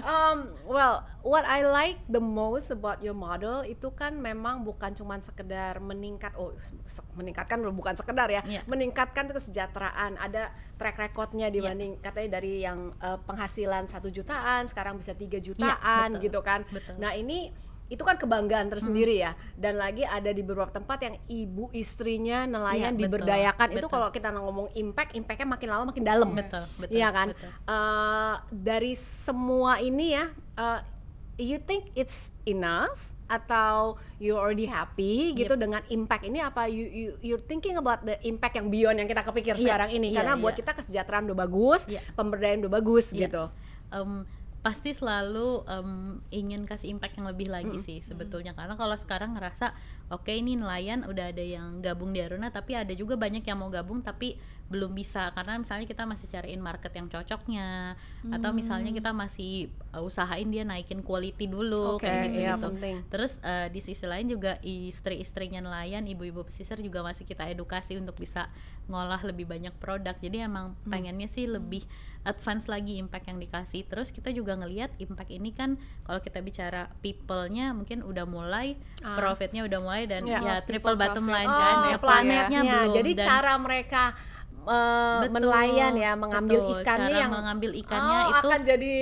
Um, 0.00 0.36
well, 0.64 1.04
what 1.20 1.44
I 1.44 1.66
like 1.66 1.98
the 2.08 2.22
most 2.22 2.72
about 2.72 3.02
your 3.02 3.12
model 3.12 3.60
itu 3.66 3.92
kan 3.92 4.16
memang 4.16 4.64
bukan 4.64 4.94
cuma 4.94 5.20
sekedar 5.20 5.82
meningkat, 5.82 6.32
oh 6.38 6.54
meningkatkan 7.18 7.60
bukan 7.74 7.94
sekedar 7.98 8.28
ya, 8.30 8.40
Iya. 8.46 8.62
meningkatkan 8.64 9.28
kesejahteraan. 9.28 10.16
Ada 10.16 10.54
track 10.78 10.96
recordnya 10.96 11.52
dibanding 11.52 11.98
katanya 12.00 12.40
dari 12.40 12.64
yang 12.64 12.94
uh, 13.02 13.18
penghasilan 13.26 13.84
satu 13.90 14.08
jutaan 14.08 14.64
sekarang 14.70 14.96
bisa 14.96 15.12
tiga 15.12 15.36
jutaan 15.42 16.16
betul. 16.16 16.24
gitu 16.30 16.40
kan. 16.40 16.60
Betul. 16.72 16.94
Nah 17.02 17.12
ini 17.12 17.52
itu 17.86 18.02
kan 18.02 18.18
kebanggaan 18.18 18.66
tersendiri 18.66 19.22
ya. 19.22 19.38
Dan 19.54 19.78
lagi 19.78 20.02
ada 20.02 20.34
di 20.34 20.42
beberapa 20.42 20.74
tempat 20.74 20.98
yang 21.06 21.16
ibu 21.30 21.70
istrinya 21.70 22.42
nelayan 22.42 22.98
betul, 22.98 23.02
diberdayakan. 23.06 23.68
Itu 23.70 23.86
betul. 23.86 23.94
kalau 23.94 24.08
kita 24.10 24.28
ngomong 24.34 24.74
impact 24.74 25.14
impactnya 25.14 25.46
makin 25.46 25.68
lama 25.70 25.84
makin 25.94 26.02
dalam. 26.02 26.30
Betul, 26.34 26.64
betul, 26.82 26.96
iya 26.98 27.08
kan? 27.14 27.30
betul. 27.30 27.50
Eh, 27.50 28.34
dari 28.50 28.92
semua 28.98 29.78
ini 29.78 30.18
ya 30.18 30.26
eh, 30.58 30.80
you 31.38 31.58
think 31.62 31.94
it's 31.94 32.34
enough? 32.42 32.98
Atau 33.26 33.98
you 34.22 34.38
already 34.38 34.70
happy 34.70 35.34
gitu 35.34 35.58
dengan 35.58 35.82
impact 35.90 36.22
ini? 36.26 36.38
Apa 36.38 36.70
you 36.70 36.86
you 36.86 37.08
you're 37.22 37.42
thinking 37.42 37.74
about 37.74 38.06
the 38.06 38.14
impact 38.22 38.54
yang 38.54 38.70
beyond 38.70 39.02
yang 39.02 39.10
kita 39.10 39.22
kepikir 39.26 39.58
Iya, 39.58 39.62
sekarang 39.66 39.90
ini? 39.98 40.14
iya, 40.14 40.22
karena 40.22 40.38
buat 40.38 40.54
iya. 40.54 40.62
kita 40.62 40.72
kesejahteraan 40.78 41.26
udah 41.26 41.38
bagus 41.38 41.90
Iya. 41.90 42.06
pemberdayaan 42.14 42.62
udah 42.62 42.72
bagus 42.78 43.10
Iya. 43.10 43.26
gitu. 43.26 43.44
Em, 43.90 44.22
pasti 44.66 44.90
selalu 44.90 45.62
em, 45.70 46.18
ingin 46.34 46.66
kasih 46.66 46.90
impact 46.90 47.22
yang 47.22 47.30
lebih 47.30 47.46
lagi 47.46 47.78
sih 47.78 48.02
sebetulnya. 48.02 48.50
Karena 48.50 48.74
kalau 48.74 48.98
sekarang 48.98 49.38
ngerasa 49.38 49.70
oke 50.08 50.28
ini 50.28 50.54
nelayan 50.54 51.02
udah 51.02 51.30
ada 51.30 51.42
yang 51.42 51.80
gabung 51.80 52.10
di 52.10 52.20
Aruna 52.20 52.48
tapi 52.48 52.72
ada 52.72 52.92
juga 52.92 53.14
banyak 53.14 53.42
yang 53.42 53.58
mau 53.58 53.68
gabung 53.68 54.00
tapi 54.00 54.38
belum 54.66 54.90
bisa 54.92 55.30
karena 55.30 55.54
misalnya 55.56 55.86
kita 55.86 56.02
masih 56.02 56.26
cariin 56.26 56.58
market 56.58 56.90
yang 56.90 57.06
cocoknya 57.06 57.94
atau 58.26 58.50
misalnya 58.50 58.90
kita 58.90 59.14
masih 59.14 59.70
uh, 59.94 60.02
usahain 60.02 60.50
dia 60.50 60.66
naikin 60.66 61.06
quality 61.06 61.46
dulu 61.46 61.94
Oke, 61.94 62.02
kayak 62.02 62.26
gitu 62.26 62.34
iya, 62.36 62.54
gitu 62.54 62.66
penting. 62.74 62.96
terus 63.06 63.38
uh, 63.40 63.70
di 63.70 63.78
sisi 63.78 64.02
lain 64.02 64.26
juga 64.26 64.58
istri-istrinya 64.60 65.62
nelayan 65.62 66.02
ibu-ibu 66.04 66.42
pesisir 66.42 66.78
juga 66.78 67.02
masih 67.02 67.22
kita 67.22 67.46
edukasi 67.46 67.94
untuk 67.94 68.18
bisa 68.18 68.50
ngolah 68.86 69.22
lebih 69.22 69.46
banyak 69.46 69.70
produk 69.76 70.14
jadi 70.16 70.46
emang 70.46 70.74
Hmm. 70.76 70.90
pengennya 70.90 71.26
sih 71.26 71.46
lebih 71.46 71.86
advance 72.22 72.66
lagi 72.66 72.98
impact 72.98 73.26
yang 73.26 73.38
dikasih 73.38 73.86
terus 73.86 74.10
kita 74.10 74.30
juga 74.30 74.54
ngelihat 74.54 74.90
impact 74.98 75.30
ini 75.30 75.50
kan 75.50 75.78
kalau 76.02 76.18
kita 76.18 76.42
bicara 76.42 76.90
people-nya 77.00 77.70
mungkin 77.70 78.02
udah 78.02 78.26
mulai 78.26 78.74
Ah. 79.00 79.14
profitnya 79.14 79.62
udah 79.62 79.78
mulai 79.78 79.95
dan 80.04 80.22
Ya, 80.22 80.38
ya, 80.38 80.56
triple 80.60 80.92
bottom 80.94 81.26
line 81.26 81.48
kan 81.48 81.74
Oh, 81.78 81.88
ya 81.88 81.96
planetnya 81.96 82.60
belum 82.60 82.92
Jadi 82.94 83.10
dan 83.14 83.24
cara 83.24 83.52
mereka 83.56 84.02
uh, 84.62 85.22
Betul, 85.22 85.32
menelayan 85.32 85.92
ya, 85.96 86.12
mengambil 86.12 86.60
betul. 86.60 86.76
ikannya 86.76 87.08
Cara 87.08 87.16
yang 87.18 87.30
mengambil 87.32 87.70
ikannya 87.72 88.18
oh, 88.18 88.30
itu 88.30 88.46
akan 88.46 88.60
jadi 88.62 88.94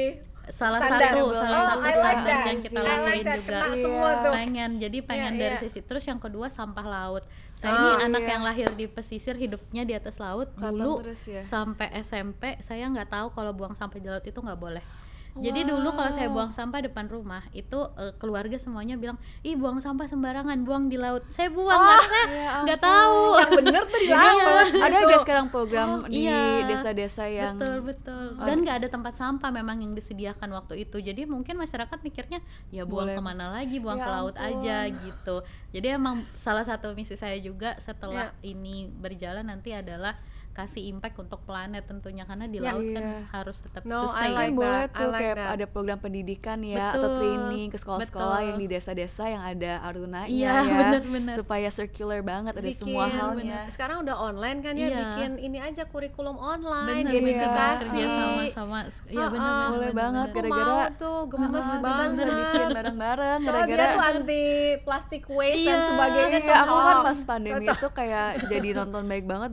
salah 0.44 0.76
standar. 0.76 1.08
satu 1.10 1.24
salah 1.32 1.56
Oh, 1.56 1.64
satu 1.66 1.80
like 1.80 1.96
standar 1.96 2.36
yang 2.44 2.58
kita 2.60 2.76
I 2.76 2.84
like 2.84 2.92
lakuin 2.92 3.24
that. 3.24 3.38
juga 3.40 3.58
semua 3.74 4.10
tuh. 4.14 4.32
pengen 4.34 4.70
jadi 4.76 4.98
pengen 5.00 5.32
Iya, 5.32 5.40
dari 5.40 5.56
iya. 5.56 5.62
sisi 5.64 5.80
terus 5.80 6.04
yang 6.04 6.20
kedua 6.20 6.46
sampah 6.48 6.84
laut 6.86 7.24
saya 7.50 7.72
Oh, 7.72 7.80
ini 7.80 8.04
anak 8.04 8.22
iya. 8.22 8.30
yang 8.30 8.42
lahir 8.44 8.68
di 8.70 8.84
pesisir 8.86 9.34
hidupnya 9.34 9.82
di 9.82 9.94
atas 9.94 10.20
laut 10.20 10.52
Kelihatan 10.52 10.68
dulu 10.76 10.92
terus 11.00 11.24
ya. 11.24 11.40
sampai 11.42 11.88
SMP 11.98 12.60
saya 12.60 12.84
nggak 12.84 13.08
tahu 13.08 13.26
kalau 13.32 13.50
buang 13.50 13.72
sampah 13.72 13.96
di 13.96 14.04
laut 14.06 14.20
itu 14.22 14.36
nggak 14.36 14.60
boleh 14.60 14.84
jadi 15.34 15.66
dulu 15.66 15.90
kalau 15.90 16.10
saya 16.10 16.28
buang 16.28 16.50
sampah 16.50 16.78
depan 16.80 17.06
rumah 17.06 17.42
itu 17.50 17.74
eh, 17.96 18.14
keluarga 18.16 18.54
semuanya 18.54 18.94
bilang 18.94 19.18
ih 19.40 19.54
buang 19.54 19.78
sampah 19.78 20.06
sembarangan 20.06 20.62
buang 20.62 20.86
di 20.86 20.94
laut. 20.94 21.26
Saya 21.28 21.50
buang 21.50 21.74
karena 21.74 22.02
saya 22.04 22.26
ya 22.30 22.50
nggak 22.62 22.80
tahu. 22.80 23.18
Yang 23.34 23.50
bener 23.58 23.82
tuh 23.84 23.98
di 23.98 24.08
Jadi 24.08 24.22
laut. 24.22 24.66
ada 24.78 24.98
guys 25.02 25.22
sekarang 25.22 25.46
program 25.48 25.88
di 26.06 26.22
Iya, 26.24 26.64
desa-desa 26.64 27.26
yang 27.26 27.58
betul. 27.58 27.74
Betul 27.82 28.24
dan 28.38 28.56
nggak 28.60 28.76
ada 28.78 28.88
tempat 28.88 29.12
sampah 29.12 29.50
memang 29.50 29.78
yang 29.78 29.92
disediakan 29.92 30.50
waktu 30.50 30.86
itu. 30.86 30.96
Jadi 30.98 31.24
mungkin 31.24 31.56
masyarakat 31.56 31.98
mikirnya 31.98 32.38
ya 32.68 32.84
buang 32.84 33.10
Boleh. 33.10 33.16
ke 33.16 33.22
mana 33.22 33.50
lagi? 33.50 33.76
Buang 33.78 33.98
Ya 33.98 34.06
ke 34.06 34.10
laut 34.12 34.36
ampun. 34.36 34.48
aja 34.62 34.76
gitu. 34.86 35.36
Jadi 35.70 35.86
emang 35.90 36.22
salah 36.32 36.62
satu 36.62 36.94
misi 36.94 37.14
saya 37.14 37.34
juga 37.36 37.74
setelah 37.76 38.30
Ya. 38.38 38.54
ini 38.54 38.86
berjalan 38.88 39.42
nanti 39.44 39.74
adalah 39.74 40.14
kasih 40.54 40.86
impact 40.88 41.18
untuk 41.18 41.42
planet 41.42 41.82
tentunya 41.82 42.22
karena 42.22 42.46
di 42.46 42.56
Ya. 42.56 42.70
laut 42.70 42.86
kan 42.88 43.02
Iya. 43.02 43.20
harus 43.28 43.56
tetap 43.58 43.82
No, 43.82 43.94
I 43.96 44.02
sustain 44.04 44.30
like 44.30 44.38
Mungkin 44.48 44.54
boleh 44.56 44.80
I 44.80 44.94
tuh 44.94 45.08
like 45.08 45.18
kayak 45.18 45.34
that. 45.36 45.50
ada 45.52 45.64
program 45.66 45.98
pendidikan 45.98 46.58
ya 46.60 46.86
atau 46.88 47.02
Betul, 47.04 47.18
training 47.18 47.66
ke 47.66 47.76
sekolah-sekolah 47.76 48.38
yang 48.44 48.56
di 48.56 48.66
desa-desa 48.66 49.24
yang 49.26 49.42
ada 49.42 49.72
arunanya 49.80 50.30
Iya, 50.30 50.54
ya 50.54 50.74
bener-bener. 50.80 51.34
supaya 51.34 51.68
circular 51.68 52.20
banget 52.20 52.54
ada 52.54 52.70
semua 52.70 53.04
halnya 53.04 53.66
Sekarang 53.66 54.00
udah 54.00 54.16
online 54.16 54.58
kan 54.60 54.74
ya, 54.74 54.86
Iya. 54.86 54.98
bikin 55.10 55.30
ini 55.40 55.58
aja 55.58 55.82
kurikulum 55.84 56.36
online, 56.36 57.02
bener 57.02 57.12
gamifikasi. 57.12 57.82
kerja 57.84 58.06
sama 58.06 58.42
sama 58.48 58.78
ya 59.10 59.26
bener, 59.26 59.42
ah. 59.42 59.50
bener, 59.50 59.68
Boleh 59.68 59.82
bener, 59.84 59.94
banget, 59.96 60.28
bener. 60.30 60.44
Gara-gara- 60.46 60.92
tuh 60.94 61.18
gemes 61.26 61.50
kita 61.66 61.80
banget. 61.80 62.08
bisa 62.14 62.24
bikin 62.30 62.66
bareng-bareng 62.70 63.40
gara-gara 63.42 63.84
tuh 63.90 64.02
anti 64.04 64.44
plastic 64.80 65.22
waste 65.26 65.64
dan 65.64 65.74
Iya, 65.74 65.88
sebagainya 65.88 66.38
Iya, 66.40 66.54
aku 66.60 66.74
kan 66.76 66.96
pas 67.02 67.18
pandemi 67.24 67.64
itu 67.66 67.88
kayak 67.90 68.28
jadi 68.46 68.68
nonton 68.76 69.02
baik 69.04 69.24
banget 69.24 69.50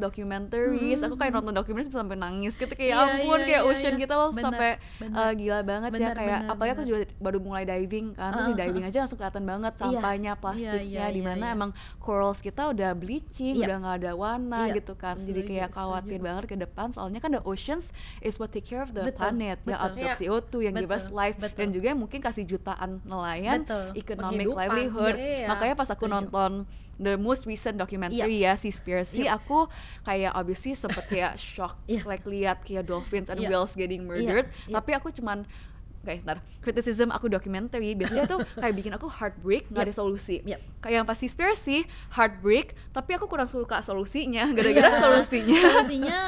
documentaries. 0.93 1.07
Aku 1.07 1.15
kayak 1.15 1.33
nonton 1.33 1.53
documentaries 1.53 1.91
sampai 1.91 2.17
nangis 2.17 2.53
gitu 2.55 2.73
kayak 2.73 2.91
Iya, 2.91 2.99
ampun 2.99 3.37
iya, 3.37 3.45
kayak 3.45 3.61
iya, 3.61 3.69
ocean 3.71 3.93
iya. 3.93 4.01
kita 4.01 4.13
loh 4.13 4.29
Bener, 4.29 4.43
sampai 4.43 4.69
bener. 4.97 5.15
uh, 5.15 5.31
gila 5.31 5.59
banget 5.61 5.89
ya 5.89 5.97
Bener, 5.97 6.15
kayak 6.15 6.39
bener, 6.39 6.51
apalagi 6.51 6.71
aku 6.71 6.83
juga 6.83 6.97
baru 7.17 7.37
mulai 7.39 7.63
diving 7.63 8.07
kan 8.11 8.29
terus 8.31 8.45
di 8.45 8.51
Uh, 8.51 8.55
uh, 8.55 8.61
diving 8.61 8.83
aja 8.83 8.97
langsung 8.99 9.17
kelihatan 9.17 9.43
banget 9.43 9.71
Iya, 9.71 9.81
sampahnya 9.81 10.31
iya, 10.31 10.41
plastiknya 10.41 10.81
iya, 11.01 11.05
di 11.07 11.19
iya, 11.19 11.27
mana 11.27 11.45
iya. 11.45 11.55
emang 11.55 11.71
corals 11.97 12.39
kita 12.39 12.61
udah 12.67 12.91
bleaching 12.91 13.55
Iya. 13.55 13.63
udah 13.65 13.75
nggak 13.79 13.95
ada 13.99 14.11
warna 14.13 14.61
gitu 14.71 14.93
kan 14.93 15.15
jadi 15.15 15.27
setuju, 15.37 15.49
kayak 15.49 15.67
setuju. 15.67 15.77
khawatir 15.77 16.19
banget 16.19 16.43
ke 16.45 16.55
depan 16.55 16.87
soalnya 16.89 17.19
kan 17.19 17.31
the 17.31 17.41
oceans 17.41 17.89
is 18.19 18.35
what 18.35 18.49
take 18.49 18.63
care 18.63 18.81
of 18.81 18.91
the 18.91 19.03
Betul, 19.03 19.17
planet 19.17 19.57
yang 19.61 19.77
betul. 19.77 19.87
absorb 19.87 20.09
Iya. 20.09 20.15
CO2 20.17 20.51
yang 20.61 20.73
give 20.75 20.89
us 20.89 21.05
Betul, 21.05 21.17
life 21.17 21.37
dan 21.39 21.67
juga 21.69 21.85
yang 21.87 21.99
mungkin 21.99 22.19
kasih 22.19 22.43
jutaan 22.43 22.99
nelayan 23.03 23.63
Betul. 23.63 23.85
economic 23.95 24.47
livelihood 24.49 25.15
makanya 25.47 25.75
pas 25.75 25.89
aku 25.89 26.05
nonton 26.05 26.65
the 27.01 27.17
most 27.17 27.43
recent 27.43 27.75
documentary 27.75 28.39
ya 28.39 28.53
Seaspiracy 28.53 29.25
Iya. 29.25 29.35
aku 29.35 29.65
kayak 30.01 30.31
obviously 30.31 30.71
sempet 30.71 31.09
kayak 31.09 31.33
shock 31.35 31.81
Iya. 31.89 32.05
like 32.05 32.23
lihat 32.23 32.61
kayak 32.61 32.85
dolphins 32.85 33.27
and 33.27 33.41
Iya. 33.41 33.49
whales 33.49 33.73
getting 33.73 34.05
murdered 34.05 34.47
Iya. 34.69 34.77
tapi 34.77 34.93
aku 34.93 35.09
cuman 35.09 35.43
guys 36.01 36.21
ntar 36.21 36.41
criticism 36.61 37.09
aku 37.09 37.29
documentary 37.29 37.93
biasanya 37.93 38.25
tuh 38.25 38.41
kayak 38.61 38.73
bikin 38.73 38.89
aku 38.91 39.05
heartbreak 39.05 39.69
nggak 39.69 39.85
ada 39.85 39.93
Yep. 39.93 39.99
solusi 39.99 40.37
Yep. 40.41 40.59
kayak 40.79 40.95
yang 40.95 41.05
pas 41.05 41.17
Seaspiracy 41.17 41.85
heartbreak 42.11 42.73
tapi 42.89 43.11
aku 43.13 43.25
kurang 43.25 43.45
suka 43.45 43.81
solusinya 43.81 44.49
gara-gara 44.57 44.97
solusinya 44.97 45.57
solusinya 45.57 46.19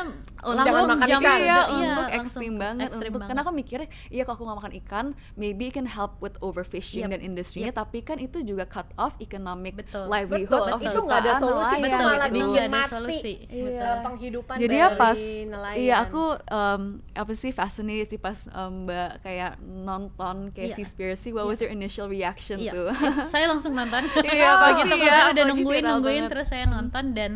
untuk 0.45 0.65
Jangan 0.65 0.83
makan 0.89 1.07
jam- 1.07 1.21
ikan. 1.21 1.37
iya, 1.37 1.59
Iya, 1.63 1.87
untuk 1.89 2.07
ekstrim 2.13 2.53
banget 2.55 2.87
ekstrim 2.87 3.11
untuk 3.11 3.25
karena 3.25 3.41
aku 3.41 3.51
mikirnya 3.51 3.87
iya 4.07 4.21
kalau 4.21 4.35
aku 4.35 4.43
nggak 4.43 4.59
makan 4.59 4.73
ikan 4.77 5.05
maybe 5.33 5.63
it 5.65 5.73
can 5.73 5.87
help 5.87 6.19
with 6.19 6.35
overfishing 6.39 7.01
Yep. 7.01 7.11
dan 7.11 7.21
industrinya 7.21 7.71
tapi 7.71 7.99
kan 7.99 8.17
itu 8.17 8.41
juga 8.41 8.63
cut 8.65 8.91
off 8.95 9.15
economic 9.17 9.79
Betul. 9.79 10.05
livelihood 10.05 10.51
Betul, 10.61 10.73
of 10.73 10.81
itu 10.81 10.99
nggak 10.99 11.19
ada 11.19 11.33
solusi, 11.35 11.73
nelayan 11.73 11.83
Betul, 11.89 12.03
malah 12.05 12.17
itu 12.19 12.33
bikin 12.33 12.43
nggak 12.45 12.59
ada 12.61 12.73
mati 12.73 12.91
solusi. 12.91 13.33
Iya. 13.45 13.89
penghidupan 14.01 14.55
jadi 14.57 14.67
dari 14.69 14.83
ya 14.83 14.87
pas 14.93 15.19
nelayan. 15.45 15.77
iya 15.79 15.95
aku 16.01 16.23
um, 16.45 16.81
apa 17.13 17.31
sih 17.33 17.51
fascinated 17.51 18.07
sih 18.09 18.19
pas 18.19 18.37
um, 18.49 18.83
mbak 18.83 19.21
kayak 19.21 19.53
nonton 19.63 20.35
kayak 20.49 20.61
Iya. 20.65 20.75
Seaspiracy 20.75 21.29
what 21.29 21.45
was 21.45 21.57
your 21.57 21.69
initial 21.69 22.07
reaction 22.07 22.57
Iya. 22.57 22.71
tuh 22.71 22.87
saya 23.31 23.47
langsung 23.47 23.71
nonton 23.71 24.03
Iya, 24.19 24.49
pasti 24.63 24.89
ya, 24.97 25.29
udah 25.29 25.43
nungguin 25.45 25.83
nungguin 25.83 26.01
banget. 26.19 26.31
terus 26.31 26.47
saya 26.47 26.65
nonton 26.65 27.13
dan 27.13 27.31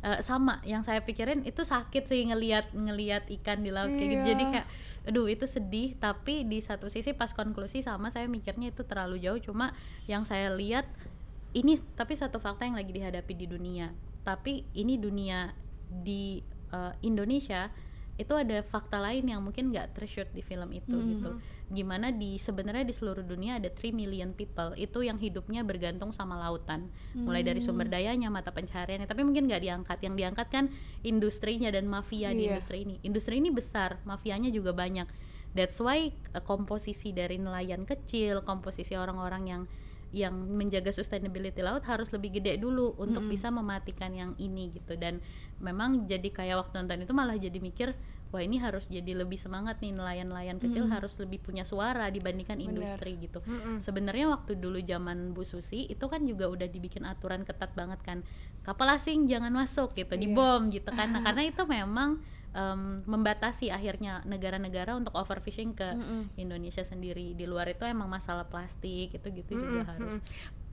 eh, 0.00 0.20
sama 0.24 0.64
yang 0.64 0.80
saya 0.80 1.04
pikirin 1.04 1.44
itu 1.44 1.62
sakit 1.62 2.08
sih 2.08 2.24
ngelihat 2.28 2.72
ngelihat 2.72 3.28
ikan 3.40 3.60
di 3.60 3.70
laut 3.72 3.92
kayak 3.92 4.10
gitu. 4.10 4.22
Iya. 4.24 4.28
jadi 4.34 4.44
kayak 4.52 4.66
aduh 5.08 5.26
itu 5.28 5.46
sedih. 5.46 5.96
Tapi 6.00 6.48
di 6.48 6.58
satu 6.60 6.88
sisi 6.88 7.12
pas 7.12 7.32
konklusi 7.32 7.84
sama 7.84 8.08
saya 8.08 8.26
mikirnya 8.28 8.72
itu 8.72 8.82
terlalu 8.84 9.20
jauh. 9.20 9.40
Cuma 9.40 9.76
yang 10.08 10.24
saya 10.24 10.52
lihat 10.52 10.88
ini 11.52 11.78
tapi 11.98 12.14
satu 12.14 12.38
fakta 12.38 12.64
yang 12.66 12.78
lagi 12.78 12.92
dihadapi 12.92 13.32
di 13.36 13.46
dunia. 13.48 13.92
Tapi 14.24 14.68
ini 14.76 14.96
dunia 14.96 15.52
di 15.88 16.40
eh, 16.72 16.94
Indonesia 17.04 17.68
itu 18.20 18.36
ada 18.36 18.60
fakta 18.60 19.00
lain 19.00 19.24
yang 19.32 19.40
mungkin 19.40 19.72
nggak 19.72 19.96
tershoot 19.96 20.28
di 20.36 20.44
film 20.44 20.68
itu 20.76 20.92
gitu 20.92 21.40
gimana 21.70 22.10
di 22.10 22.34
sebenarnya 22.34 22.82
di 22.82 22.90
seluruh 22.90 23.22
dunia 23.22 23.62
ada 23.62 23.70
3 23.70 23.94
million 23.94 24.34
people. 24.34 24.74
Itu 24.74 25.06
yang 25.06 25.22
hidupnya 25.22 25.62
bergantung 25.62 26.10
sama 26.10 26.34
lautan. 26.34 26.90
Mulai 27.14 27.46
dari 27.46 27.62
sumber 27.62 27.86
dayanya 27.86 28.26
mata 28.26 28.50
pencahariannya 28.50 29.06
tapi 29.06 29.22
mungkin 29.22 29.46
nggak 29.46 29.62
diangkat. 29.62 29.98
Yang 30.02 30.14
diangkat 30.18 30.46
kan 30.50 30.64
industrinya 31.06 31.70
dan 31.70 31.86
mafia 31.86 32.34
di 32.34 32.50
Iya. 32.50 32.58
industri 32.58 32.82
ini. 32.82 32.96
Industri 33.06 33.38
ini 33.38 33.54
besar 33.54 34.02
mafianya 34.02 34.50
juga 34.50 34.74
banyak. 34.74 35.06
That's 35.54 35.78
why 35.78 36.10
uh, 36.34 36.42
komposisi 36.42 37.14
dari 37.14 37.38
nelayan 37.38 37.86
kecil 37.86 38.42
komposisi 38.42 38.98
orang-orang 38.98 39.44
yang 39.46 39.62
yang 40.10 40.34
menjaga 40.34 40.90
sustainability 40.90 41.62
laut 41.62 41.86
harus 41.86 42.10
lebih 42.10 42.42
gede 42.42 42.58
dulu 42.58 42.98
untuk 42.98 43.30
bisa 43.30 43.46
mematikan 43.54 44.10
yang 44.10 44.34
ini 44.42 44.74
gitu. 44.74 44.98
Dan 44.98 45.22
memang 45.62 46.02
jadi 46.10 46.26
kayak 46.34 46.66
waktu 46.66 46.82
nonton 46.82 47.06
itu 47.06 47.14
malah 47.14 47.38
jadi 47.38 47.58
mikir 47.62 47.94
wah 48.30 48.42
ini 48.42 48.62
harus 48.62 48.86
jadi 48.86 49.18
lebih 49.18 49.34
semangat 49.34 49.82
nih 49.82 49.90
nelayan-nelayan 49.90 50.62
kecil 50.62 50.86
harus 50.94 51.18
lebih 51.18 51.42
punya 51.42 51.66
suara 51.66 52.06
dibandingkan 52.14 52.62
industri 52.62 53.18
gitu. 53.18 53.42
Sebenarnya 53.82 54.30
waktu 54.30 54.54
dulu 54.54 54.78
zaman 54.82 55.34
Bu 55.34 55.42
Susi 55.42 55.90
itu 55.90 56.06
kan 56.06 56.22
juga 56.22 56.46
udah 56.46 56.70
dibikin 56.70 57.02
aturan 57.06 57.42
ketat 57.42 57.74
banget 57.74 57.98
kan. 58.06 58.22
Kapal 58.62 58.94
asing 58.94 59.26
jangan 59.26 59.50
masuk 59.50 59.98
gitu 59.98 60.14
dibom 60.14 60.70
gitu 60.70 60.94
kan. 60.94 61.10
Nah, 61.10 61.20
karena 61.26 61.42
itu 61.42 61.62
memang 61.66 62.22
em, 62.54 63.02
membatasi 63.02 63.74
akhirnya 63.74 64.22
negara-negara 64.22 64.94
untuk 64.94 65.14
overfishing 65.18 65.74
ke 65.74 65.88
Indonesia 66.38 66.86
sendiri. 66.86 67.34
Di 67.34 67.50
luar 67.50 67.66
itu 67.66 67.82
emang 67.82 68.06
masalah 68.06 68.46
plastik 68.46 69.10
itu 69.10 69.26
gitu 69.34 69.58
juga 69.58 69.90
harus 69.90 70.22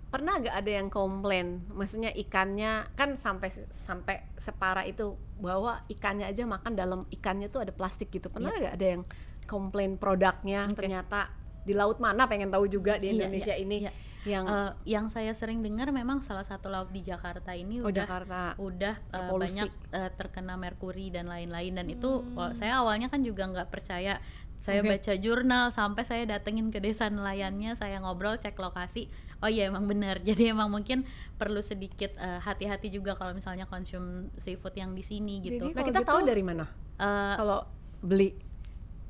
pernah 0.08 0.40
gak 0.40 0.56
ada 0.56 0.72
yang 0.74 0.88
komplain? 0.88 1.68
Maksudnya 1.70 2.12
ikannya 2.12 2.92
kan 2.94 3.16
sampai 3.16 3.50
sampai 3.68 4.24
separah 4.36 4.84
itu 4.84 5.14
bahwa 5.38 5.84
ikannya 5.88 6.26
aja 6.26 6.44
makan 6.44 6.74
dalam 6.74 7.02
ikannya 7.10 7.48
tuh 7.48 7.62
ada 7.62 7.72
plastik 7.72 8.10
gitu. 8.10 8.28
Pernah 8.28 8.52
Iya. 8.52 8.62
gak 8.64 8.76
ada 8.76 8.88
yang 8.88 9.04
komplain 9.44 9.96
produknya? 9.96 10.68
Ternyata 10.72 11.32
di 11.62 11.72
laut 11.72 12.00
mana? 12.00 12.26
Pengen 12.26 12.48
tahu 12.48 12.66
juga 12.66 12.96
di 12.96 13.12
Iya, 13.12 13.14
Indonesia 13.20 13.54
iya, 13.54 13.60
ini 13.60 13.78
iya. 13.84 13.92
yang 14.24 14.44
Eh, 14.44 14.72
yang 14.92 15.06
saya 15.08 15.32
sering 15.32 15.60
dengar 15.60 15.88
memang 15.90 16.20
salah 16.20 16.44
satu 16.44 16.68
laut 16.68 16.92
di 16.92 17.00
Jakarta 17.00 17.52
ini 17.52 17.80
oh 17.80 17.88
udah 17.88 17.96
Jakarta. 18.04 18.42
udah 18.58 18.96
Terpolusi. 19.08 19.44
banyak 19.64 19.70
eh, 19.92 20.12
terkena 20.16 20.56
merkuri 20.56 21.08
dan 21.10 21.28
lain-lain. 21.28 21.72
Dan 21.74 21.88
itu 21.88 22.24
wah, 22.32 22.52
saya 22.52 22.80
awalnya 22.80 23.08
kan 23.08 23.20
juga 23.22 23.44
nggak 23.46 23.68
percaya. 23.68 24.20
Saya 24.58 24.82
Oke. 24.82 24.98
baca 24.98 25.14
jurnal 25.16 25.70
sampai 25.70 26.02
saya 26.02 26.24
datengin 26.26 26.74
ke 26.74 26.82
desa 26.82 27.08
nelayannya 27.08 27.78
saya 27.78 28.02
ngobrol 28.02 28.36
cek 28.36 28.58
lokasi 28.58 29.06
oh 29.44 29.50
iya 29.50 29.70
emang 29.70 29.86
benar 29.86 30.18
jadi 30.28 30.54
emang 30.56 30.70
mungkin 30.72 31.06
perlu 31.38 31.62
sedikit 31.62 32.14
eh, 32.18 32.40
hati-hati 32.42 32.90
juga 32.90 33.14
kalau 33.14 33.34
misalnya 33.38 33.70
konsum 33.70 34.34
seafood 34.38 34.74
yang 34.74 34.98
di 34.98 35.06
sini 35.06 35.40
gitu. 35.46 35.70
Jadi 35.70 35.78
nah 35.78 35.86
kita 35.86 36.02
tahu 36.02 36.26
gitu- 36.26 36.30
dari 36.34 36.44
mana? 36.44 36.66
Eh, 36.98 37.34
kalau 37.38 37.62
beli. 38.02 38.34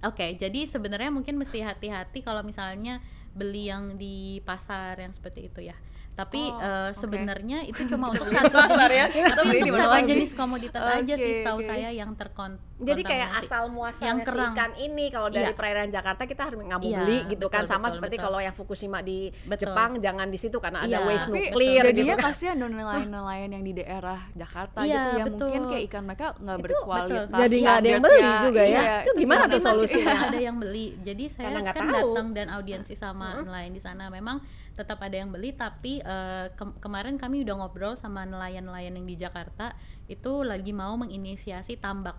Oke, 0.06 0.38
jadi 0.38 0.68
sebenarnya 0.70 1.10
mungkin 1.10 1.42
mesti 1.42 1.58
hati-hati 1.64 2.22
kalau 2.22 2.46
misalnya 2.46 3.02
beli 3.34 3.70
yang 3.70 3.98
di 3.98 4.44
pasar 4.46 4.94
yang 5.02 5.10
seperti 5.10 5.50
itu 5.50 5.66
ya. 5.66 5.78
Tapi 6.18 6.42
Oh, 6.48 6.58
eh, 6.58 6.90
oke. 6.90 6.98
sebenarnya 6.98 7.62
itu 7.64 7.82
cuma 7.86 8.10
untuk 8.14 8.26
satu 8.26 8.50
pasar 8.50 8.90
ya. 8.90 9.06
Tapi 9.06 9.62
untuk 9.62 9.70
mana 9.70 9.78
satu 9.80 9.94
lagi? 9.94 10.10
jenis 10.10 10.32
komoditas 10.34 10.82
aja 10.82 11.14
sih 11.16 11.32
setahu 11.38 11.62
oke. 11.62 11.68
saya 11.68 11.90
yang 11.92 12.12
terkon 12.12 12.58
jadi 12.78 13.02
kayak 13.02 13.30
asal 13.40 13.64
muasalnya 13.68 14.06
Yang 14.08 14.20
si 14.20 14.26
kerang. 14.28 14.54
ikan 14.54 14.72
ini 14.76 15.06
kalau 15.10 15.30
dari 15.30 15.46
Iya. 15.46 15.58
perairan 15.58 15.90
Jakarta 15.90 16.24
kita 16.24 16.42
harus 16.44 16.58
nggak 16.60 16.78
mau 16.78 16.86
Iya, 16.88 17.00
beli 17.00 17.18
gitu 17.28 17.46
kan 17.48 17.64
betul, 17.64 17.72
sama 17.72 17.82
betul, 17.84 17.96
seperti 17.96 18.16
betul. 18.16 18.26
kalau 18.26 18.40
yang 18.40 18.54
Fukushima 18.54 19.00
di 19.02 19.20
Betul. 19.44 19.62
Jepang 19.64 19.92
jangan 19.98 20.28
di 20.28 20.38
situ 20.38 20.58
karena 20.58 20.80
ada 20.80 20.90
Iya. 20.92 21.00
waste 21.04 21.26
Tapi 21.28 21.42
nuklir 21.44 21.82
jadinya 21.84 22.06
gitu 22.08 22.14
kan. 22.16 22.26
kasihan 22.30 22.56
dong 22.62 22.72
nelayan-nelayan 22.72 23.50
yang 23.52 23.64
di 23.64 23.74
daerah 23.74 24.20
Jakarta 24.32 24.80
Iya, 24.80 24.94
gitu 24.94 25.10
ya 25.12 25.24
betul. 25.26 25.38
mungkin 25.44 25.62
kayak 25.68 25.84
ikan 25.88 26.04
mereka 26.04 26.28
nggak 26.36 26.58
berkualitas 26.60 27.26
betul. 27.28 27.42
Jadi 27.42 27.56
nggak 27.58 27.78
ada 27.78 27.90
yang 27.90 28.02
beli 28.04 28.22
juga 28.44 28.62
ya. 28.62 28.70
Iya, 28.70 28.82
Itu 29.00 29.12
gimana 29.12 29.18
gimana 29.18 29.44
tuh 29.50 29.62
solusinya? 29.64 30.16
Ada 30.28 30.40
yang 30.40 30.58
beli. 30.58 30.88
Jadi 31.00 31.24
saya 31.28 31.48
kan 31.68 31.74
tahu. 31.74 31.94
datang 31.94 32.28
dan 32.32 32.48
audiensi 32.52 32.94
sama 32.94 33.42
nelayan 33.42 33.72
di 33.72 33.82
sana. 33.82 34.04
Memang 34.08 34.38
tetap 34.78 35.02
ada 35.02 35.18
yang 35.18 35.34
beli, 35.34 35.58
tapi 35.58 36.00
eh, 36.00 36.46
ke- 36.54 36.78
kemarin 36.78 37.18
kami 37.18 37.42
udah 37.42 37.56
ngobrol 37.66 37.98
sama 37.98 38.24
nelayan-nelayan 38.30 38.94
yang 38.94 39.08
di 39.10 39.16
Jakarta 39.18 39.74
itu 40.06 40.46
lagi 40.46 40.72
mau 40.72 40.94
menginisiasi 40.96 41.82
tambak. 41.82 42.16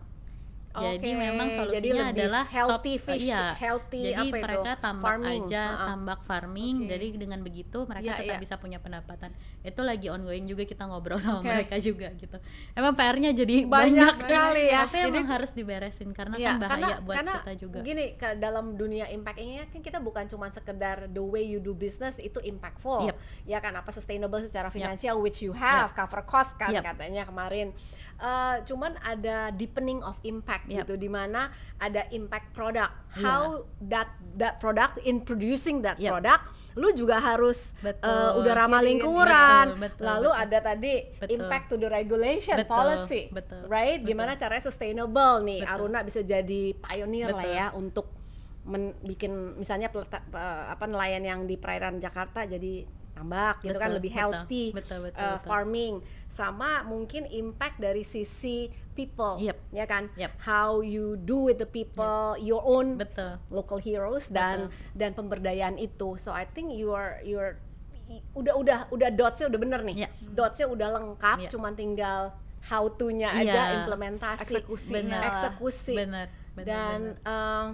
Jadi 0.80 1.08
Oke, 1.08 1.18
memang 1.18 1.46
jadi 1.46 1.58
solusinya 1.58 1.94
lebih 2.08 2.14
adalah 2.14 2.44
healthy 2.48 2.94
stop, 2.96 3.06
fish, 3.10 3.26
iya. 3.26 3.44
healthy 3.54 4.02
Jadi 4.04 4.14
apa 4.14 4.24
itu? 4.28 4.44
mereka 4.44 4.70
tambak 4.78 5.04
Farming, 5.08 5.42
aja, 5.44 5.64
ha-ha. 5.64 5.86
tambak 5.86 6.20
farming. 6.22 6.74
Oke. 6.78 6.88
Jadi 6.88 7.06
dengan 7.14 7.40
begitu 7.40 7.78
mereka 7.84 8.04
Iya, 8.04 8.14
tetap 8.16 8.34
iya. 8.34 8.40
bisa 8.40 8.54
punya 8.56 8.78
pendapatan. 8.78 9.30
Itu 9.60 9.80
lagi 9.82 10.06
ongoing 10.08 10.44
juga 10.44 10.62
kita 10.62 10.84
ngobrol 10.84 11.18
sama 11.18 11.40
Oke. 11.40 11.48
mereka 11.48 11.76
juga 11.78 12.08
gitu. 12.14 12.36
Emang 12.72 12.92
PR-nya 12.92 13.30
jadi 13.32 13.56
Banyak 13.64 13.68
banyak, 13.68 14.14
sekali 14.18 14.64
ya. 14.66 14.80
Tapi 14.84 14.98
emang 15.04 15.26
harus 15.28 15.50
diberesin 15.52 16.10
karena 16.10 16.34
Iya, 16.34 16.48
kan 16.48 16.56
bahaya 16.58 16.70
karena, 16.70 16.88
buat 17.00 17.16
karena 17.16 17.34
kita 17.40 17.52
juga. 17.56 17.78
Gini, 17.82 18.04
ke 18.14 18.28
dalam 18.36 18.66
dunia 18.74 19.06
impact 19.08 19.38
ini 19.38 19.54
kan 19.64 19.80
kita 19.80 19.98
bukan 19.98 20.24
cuma 20.26 20.46
sekedar 20.48 21.08
the 21.08 21.20
way 21.20 21.42
you 21.42 21.58
do 21.58 21.72
business 21.72 22.16
itu 22.16 22.38
impactful. 22.38 23.04
Yep. 23.04 23.16
Ya 23.44 23.58
kan 23.58 23.72
apa 23.72 23.90
sustainable 23.90 24.40
secara 24.40 24.68
finansial 24.68 25.16
which 25.16 25.40
you 25.40 25.52
have, 25.52 25.90
cover 25.92 26.22
cost 26.22 26.54
kan 26.54 26.70
Yep. 26.70 26.82
katanya 26.84 27.22
kemarin. 27.24 27.70
Eh, 28.18 28.56
cuman 28.66 28.98
ada 28.98 29.54
deepening 29.54 30.02
of 30.02 30.18
impact 30.22 30.66
Yep. 30.66 30.74
gitu 30.82 30.94
di 30.98 31.06
mana 31.06 31.54
ada 31.78 32.02
impact 32.10 32.50
product. 32.50 32.90
Iya. 33.14 33.22
How 33.22 33.42
that 33.80 34.10
that 34.34 34.58
product 34.58 34.98
in 35.00 35.22
producing 35.22 35.86
that 35.86 36.02
Yep. 36.02 36.10
product 36.12 36.44
lu 36.74 36.90
juga 36.92 37.18
harus 37.18 37.70
Betul. 37.78 38.06
eh, 38.06 38.30
udah 38.34 38.54
ramah 38.56 38.78
Kirim. 38.78 38.90
lingkungan. 38.92 39.66
Betul, 39.70 39.82
betul, 39.84 40.02
Lalu 40.04 40.28
betul. 40.28 40.42
ada 40.42 40.58
tadi 40.60 40.94
Betul. 41.12 41.30
impact 41.32 41.64
to 41.68 41.76
the 41.76 41.86
regulation 41.88 42.56
Betul, 42.56 42.70
policy. 42.72 43.22
betul, 43.30 43.62
Right? 43.66 43.98
betul. 43.98 44.08
Gimana 44.08 44.32
caranya 44.34 44.64
sustainable 44.64 45.34
nih 45.40 45.60
Betul. 45.62 45.74
Aruna 45.76 45.98
bisa 46.02 46.20
jadi 46.20 46.62
pioneer 46.74 47.30
lah 47.30 47.38
Betul. 47.40 47.54
ya 47.54 47.66
untuk 47.72 48.06
men- 48.64 48.98
bikin 49.00 49.30
misalnya 49.54 49.88
peleta- 49.88 50.22
pe- 50.24 50.38
apa 50.68 50.84
nelayan 50.84 51.22
yang 51.22 51.40
di 51.44 51.54
perairan 51.54 51.98
Jakarta 51.98 52.42
jadi 52.44 52.82
tambak 53.18 53.54
gitu 53.60 53.74
kan 53.74 53.88
Betul, 53.88 53.98
lebih 53.98 54.10
betul, 54.10 54.20
healthy 54.22 54.64
betul, 54.70 54.98
betul, 55.04 55.18
uh, 55.18 55.34
betul. 55.34 55.44
farming 55.44 55.94
sama 56.26 56.70
mungkin 56.82 57.26
impact 57.26 57.76
dari 57.76 58.02
sisi 58.02 58.56
people 58.92 59.38
Yep. 59.38 59.56
ya 59.70 59.84
kan 59.84 60.06
Yep. 60.14 60.32
how 60.40 60.78
you 60.78 61.14
do 61.16 61.44
with 61.44 61.56
the 61.56 61.66
people 61.66 62.16
your 62.38 62.60
own 62.60 62.94
Betul. 62.94 63.38
local 63.48 63.78
heroes 63.78 64.26
dan 64.28 64.68
dan 64.92 65.12
pemberdayaan 65.12 65.76
itu 65.76 66.14
so 66.16 66.30
I 66.30 66.46
think 66.46 66.72
you 66.72 66.90
are 66.90 67.18
you 67.20 67.36
are 67.36 67.58
udah 68.32 68.54
udah 68.54 68.78
udah 68.88 69.08
dotsnya 69.10 69.46
udah 69.46 69.60
bener 69.60 69.80
nih 69.82 69.96
Yeah. 70.00 70.12
dotsnya 70.30 70.66
udah 70.66 70.88
lengkap 70.92 71.38
Yeah. 71.40 71.50
cuman 71.50 71.74
tinggal 71.74 72.32
how 72.60 72.88
to-nya 72.88 73.30
aja 73.30 73.46
Iya. 73.64 73.76
implementasi 73.80 74.42
Eksekusinya. 74.44 74.98
Benar. 74.98 75.22
eksekusi 75.24 75.94
Benar, 75.94 76.26
benar, 76.52 76.66
dan 76.66 76.98
em, 77.22 77.68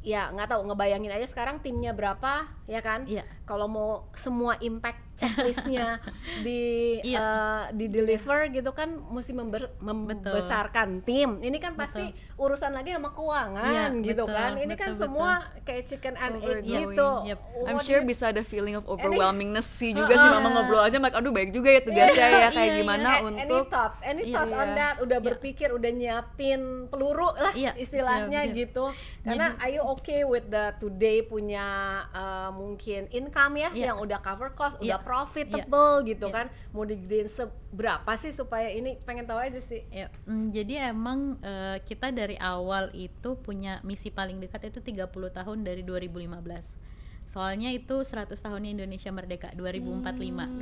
ya 0.00 0.28
nggak 0.30 0.48
tahu 0.50 0.60
ngebayangin 0.66 1.10
aja 1.10 1.26
sekarang 1.26 1.60
timnya 1.60 1.90
berapa 1.90 2.44
ya 2.64 2.80
kan 2.80 3.04
Iya. 3.04 3.22
kalau 3.44 3.66
mau 3.66 3.90
semua 4.12 4.56
impact 4.58 4.96
checklistnya 5.14 6.00
di 6.46 6.96
Iya. 7.02 7.18
eh, 7.18 7.62
di 7.72 7.86
deliver 7.86 8.48
gitu 8.48 8.72
kan 8.72 8.88
mesti 9.06 9.30
member- 9.30 9.70
membesarkan 9.78 11.02
tim 11.02 11.38
ini 11.40 11.58
kan 11.58 11.74
pasti 11.74 12.02
urusan 12.34 12.72
lagi 12.72 12.90
sama 12.90 13.10
keuangan 13.10 13.92
Iya, 13.94 14.02
gitu 14.02 14.24
betul, 14.24 14.34
kan 14.34 14.50
ini 14.56 14.74
kan 14.74 14.90
betul, 14.90 15.00
semua 15.06 15.30
kayak 15.62 15.82
chicken 15.84 16.14
and 16.16 16.34
egg 16.40 16.64
gitu 16.64 17.10
Yep. 17.24 17.38
I'm 17.62 17.76
What 17.76 17.84
sure 17.84 18.00
you- 18.00 18.08
bisa 18.08 18.24
ada 18.28 18.42
feeling 18.42 18.74
of 18.74 18.84
overwhelmingness 18.86 19.68
sih 19.68 19.92
juga 19.94 20.14
sih 20.14 20.26
mama 20.26 20.48
ngobrol 20.50 20.82
aja 20.82 20.96
mak 20.96 21.14
aduh 21.14 21.30
baik 21.30 21.52
juga 21.52 21.68
ya 21.68 21.80
tugasnya 21.80 22.26
ya 22.26 22.48
kayak 22.48 22.50
Iya, 22.50 22.64
iya. 22.64 22.78
gimana 22.80 23.06
A- 23.06 23.20
any 23.20 23.28
untuk 23.30 23.64
thoughts 23.68 24.00
any 24.02 24.22
Iya, 24.24 24.34
thoughts 24.34 24.54
on 24.54 24.66
iya. 24.66 24.74
that 24.74 24.94
udah 24.98 25.18
Iya. 25.20 25.26
berpikir 25.26 25.68
udah 25.70 25.90
nyiapin 25.92 26.60
peluru 26.88 27.30
lah 27.30 27.52
Iya, 27.52 27.76
istilahnya 27.76 28.40
siap, 28.40 28.50
siap. 28.50 28.58
gitu 28.58 28.84
karena 29.22 29.46
are 29.58 29.70
you 29.70 29.82
okay 29.84 30.24
with 30.24 30.48
the 30.48 30.74
today 30.76 31.20
punya 31.20 31.66
uh, 32.10 32.50
mungkin 32.54 33.10
income 33.10 33.54
ya 33.56 33.70
Iya. 33.70 33.84
yang 33.90 33.98
udah 33.98 34.18
cover 34.18 34.54
cost 34.54 34.78
Iya. 34.78 34.96
udah 34.96 34.98
profitable 35.02 35.92
gitu 36.04 36.26
Iya. 36.26 36.34
kan 36.34 36.46
mau 36.70 36.82
digedein 36.82 37.26
seberapa 37.26 38.10
sih 38.14 38.30
supaya 38.30 38.70
ini 38.70 38.96
pengen 39.02 39.26
tahu 39.26 39.38
aja 39.38 39.58
sih 39.58 39.82
Ya, 39.90 40.08
mm, 40.24 40.46
jadi 40.50 40.88
emang 40.88 41.36
eh, 41.40 41.82
kita 41.82 42.08
dari 42.08 42.38
awal 42.38 42.88
itu 42.92 43.34
punya 43.36 43.82
misi 43.82 44.08
paling 44.08 44.38
dekat 44.38 44.70
itu 44.70 44.80
30 44.80 45.04
tahun 45.28 45.58
dari 45.60 45.82
2015. 45.82 46.78
Soalnya 47.34 47.66
itu 47.68 47.98
100 47.98 48.30
tahunnya 48.30 48.70
Indonesia 48.72 49.10
Merdeka 49.10 49.50
2045. 49.52 50.06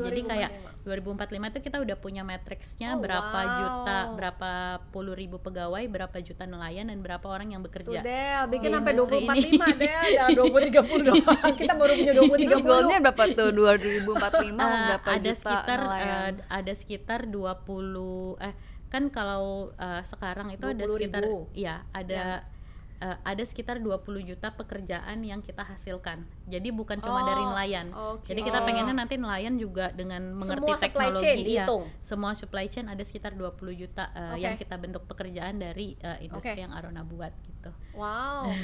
Jadi 0.00 0.20
kayak 0.24 0.50
2045 0.82 1.20
itu 1.46 1.60
kita 1.60 1.76
udah 1.78 1.96
punya 1.96 2.22
matriksnya 2.22 2.88
Oh, 2.90 2.98
berapa 2.98 3.28
wow. 3.38 3.52
juta, 3.54 3.98
berapa 4.10 4.50
puluh 4.88 5.12
ribu 5.12 5.36
pegawai, 5.36 5.84
berapa 5.86 6.16
juta 6.18 6.42
nelayan 6.42 6.88
dan 6.88 6.98
berapa 6.98 7.20
orang 7.22 7.52
yang 7.52 7.60
tuh 7.60 7.68
bekerja. 7.68 8.00
Del 8.00 8.44
bikin 8.48 8.68
Di 8.68 8.74
sampai 8.74 8.92
industri 8.94 9.20
2045 9.20 9.76
Del 9.76 10.06
ya 10.10 10.24
2030 10.26 11.04
doang 11.04 11.52
kita 11.60 11.72
baru 11.74 11.92
punya 11.92 12.12
2030 12.14 12.48
terus 12.48 12.62
goalnya 12.62 12.96
berapa 13.02 13.24
tuh 13.30 13.48
2045 13.52 14.16
Eh, 14.32 14.56
berapa 14.56 15.08
ada 15.10 15.20
juta 15.22 15.36
sekitar 15.36 15.78
nelayan? 15.78 16.32
eh, 16.32 16.32
ada 16.48 16.72
sekitar 16.72 17.20
20 17.28 18.40
eh 18.40 18.54
kan 18.88 19.04
kalau 19.08 19.46
eh, 19.74 20.02
sekarang 20.02 20.48
itu 20.50 20.64
ada 20.64 20.84
20.000. 20.84 20.88
sekitar 20.90 21.22
iya 21.52 21.74
ada 21.90 22.44
eh, 23.02 23.16
ada 23.20 23.42
sekitar 23.42 23.82
20 23.82 23.98
juta 24.22 24.54
pekerjaan 24.54 25.18
yang 25.20 25.42
kita 25.42 25.66
hasilkan. 25.66 26.22
Jadi 26.46 26.70
bukan 26.70 27.02
cuma 27.02 27.20
Oh, 27.20 27.26
dari 27.26 27.42
nelayan. 27.42 27.86
oke. 27.90 28.30
Jadi 28.30 28.40
kita 28.40 28.62
pengennya 28.62 28.94
nanti 28.94 29.18
nelayan 29.18 29.58
juga 29.58 29.90
dengan 29.90 30.22
mengerti 30.32 30.62
Semua 30.62 30.76
supply 30.78 30.86
teknologi 31.10 31.20
chain 31.20 31.36
iya, 31.42 31.66
dihitung. 31.66 31.84
semua 31.98 32.32
supply 32.32 32.66
chain 32.70 32.86
ada 32.86 33.02
sekitar 33.02 33.34
20 33.34 33.58
juta 33.74 34.06
eh, 34.14 34.32
Oke. 34.32 34.40
yang 34.40 34.54
kita 34.54 34.74
bentuk 34.78 35.02
pekerjaan 35.04 35.58
dari 35.58 35.98
eh, 35.98 36.22
industri 36.22 36.54
Oke. 36.54 36.62
yang 36.62 36.70
Arona 36.70 37.02
buat 37.02 37.34
gitu. 37.42 37.70
Wow. 37.92 38.46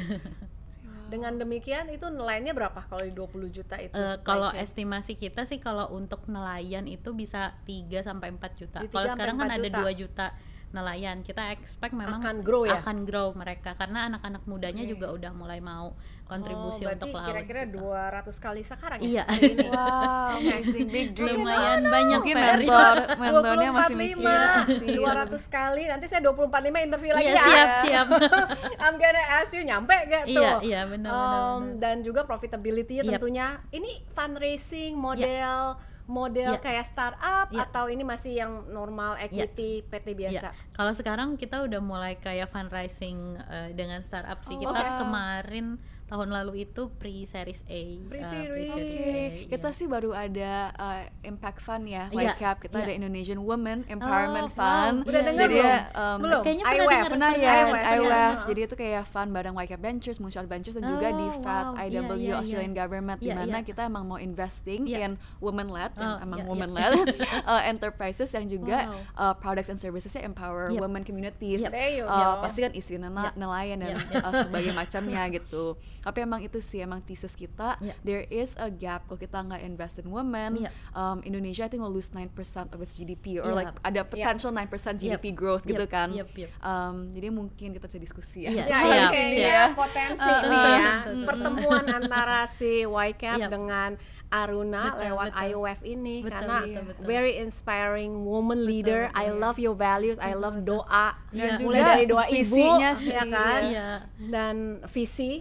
Dengan 1.09 1.41
demikian 1.41 1.89
itu 1.89 2.05
nelayannya 2.05 2.53
berapa 2.53 2.85
kalau 2.85 3.01
di 3.01 3.17
20 3.17 3.49
juta 3.49 3.81
itu? 3.81 3.97
Supply 3.97 4.25
kalau 4.29 4.53
chain? 4.53 4.61
estimasi 4.61 5.17
kita 5.17 5.49
sih 5.49 5.57
kalau 5.57 5.89
untuk 5.97 6.29
nelayan 6.29 6.85
itu 6.85 7.17
bisa 7.17 7.57
3 7.65 8.05
sampai 8.05 8.29
4 8.29 8.61
juta. 8.61 8.79
Kalau 8.85 8.93
3 8.93 8.93
sampai 8.93 9.13
sekarang 9.17 9.37
kan 9.41 9.49
4 9.49 9.57
ada 9.57 9.69
juta. 9.69 9.81
2 9.81 10.01
juta 10.05 10.27
nelayan. 10.71 11.21
Kita 11.21 11.49
expect 11.51 11.93
memang 11.93 12.21
Akan 12.21 12.41
grow 12.41 12.63
ya? 12.63 12.79
akan 12.79 13.03
grow 13.03 13.33
mereka 13.33 13.73
karena 13.73 14.07
anak-anak 14.07 14.45
mudanya 14.45 14.85
Oke. 14.85 14.91
juga 14.91 15.07
udah 15.11 15.33
mulai 15.33 15.59
mau 15.59 15.97
kontribusi 16.25 16.85
oh, 16.85 16.93
untuk 16.93 17.09
berarti 17.09 17.17
laut. 17.17 17.29
kira-kira 17.33 17.63
gitu. 17.65 17.81
200 17.89 18.37
kali 18.39 18.61
sekarang 18.61 18.99
Iya. 19.01 19.25
ya 19.25 19.37
ini. 19.41 19.67
Wow, 19.79 20.37
amazing 20.39 20.89
big 20.89 21.09
dream. 21.13 21.41
Lumayan 21.41 21.81
banyak 21.83 22.21
Mungkin 22.21 22.37
mentor 22.37 22.95
mentornya 23.17 23.71
masih 23.73 23.95
2045, 23.97 24.13
mikir 24.13 24.77
sih. 24.77 24.89
200 24.93 25.49
kali. 25.51 25.83
Nanti 25.89 26.05
saya 26.05 26.21
245 26.23 26.53
interview 26.85 27.13
lagi 27.13 27.25
Iya, 27.25 27.33
ya. 27.33 27.45
siap, 27.45 27.69
siap. 27.81 28.07
I'm 28.85 28.97
gonna 28.97 29.25
ask 29.35 29.51
you 29.51 29.65
nyampe 29.65 29.97
gak 30.05 30.25
tuh? 30.27 30.37
Iya, 30.37 30.53
iya, 30.61 30.81
benar, 30.85 31.09
benar, 31.09 31.13
Um, 31.17 31.61
benar. 31.65 31.81
Dan 31.81 31.97
juga 32.03 32.21
profitability-nya 32.23 33.03
Yep. 33.03 33.13
tentunya. 33.15 33.47
Ini 33.71 33.91
fundraising 34.11 34.93
model 34.95 35.81
model 36.09 36.57
Iya. 36.57 36.65
kayak 36.65 36.85
startup 36.89 37.47
Iya. 37.53 37.69
atau 37.69 37.87
ini 37.87 38.01
masih 38.01 38.33
yang 38.35 38.53
normal 38.67 39.21
equity 39.21 39.85
PT 39.85 40.17
biasa? 40.17 40.49
Iya. 40.51 40.73
Kalau 40.73 40.93
sekarang 40.97 41.37
kita 41.37 41.61
udah 41.63 41.79
mulai 41.79 42.17
kayak 42.17 42.49
fundraising 42.49 43.37
eh, 43.39 43.77
dengan 43.77 44.01
startup 44.01 44.41
sih. 44.41 44.57
Oh, 44.57 44.61
kita 44.65 44.73
oke. 44.75 44.97
kemarin 45.05 45.77
tahun 46.09 46.29
lalu 46.31 46.65
itu 46.65 46.89
pre 46.91 47.23
series 47.23 47.63
A. 47.63 47.73
eh, 47.75 48.01
Pre-series. 48.01 48.49
pre-series 48.67 48.99
Oke, 49.31 49.45
A, 49.45 49.49
kita 49.51 49.69
iya. 49.69 49.77
sih 49.77 49.87
baru 49.87 50.11
ada 50.11 50.53
uh, 50.73 51.01
Impact 51.23 51.61
Fund 51.61 51.85
ya, 51.85 52.09
Iya, 52.09 52.33
YCAP. 52.33 52.57
Kita 52.63 52.77
iya. 52.77 52.85
ada 52.85 52.93
Indonesian 52.95 53.39
Women 53.39 53.85
Empowerment 53.87 54.49
Oh, 54.49 54.57
Fund. 54.57 54.97
wow. 54.97 55.07
Udah 55.07 55.15
Iya, 55.15 55.29
dengar 55.29 55.45
Jadi 55.45 55.55
belum? 55.55 55.69
ya, 55.69 55.79
um, 55.95 56.19
Belum? 56.19 56.41
Kayaknya 56.41 56.65
pernah 56.65 56.75
IWF. 56.75 56.89
dengar, 56.89 57.09
Pernah 57.09 57.31
ya, 57.31 57.53
IWF, 57.53 57.77
IWF. 57.79 58.09
iya. 58.09 58.47
Jadi 58.49 58.61
itu 58.63 58.75
kayak 58.75 59.03
fund 59.07 59.31
bareng 59.31 59.55
YCAP 59.55 59.81
Ventures, 59.81 60.19
Moonshot 60.19 60.47
Ventures 60.47 60.75
dan 60.75 60.85
juga 60.87 61.09
di 61.11 61.27
Oh, 61.29 61.33
FAT, 61.39 61.67
wow. 61.67 61.85
IW 61.85 61.93
Iya, 62.11 62.17
iya, 62.19 62.35
Australian 62.39 62.73
iya. 62.73 62.79
Government 62.79 63.19
di 63.19 63.27
Iya, 63.27 63.35
mana 63.37 63.49
iya. 63.55 63.61
kita 63.63 63.81
emang 63.85 64.05
mau 64.05 64.19
investing 64.19 64.81
Iya. 64.85 64.99
in 65.05 65.13
women 65.39 65.69
led, 65.69 65.93
Oh, 65.95 66.17
emang 66.19 66.39
iya, 66.39 66.47
women 66.47 66.71
iya. 66.73 66.89
led 66.89 67.09
uh, 67.45 67.63
enterprises 67.73 68.31
yang 68.31 68.47
juga 68.47 68.79
Wow. 68.81 68.97
uh, 69.15 69.35
products 69.37 69.69
and 69.69 69.77
servicesnya 69.77 70.23
empower 70.23 70.71
Yep. 70.71 70.81
women 70.81 71.03
communities. 71.03 71.61
Yep. 71.63 71.73
Uh, 72.03 72.41
pasti 72.41 72.59
kan 72.61 72.73
Yep. 72.73 73.35
nelayan 73.35 73.77
dan 73.79 73.89
Yep, 73.91 74.01
yep. 74.09 74.23
uh, 74.23 74.33
sebagai 74.41 74.73
macamnya 74.73 75.23
gitu. 75.29 75.77
Tapi 76.01 76.19
emang 76.21 76.41
itu 76.41 76.59
sih 76.59 76.79
emang 76.79 77.01
thesis 77.01 77.33
kita. 77.33 77.77
Yep. 77.79 77.95
There 78.03 78.25
is 78.25 78.55
a 78.57 78.69
gap 78.69 79.07
kalau 79.07 79.17
kita 79.17 79.39
nggak 79.39 79.63
invest 79.63 79.99
in 79.99 80.09
women. 80.09 80.65
Yep. 80.65 80.73
Um, 80.93 81.19
Indonesia 81.23 81.63
I 81.63 81.69
think 81.69 81.81
will 81.81 81.91
lose 81.91 82.11
9% 82.11 82.31
of 82.71 82.79
its 82.79 82.93
GDP 82.93 83.39
or 83.39 83.51
Yep. 83.51 83.57
like 83.57 83.73
ada 83.83 84.03
potential 84.03 84.51
9% 84.51 84.69
GDP 84.97 85.31
growth 85.31 85.63
gitu 85.63 85.85
Yep, 85.85 85.91
kan. 85.91 86.09
yep, 86.11 86.29
yep. 86.35 86.51
Um, 86.61 87.11
jadi 87.11 87.29
mungkin 87.29 87.73
kita 87.73 87.87
bisa 87.87 87.99
diskusi 87.99 88.45
ya. 88.45 88.51
Ya, 88.51 88.65
siap, 88.65 88.79
ini 88.79 88.89
siap. 88.89 89.13
kayaknya 89.13 89.63
potensi 89.75 90.21
Uh, 90.21 90.31
uh, 90.31 90.43
ya. 90.43 90.45
betul, 90.45 91.15
betul. 91.15 91.27
Pertemuan 91.27 91.85
antara 91.99 92.41
si 92.47 92.73
YCAP 92.83 93.39
Yep. 93.39 93.51
dengan 93.51 93.91
Aruna 94.29 94.93
Betul, 94.93 95.01
lewat 95.09 95.29
betul. 95.33 95.45
IOF 95.49 95.81
ini 95.83 96.17
Betul, 96.21 96.33
karena 96.37 96.57
betul, 96.61 96.83
betul. 96.85 97.05
very 97.09 97.33
inspiring 97.39 98.13
woman 98.23 98.61
leader. 98.61 99.09
I 99.17 99.33
betul. 99.33 99.41
love 99.41 99.57
your 99.57 99.73
values, 99.73 100.21
I 100.21 100.37
love 100.37 100.61
doa. 100.63 101.17
Dan 101.33 101.57
Mulai 101.59 101.81
juga 101.81 101.89
dari 101.89 102.05
doa 102.05 102.25
ibu 102.29 102.37
visinya 102.37 102.93
ya 102.93 102.93
sih, 102.93 103.17
kan? 103.17 103.61
Iya. 103.65 103.89
Dan 104.21 104.55
visi 104.85 105.41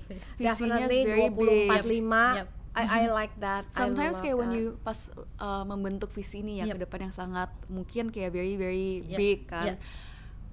Visinya 0.49 0.79
is 0.79 0.87
definitely 0.87 1.01
very 1.03 1.27
2045. 1.27 2.37
Yep. 2.37 2.47
I, 2.73 2.83
I 2.85 3.03
like 3.19 3.33
that. 3.39 3.63
Sometimes 3.69 4.15
kayak 4.17 4.35
when 4.35 4.51
you 4.51 4.77
pas 4.79 5.09
uh, 5.37 5.63
membentuk 5.63 6.11
visi 6.11 6.39
ini 6.39 6.61
ya 6.61 6.65
Yep. 6.65 6.73
ke 6.73 6.79
depan 6.83 6.99
yang 7.03 7.13
sangat 7.15 7.49
mungkin 7.67 8.07
kayak 8.07 8.29
very 8.29 8.53
very 8.53 9.01
Yep, 9.03 9.17
big 9.17 9.39
kan. 9.45 9.65
yep. 9.73 9.77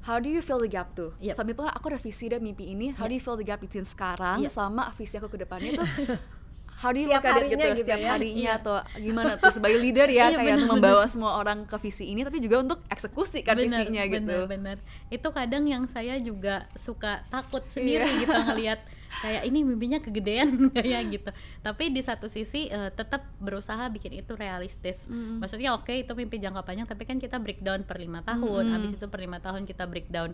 How 0.03 0.17
do 0.17 0.29
you 0.29 0.41
fill 0.41 0.59
the 0.59 0.69
gap 0.69 0.93
tuh? 0.93 1.17
Yep. 1.19 1.33
Some 1.35 1.47
people 1.47 1.65
aku 1.65 1.89
ada 1.89 1.97
visi 1.97 2.29
dan 2.29 2.41
mimpi 2.41 2.69
ini. 2.69 2.93
How 2.93 3.05
Yep. 3.05 3.09
do 3.09 3.15
you 3.15 3.23
fill 3.23 3.37
the 3.37 3.45
gap 3.45 3.59
between 3.59 3.85
sekarang 3.85 4.41
Yep. 4.41 4.51
sama 4.51 4.93
visi 4.95 5.17
aku 5.17 5.29
ke 5.29 5.39
depannya 5.39 5.79
tuh? 5.79 5.89
How 6.75 6.91
do 6.91 6.99
you 6.99 7.07
look 7.07 7.23
at 7.23 7.39
it 7.39 7.47
gitu, 7.47 7.63
gitu 7.63 7.87
setiap 7.87 8.03
ya? 8.03 8.09
harinya 8.13 8.51
Iya. 8.51 8.59
atau 8.59 8.75
gimana 8.99 9.39
tuh 9.39 9.47
sebagai 9.49 9.79
leader 9.79 10.11
ya 10.11 10.27
Iya, 10.35 10.37
kayak 10.37 10.57
benar, 10.59 10.71
membawa 10.75 11.05
semua 11.07 11.39
orang 11.39 11.63
ke 11.65 11.77
visi 11.79 12.11
ini 12.11 12.27
tapi 12.27 12.43
juga 12.43 12.61
untuk 12.61 12.83
eksekusi 12.91 13.41
kan 13.41 13.55
benar, 13.55 13.87
visinya 13.87 14.03
gitu. 14.05 14.27
benar, 14.43 14.51
benar. 14.51 14.77
Itu 15.07 15.31
kadang 15.31 15.65
yang 15.65 15.87
saya 15.87 16.19
juga 16.19 16.67
suka 16.75 17.23
takut 17.31 17.63
sendiri 17.71 18.03
Iya. 18.03 18.21
gitu 18.21 18.39
ngelihat 18.51 18.81
kayak 19.23 19.43
ini 19.47 19.62
mimpinya 19.62 19.99
kegedean 20.03 20.51
kayak 20.75 21.03
gitu. 21.15 21.31
Tapi 21.62 21.93
di 21.93 22.03
satu 22.03 22.27
sisi 22.27 22.67
eh, 22.71 22.91
tetap 22.91 23.27
berusaha 23.39 23.87
bikin 23.93 24.15
itu 24.19 24.35
realistis. 24.35 25.07
Maksudnya 25.11 25.77
oke 25.77 25.93
itu 25.93 26.12
mimpi 26.17 26.41
jangka 26.41 26.62
panjang 26.65 26.87
tapi 26.89 27.05
kan 27.05 27.21
kita 27.21 27.39
breakdown 27.39 27.85
per 27.87 28.01
lima 28.01 28.25
tahun. 28.25 28.75
Habis 28.75 28.97
itu 28.99 29.07
per 29.07 29.21
lima 29.23 29.39
tahun 29.39 29.69
kita 29.69 29.85
breakdown 29.87 30.33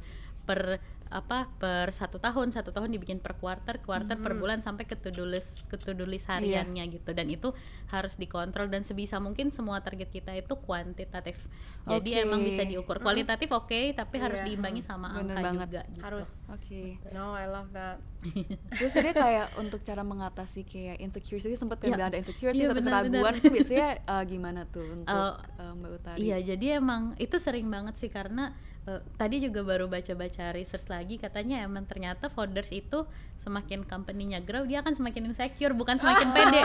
per 0.48 0.80
apa 1.10 1.50
per 1.58 1.90
satu 1.90 2.16
tahun 2.16 2.50
satu 2.50 2.70
tahun 2.70 2.90
dibikin 2.90 3.18
per 3.18 3.34
quarter 3.34 3.78
quarter 3.78 4.14
per 4.14 4.32
bulan 4.32 4.62
sampai 4.62 4.86
ke 4.86 4.94
to 4.94 5.10
do 5.10 5.26
list 5.26 5.66
ke 5.66 5.74
to 5.74 5.90
do 5.90 6.06
list 6.06 6.30
Iya. 6.30 6.38
hariannya 6.62 6.86
gitu 6.88 7.10
dan 7.10 7.26
itu 7.26 7.50
harus 7.88 8.14
dikontrol 8.14 8.66
dan 8.66 8.80
sebisa 8.80 9.18
mungkin 9.18 9.50
semua 9.50 9.78
target 9.80 10.06
kita 10.06 10.30
itu 10.32 10.54
kuantitatif 10.56 11.42
jadi 11.82 12.10
Oke. 12.14 12.24
emang 12.24 12.40
bisa 12.40 12.62
diukur 12.62 13.00
kualitatif 13.00 13.50
oke 13.50 13.90
tapi 13.92 14.16
harus 14.16 14.38
Iya. 14.38 14.46
diimbangi 14.46 14.80
sama 14.80 15.10
Bener 15.16 15.34
angka 15.34 15.42
banget. 15.42 15.66
juga 15.66 15.82
gitu. 15.88 16.00
harus. 16.00 16.30
Oke. 16.46 16.82
No, 17.08 17.32
I 17.32 17.48
love 17.48 17.72
that. 17.72 17.98
Terus 18.78 18.92
dia 18.94 19.10
kayak 19.10 19.46
untuk 19.56 19.80
cara 19.80 20.04
mengatasi 20.04 20.62
kayak 20.62 21.00
insecurity 21.00 21.56
sempat 21.56 21.80
Iya. 21.80 21.88
bilang 21.90 22.06
ada 22.06 22.18
insecurity 22.20 22.60
Iya, 22.60 22.68
atau 22.68 22.76
benar, 22.78 23.08
keraguan 23.08 23.34
itu 23.34 23.48
biasanya 23.56 23.88
uh, 24.04 24.22
gimana 24.22 24.60
tuh 24.68 24.86
untuk 24.92 25.08
Uh, 25.10 25.34
uh, 25.58 25.72
Mbak 25.74 25.90
Utari? 25.96 26.18
Iya, 26.20 26.36
jadi 26.46 26.66
emang 26.78 27.16
itu 27.16 27.34
sering 27.36 27.66
banget 27.66 27.96
sih 27.96 28.06
karena 28.06 28.52
eh, 28.82 29.00
tadi 29.16 29.40
juga 29.40 29.60
baru 29.62 29.88
baca-baca 29.88 30.52
research 30.52 30.84
lagi 30.86 30.99
katanya 31.16 31.60
emang 31.60 31.84
ternyata 31.84 32.26
founders 32.26 32.68
itu 32.70 33.04
semakin 33.36 33.82
company-nya 33.82 34.40
grow 34.40 34.62
dia 34.62 34.80
akan 34.80 34.92
semakin 34.92 35.26
insecure 35.26 35.72
bukan 35.72 35.96
semakin 35.96 36.28
pede. 36.36 36.60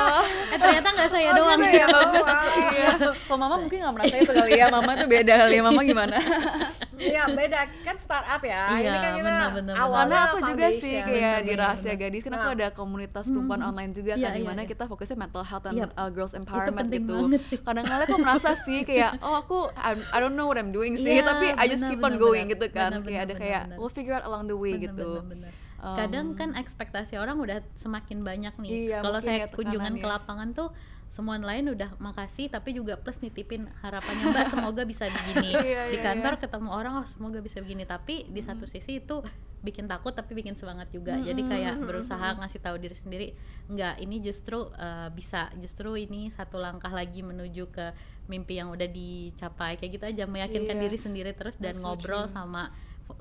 Eh 0.51 0.57
ternyata 0.57 0.87
nggak 0.91 1.09
saya 1.09 1.29
Oh, 1.31 1.35
doang. 1.37 1.59
gitu 1.59 1.71
ya 1.73 1.87
bagus 1.87 2.25
iya. 2.71 2.87
Kalau 3.27 3.37
mama 3.37 3.55
mungkin 3.57 3.77
nggak 3.79 3.93
merasa 3.93 4.15
itu 4.17 4.31
kali 4.31 4.51
ya, 4.55 4.67
mama 4.67 4.91
tuh 4.93 5.07
beda 5.07 5.33
kali 5.37 5.55
ya. 5.55 5.61
Mama 5.61 5.81
gimana? 5.81 6.17
Iya 6.97 7.23
beda 7.29 7.59
kan 7.81 7.95
startup 7.95 8.39
ya. 8.39 8.63
Ini 8.69 8.81
Iya, 8.81 8.93
kan 8.95 9.13
benar, 9.17 9.49
benar, 9.51 9.73
awalnya 9.75 9.99
Karena 9.99 10.17
aku 10.25 10.37
juga 10.45 10.67
sih 10.71 10.95
kayak 10.97 11.37
di 11.41 11.53
rahasia 11.53 11.85
benar. 11.87 12.01
gadis 12.01 12.21
kan 12.21 12.33
aku 12.33 12.43
Nah. 12.43 12.55
ada 12.55 12.67
komunitas 12.71 13.25
perempuan 13.25 13.61
online 13.61 13.91
juga 13.91 14.11
kan 14.13 14.21
iya, 14.23 14.29
di 14.31 14.43
mana 14.43 14.61
iya. 14.61 14.69
kita 14.69 14.83
fokusnya 14.85 15.17
mental 15.17 15.43
health 15.43 15.65
and 15.65 15.75
Iya. 15.75 15.85
uh, 15.93 16.09
girls 16.09 16.33
empowerment 16.33 16.87
gitu. 16.87 17.17
Kadang-kadang 17.61 18.05
aku 18.05 18.17
merasa 18.17 18.49
sih 18.65 18.81
kayak 18.81 19.19
oh 19.19 19.35
aku 19.35 19.57
I, 19.73 19.93
I 20.09 20.17
don't 20.17 20.33
know 20.33 20.45
what 20.45 20.55
I'm 20.55 20.69
doing 20.69 20.95
sih, 20.95 21.15
Iya, 21.15 21.23
tapi 21.25 21.51
I 21.51 21.65
just 21.65 21.83
keep 21.83 21.99
on 21.99 22.15
going 22.15 22.47
gitu 22.47 22.67
kan. 22.69 22.95
Kayak 23.01 23.21
ada 23.23 23.33
kayak 23.35 23.61
we'll 23.75 23.89
figure 23.89 24.13
out 24.13 24.23
along 24.23 24.45
the 24.45 24.55
way 24.55 24.75
gitu. 24.77 25.21
benar, 25.21 25.51
benar. 25.51 25.51
Kadang 25.85 26.33
kan 26.33 26.49
ekspektasi 26.55 27.13
orang 27.13 27.37
udah 27.37 27.61
semakin 27.73 28.19
banyak 28.19 28.57
nih. 28.57 28.69
Iya, 28.89 28.97
Kalau 28.99 29.19
saya 29.19 29.45
ya 29.45 29.47
kunjungan 29.47 29.93
ke 29.95 30.07
lapangan 30.07 30.49
tuh 30.49 30.73
semua 31.15 31.39
lain 31.39 31.71
udah 31.71 31.95
makasih 31.95 32.51
tapi 32.51 32.75
juga 32.75 32.99
plus 32.99 33.23
nitipin 33.23 33.71
harapannya 33.79 34.35
Mbak 34.35 34.45
semoga 34.53 34.83
bisa 34.83 35.07
begini. 35.07 35.55
Iya, 35.55 35.87
di 35.87 35.95
iya, 35.95 36.03
kantor 36.03 36.35
ketemu 36.43 36.69
orang 36.75 36.93
oh 36.99 37.05
semoga 37.07 37.39
bisa 37.39 37.63
begini 37.63 37.87
tapi 37.87 38.27
di 38.27 38.43
satu 38.43 38.67
sisi 38.67 38.99
itu 38.99 39.23
bikin 39.63 39.87
takut 39.87 40.11
tapi 40.11 40.35
bikin 40.35 40.59
semangat 40.59 40.91
juga. 40.91 41.15
Jadi 41.15 41.41
kayak 41.47 41.79
berusaha 41.87 42.35
ngasih 42.37 42.59
tahu 42.59 42.75
diri 42.77 42.93
sendiri 42.93 43.27
enggak 43.71 43.95
ini 44.03 44.19
justru 44.19 44.67
uh, 44.75 45.07
bisa 45.15 45.47
justru 45.63 45.95
ini 45.95 46.27
satu 46.27 46.59
langkah 46.59 46.91
lagi 46.91 47.23
menuju 47.23 47.71
ke 47.71 47.95
mimpi 48.27 48.59
yang 48.59 48.69
udah 48.75 48.85
dicapai 48.85 49.79
kayak 49.79 49.91
gitu 49.95 50.05
aja 50.05 50.23
meyakinkan 50.27 50.75
Iya. 50.77 50.83
diri 50.83 50.97
sendiri 50.99 51.31
terus 51.31 51.55
dan 51.55 51.73
That's 51.73 51.81
ngobrol 51.81 52.27
sama 52.27 52.75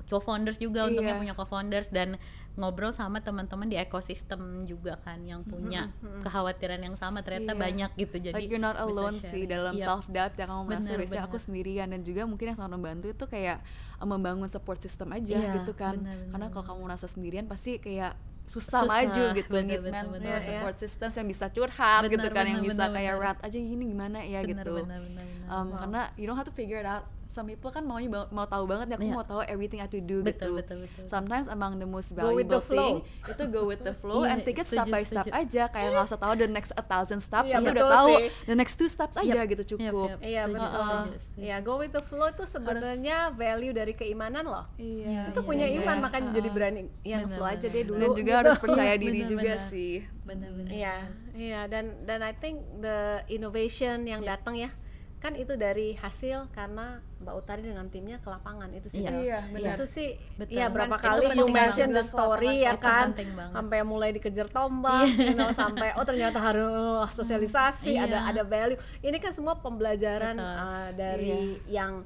co-founders 0.09 0.57
juga 0.57 0.85
untungnya 0.89 1.17
Iya. 1.17 1.21
punya 1.21 1.33
co-founders 1.37 1.89
dan 1.93 2.17
ngobrol 2.55 2.91
sama 2.91 3.19
teman-teman 3.19 3.67
di 3.67 3.75
ekosistem 3.75 4.39
juga 4.63 4.95
kan 5.03 5.19
yang 5.21 5.43
punya 5.43 5.91
kekhawatiran 6.23 6.79
yang 6.79 6.95
sama 6.95 7.19
ternyata 7.19 7.51
Iya. 7.51 7.59
banyak 7.59 7.91
gitu. 7.99 8.15
Jadi 8.31 8.35
like 8.35 8.47
you're 8.47 8.63
not 8.63 8.79
alone 8.79 9.19
sih 9.19 9.43
dalam 9.43 9.75
Iya. 9.75 9.85
self 9.85 10.07
doubt 10.07 10.33
yang 10.35 10.47
kamu 10.47 10.61
merasa 10.63 10.91
biasanya 10.95 11.23
aku 11.27 11.35
sendirian. 11.35 11.87
Dan 11.91 12.01
juga 12.01 12.23
mungkin 12.23 12.51
yang 12.51 12.57
sangat 12.57 12.73
membantu 12.73 13.11
itu 13.11 13.25
kayak 13.27 13.59
uh, 13.99 14.07
membangun 14.07 14.47
support 14.47 14.79
system 14.79 15.11
aja 15.11 15.35
Iya, 15.35 15.51
gitu 15.59 15.75
kan. 15.75 15.99
benar, 15.99 16.15
benar, 16.15 16.31
karena 16.31 16.45
kalau 16.49 16.65
kamu 16.65 16.79
merasa 16.87 17.05
sendirian 17.05 17.45
pasti 17.45 17.75
kayak 17.77 18.15
susah, 18.45 18.85
Susah, 18.85 18.87
maju 18.87 19.23
gitu 19.33 19.49
mentor 19.57 20.21
benar, 20.21 20.37
ya. 20.37 20.37
support 20.37 20.75
system 20.77 21.09
yang 21.09 21.27
bisa 21.27 21.45
curhat 21.49 22.05
gitu 22.05 22.21
Benar, 22.21 22.29
kan 22.29 22.45
yang 22.45 22.61
benar, 22.61 22.69
bisa 22.69 22.83
benar, 22.85 22.93
kayak 22.93 23.13
rat 23.17 23.37
aja 23.41 23.57
gini 23.57 23.83
gimana 23.89 24.21
ya? 24.21 24.45
Benar, 24.45 24.61
gitu. 24.61 24.73
benar, 24.85 24.99
benar, 25.01 25.25
benar. 25.25 25.47
Um, 25.49 25.67
karena 25.73 26.01
you 26.13 26.25
don't 26.29 26.37
have 26.37 26.45
to 26.45 26.53
figure 26.53 26.77
it 26.77 26.85
out 26.85 27.09
some 27.27 27.45
people 27.45 27.67
kan 27.67 27.81
maunya 27.81 28.05
ba- 28.07 28.29
mau 28.29 28.45
tahu 28.45 28.63
banget 28.63 28.87
ya 28.87 28.95
aku 28.95 29.03
Iya. 29.03 29.13
mau 29.13 29.23
tahu 29.23 29.41
everything 29.43 29.77
I 29.77 29.83
have 29.83 29.91
to 29.91 29.99
do 29.99 30.21
Betul, 30.21 30.55
gitu. 30.55 30.77
betul, 30.77 30.77
betul. 30.81 31.03
Sometimes 31.05 31.45
emang 31.47 31.75
the 31.75 31.85
most 31.85 32.11
Go 32.11 32.31
with 32.31 32.45
the 32.45 32.57
valuable 32.57 32.61
thing 32.63 32.95
flow. 33.01 33.31
itu 33.31 33.43
go 33.47 33.61
with 33.63 33.81
the 33.81 33.93
flow 33.93 34.21
Iya, 34.21 34.29
and 34.29 34.39
take 34.41 34.57
it 34.57 34.65
step 34.65 34.85
by 34.85 35.01
step 35.01 35.25
setuju. 35.25 35.35
aja 35.35 35.63
kayak 35.67 35.89
nggak 35.91 36.05
usah 36.05 36.17
tahu 36.17 36.33
the 36.35 36.47
next 36.47 36.71
a 36.71 36.81
thousand 36.81 37.19
steps 37.19 37.45
Iya, 37.45 37.55
tapi 37.55 37.65
udah 37.67 37.75
betul 37.75 37.91
tahu 37.91 38.09
sih. 38.11 38.25
the 38.45 38.55
next 38.55 38.75
two 38.75 38.85
steps 38.85 39.15
aja 39.15 39.25
Yep, 39.37 39.49
gitu 39.49 39.63
yep, 39.63 39.71
cukup. 39.91 40.07
yep. 40.07 40.19
Iya 40.21 40.43
Setuju, 40.43 40.53
betul. 40.55 40.71
setuju, 40.71 41.11
setuju. 41.19 41.39
Iya, 41.41 41.55
go 41.59 41.73
with 41.77 41.91
the 41.91 42.03
flow 42.03 42.27
itu 42.27 42.43
sebenarnya 42.45 43.17
value 43.31 43.73
dari 43.73 43.93
keimanan 43.93 44.45
loh. 44.45 44.65
Iya. 44.75 45.21
Itu 45.29 45.41
punya 45.41 45.65
iya, 45.65 45.81
iman 45.81 45.95
iya. 45.95 46.03
makanya 46.03 46.29
jadi 46.31 46.49
berani 46.49 46.81
yang 47.01 47.25
Benar, 47.25 47.35
flow 47.35 47.47
aja 47.47 47.57
benar, 47.63 47.73
deh 47.73 47.83
dulu. 47.83 47.99
Dan 47.99 48.09
juga 48.11 48.21
gitu. 48.27 48.39
harus 48.39 48.57
percaya 48.59 48.93
diri 49.03 49.19
juga 49.23 49.53
sih. 49.65 49.93
benar-benar 50.21 50.71
Iya, 50.71 50.95
iya 51.33 51.61
dan 51.65 51.85
dan 52.01 52.19
I 52.19 52.33
think 52.33 52.57
the 52.79 52.97
innovation 53.29 54.03
yang 54.03 54.19
Iya. 54.19 54.35
datang 54.35 54.55
ya 54.55 54.73
kan 55.15 55.33
itu 55.33 55.53
dari 55.53 55.93
hasil 55.95 56.49
karena 56.49 57.01
Mbak 57.25 57.35
Utari 57.41 57.61
dengan 57.65 57.89
timnya 57.89 58.21
ke 58.21 58.29
lapangan 58.29 58.69
itu 58.69 58.87
sih. 58.93 59.01
Iya. 59.01 59.09
Iya, 59.17 59.39
benar. 59.49 59.75
Itu 59.81 59.85
sih 59.89 60.13
Betul. 60.37 60.61
ya 60.61 60.69
berapa 60.69 60.93
Itu 60.93 61.05
kali 61.09 61.25
you 61.33 61.47
mention 61.49 61.89
the 61.89 62.05
story 62.05 62.61
ya 62.61 62.77
kan. 62.77 63.17
Sampai 63.49 63.81
mulai 63.81 64.13
dikejar 64.13 64.45
tombak, 64.53 65.09
you 65.17 65.33
know, 65.33 65.49
sampai 65.49 65.97
oh 65.97 66.05
ternyata 66.05 66.37
harus 66.37 67.09
sosialisasi, 67.17 67.97
Iya. 67.97 68.05
ada 68.05 68.17
ada 68.29 68.43
value. 68.45 68.77
Ini 69.01 69.17
kan 69.17 69.33
semua 69.33 69.57
pembelajaran 69.57 70.37
Betul. 70.37 70.53
uh, 70.61 70.89
dari 70.93 71.57
yang 71.65 72.05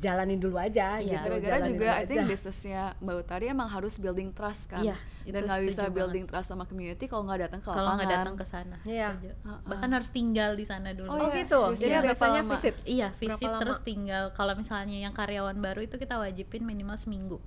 jalanin 0.00 0.36
dulu 0.36 0.56
aja 0.56 0.96
Iya. 0.96 1.20
gitu. 1.20 1.28
Gara-gara 1.30 1.56
juga 1.62 1.76
dulu 1.86 1.92
I 1.94 2.04
think 2.04 2.18
aja. 2.18 2.26
bisnisnya 2.26 2.82
Mbak 2.98 3.16
Utari 3.20 3.44
emang 3.46 3.68
harus 3.68 3.94
building 3.94 4.32
trust 4.32 4.64
kan. 4.66 4.80
Iya, 4.80 4.96
Dan 5.22 5.44
nggak 5.44 5.60
bisa 5.62 5.82
building 5.86 6.24
trust 6.24 6.48
sama 6.48 6.64
community 6.64 7.04
kalau 7.04 7.22
nggak 7.22 7.46
datang 7.46 7.60
ke 7.60 7.68
kalau 7.68 7.84
lapangan. 7.84 7.96
nggak 8.00 8.10
datang 8.10 8.34
ke 8.34 8.44
sana 8.44 8.76
Iya. 8.82 9.08
setuju. 9.14 9.30
Uh-uh. 9.44 9.60
bahkan 9.62 9.90
harus 9.92 10.08
tinggal 10.08 10.50
di 10.52 10.64
sana 10.64 10.90
dulu 10.90 11.06
Oh, 11.06 11.14
Oh 11.14 11.28
iya. 11.28 11.36
gitu. 11.38 11.60
Jadi 11.76 11.92
berapa 11.92 12.04
biasanya 12.08 12.40
lama? 12.40 12.50
visit. 12.50 12.74
Iya, 12.82 13.08
Berapa 13.10 13.20
visit 13.22 13.46
lama? 13.46 13.60
terus 13.60 13.78
tinggal. 13.82 14.24
Kalau 14.32 14.54
misalnya 14.54 14.96
yang 14.98 15.12
karyawan 15.12 15.56
baru 15.56 15.80
itu 15.82 15.94
kita 15.94 16.16
wajibin 16.16 16.64
minimal 16.64 16.96
seminggu. 16.96 17.38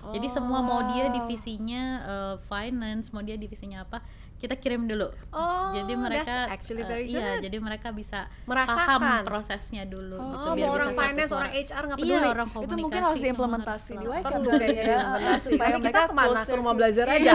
Jadi 0.00 0.24
semua 0.26 0.62
mau 0.62 0.80
dia 0.88 1.12
divisinya 1.12 1.82
eh, 2.00 2.36
finance, 2.42 3.10
mau 3.10 3.20
dia 3.20 3.36
divisinya 3.36 3.84
apa, 3.84 4.00
kita 4.38 4.54
kirim 4.54 4.86
dulu. 4.86 5.10
Oh, 5.28 5.70
jadi 5.72 5.92
mereka 5.92 6.24
that's 6.24 6.52
actually 6.52 6.80
eh, 6.80 6.88
very 6.88 7.04
iya, 7.04 7.36
jadi 7.38 7.58
mereka 7.58 7.90
bisa 7.90 8.30
Merasakan. 8.44 8.86
paham 8.96 9.22
prosesnya 9.22 9.82
dulu 9.82 10.14
Oh, 10.14 10.24
gitu 10.24 10.46
mau 10.46 10.54
biar 10.54 10.70
orang 10.70 10.88
bisa 10.88 11.02
finance, 11.02 11.32
orang 11.32 11.52
HR 11.52 11.82
nggak 11.84 11.98
Iya, 11.98 12.06
peduli. 12.08 12.28
orang 12.28 12.48
Itu 12.56 12.74
mungkin 12.76 13.00
harus 13.02 13.20
diimplementasi 13.20 13.92
di 13.92 14.06
kali 14.06 14.22
kayaknya, 14.22 14.78
ya. 14.78 15.00
benar 15.18 15.36
sih. 15.36 15.50
supaya 15.50 15.74
mereka 15.76 16.00
ke 16.00 16.14
mana? 16.14 16.40
Ke 16.40 16.54
rumah 16.54 16.72
belajar 16.72 17.06
Iya. 17.10 17.34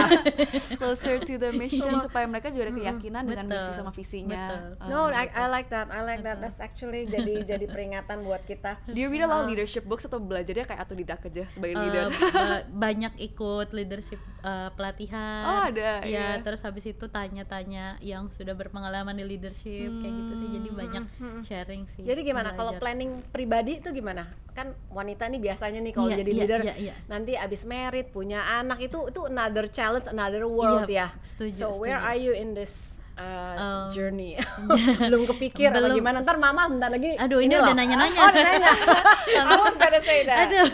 closer 0.74 1.16
to 1.20 1.34
the 1.36 1.50
mission 1.52 1.94
supaya 1.98 2.24
mereka 2.24 2.48
juga 2.48 2.64
ada 2.64 2.74
keyakinan 2.74 3.22
dengan 3.24 3.44
misi 3.46 3.70
sama 3.72 3.90
visinya. 3.90 4.42
Betul. 4.48 4.64
Uh, 4.80 4.88
No, 4.88 5.00
I, 5.08 5.26
I 5.28 5.46
like 5.46 5.68
that. 5.68 5.86
I 5.88 6.00
like 6.00 6.22
that. 6.22 6.38
That's 6.38 6.58
actually 6.58 7.04
jadi 7.04 7.44
jadi 7.44 7.66
peringatan 7.66 8.22
buat 8.22 8.42
kita. 8.42 8.80
Do 8.86 8.96
you 8.96 9.08
read 9.08 9.20
a 9.20 9.28
lot 9.28 9.42
of 9.42 9.48
leadership 9.48 9.84
books 9.84 10.04
atau 10.04 10.16
belajarnya 10.16 10.64
kayak 10.64 10.80
otodidak 10.82 11.20
aja 11.20 11.44
sebagai 11.48 11.74
Eh, 11.74 11.82
leader? 11.82 12.04
ba- 12.08 12.64
banyak 12.70 13.12
ikut 13.20 13.68
leadership 13.70 14.20
eh, 14.40 14.68
pelatihan. 14.72 15.42
Oh, 15.44 15.60
ada, 15.66 16.00
Ya, 16.00 16.06
iya. 16.06 16.28
terus 16.40 16.62
habis 16.62 16.84
itu 16.84 16.93
tanya-tanya 17.04 17.98
yang 17.98 18.30
sudah 18.30 18.52
berpengalaman 18.52 19.12
di 19.12 19.24
leadership 19.26 19.90
kayak 19.98 20.14
gitu 20.14 20.32
sih. 20.38 20.48
Jadi 20.54 20.68
banyak 20.70 21.04
sharing 21.42 21.82
sih. 21.86 22.02
Jadi 22.02 22.22
gimana 22.22 22.52
kalau 22.52 22.74
planning 22.76 23.20
pribadi 23.28 23.78
itu 23.78 23.90
gimana? 23.90 24.24
Kan 24.54 24.70
wanita 24.88 25.26
nih 25.26 25.42
biasanya 25.42 25.82
nih 25.82 25.92
kalau 25.92 26.08
Iya, 26.08 26.18
jadi 26.22 26.30
iya, 26.30 26.38
leader 26.40 26.60
iya, 26.62 26.74
iya. 26.78 26.94
nanti 27.04 27.34
abis 27.34 27.66
merit 27.66 28.08
punya 28.08 28.40
anak 28.56 28.78
itu 28.80 29.10
itu 29.10 29.20
another 29.26 29.66
challenge, 29.66 30.06
another 30.06 30.46
world 30.46 30.86
Iya, 30.86 31.10
ya. 31.10 31.22
setuju, 31.26 31.58
So 31.58 31.82
where 31.82 31.98
setuju. 31.98 32.08
are 32.08 32.18
you 32.18 32.32
in 32.32 32.54
this 32.54 33.02
uh, 33.16 33.42
Um, 33.54 33.86
journey? 33.90 34.34
Belum 35.02 35.24
kepikir 35.26 35.70
atau 35.70 35.86
belum. 35.86 35.98
gimana? 35.98 36.18
Ntar 36.20 36.36
mama 36.36 36.66
bentar 36.66 36.90
lagi. 36.90 37.14
Aduh, 37.14 37.38
ini 37.38 37.54
udah 37.54 37.70
nanya-nanya. 37.70 38.18
Oh, 38.20 38.28
udah 38.28 38.42
nanya. 38.44 38.70
I 39.30 39.56
was 39.56 39.76
gonna 39.76 40.00
say 40.00 40.26
that. 40.26 40.46
Aduh. 40.46 40.66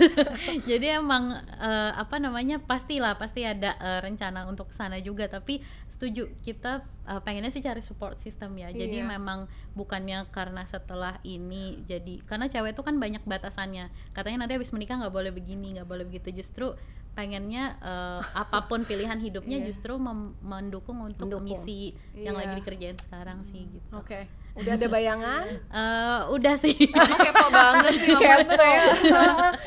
Jadi 0.65 0.87
emang 0.91 1.37
eh, 1.37 1.93
apa 1.93 2.17
namanya 2.17 2.57
pastilah 2.59 3.15
pasti 3.15 3.45
ada 3.45 3.77
eh, 3.77 4.01
rencana 4.01 4.45
untuk 4.45 4.69
ke 4.69 4.75
sana 4.75 4.97
juga 4.99 5.27
tapi 5.27 5.61
setuju 5.87 6.33
kita 6.41 6.81
eh, 7.05 7.21
pengennya 7.21 7.49
sih 7.49 7.61
cari 7.61 7.81
support 7.81 8.17
system 8.17 8.57
ya. 8.57 8.71
Jadi 8.71 8.97
Iya. 8.97 9.07
memang 9.07 9.45
bukannya 9.71 10.25
karena 10.31 10.65
setelah 10.65 11.21
ini 11.23 11.85
jadi 11.85 12.25
karena 12.25 12.49
cewek 12.49 12.73
itu 12.73 12.81
kan 12.81 12.97
banyak 12.97 13.23
batasannya. 13.23 13.87
Katanya 14.11 14.45
nanti 14.45 14.57
habis 14.57 14.73
menikah 14.73 14.97
nggak 14.97 15.13
boleh 15.13 15.31
begini, 15.31 15.77
nggak 15.77 15.87
boleh 15.87 16.05
begitu. 16.05 16.33
Justru 16.35 16.73
pengennya 17.13 17.77
eh, 17.79 18.21
apa 18.33 18.65
pun 18.65 18.83
pilihan 18.83 19.17
hidupnya 19.17 19.59
Iya. 19.59 19.67
justru 19.67 19.99
mendukung 20.41 21.01
untuk 21.01 21.27
Mendukung. 21.27 21.47
misi 21.47 21.93
yang 22.15 22.33
Iya. 22.33 22.41
lagi 22.41 22.55
dikerjain 22.57 22.97
sekarang 22.97 23.43
sih 23.43 23.67
gitu. 23.67 23.93
Oke. 23.93 24.25
Udah 24.61 24.73
ada 24.75 24.87
bayangan? 24.87 25.43
Eh, 25.51 26.21
udah 26.31 26.55
sih. 26.55 26.77
Emang 26.87 27.21
kepo 27.27 27.47
banget 27.49 27.93
sih 27.95 28.13
kayak 28.13 28.39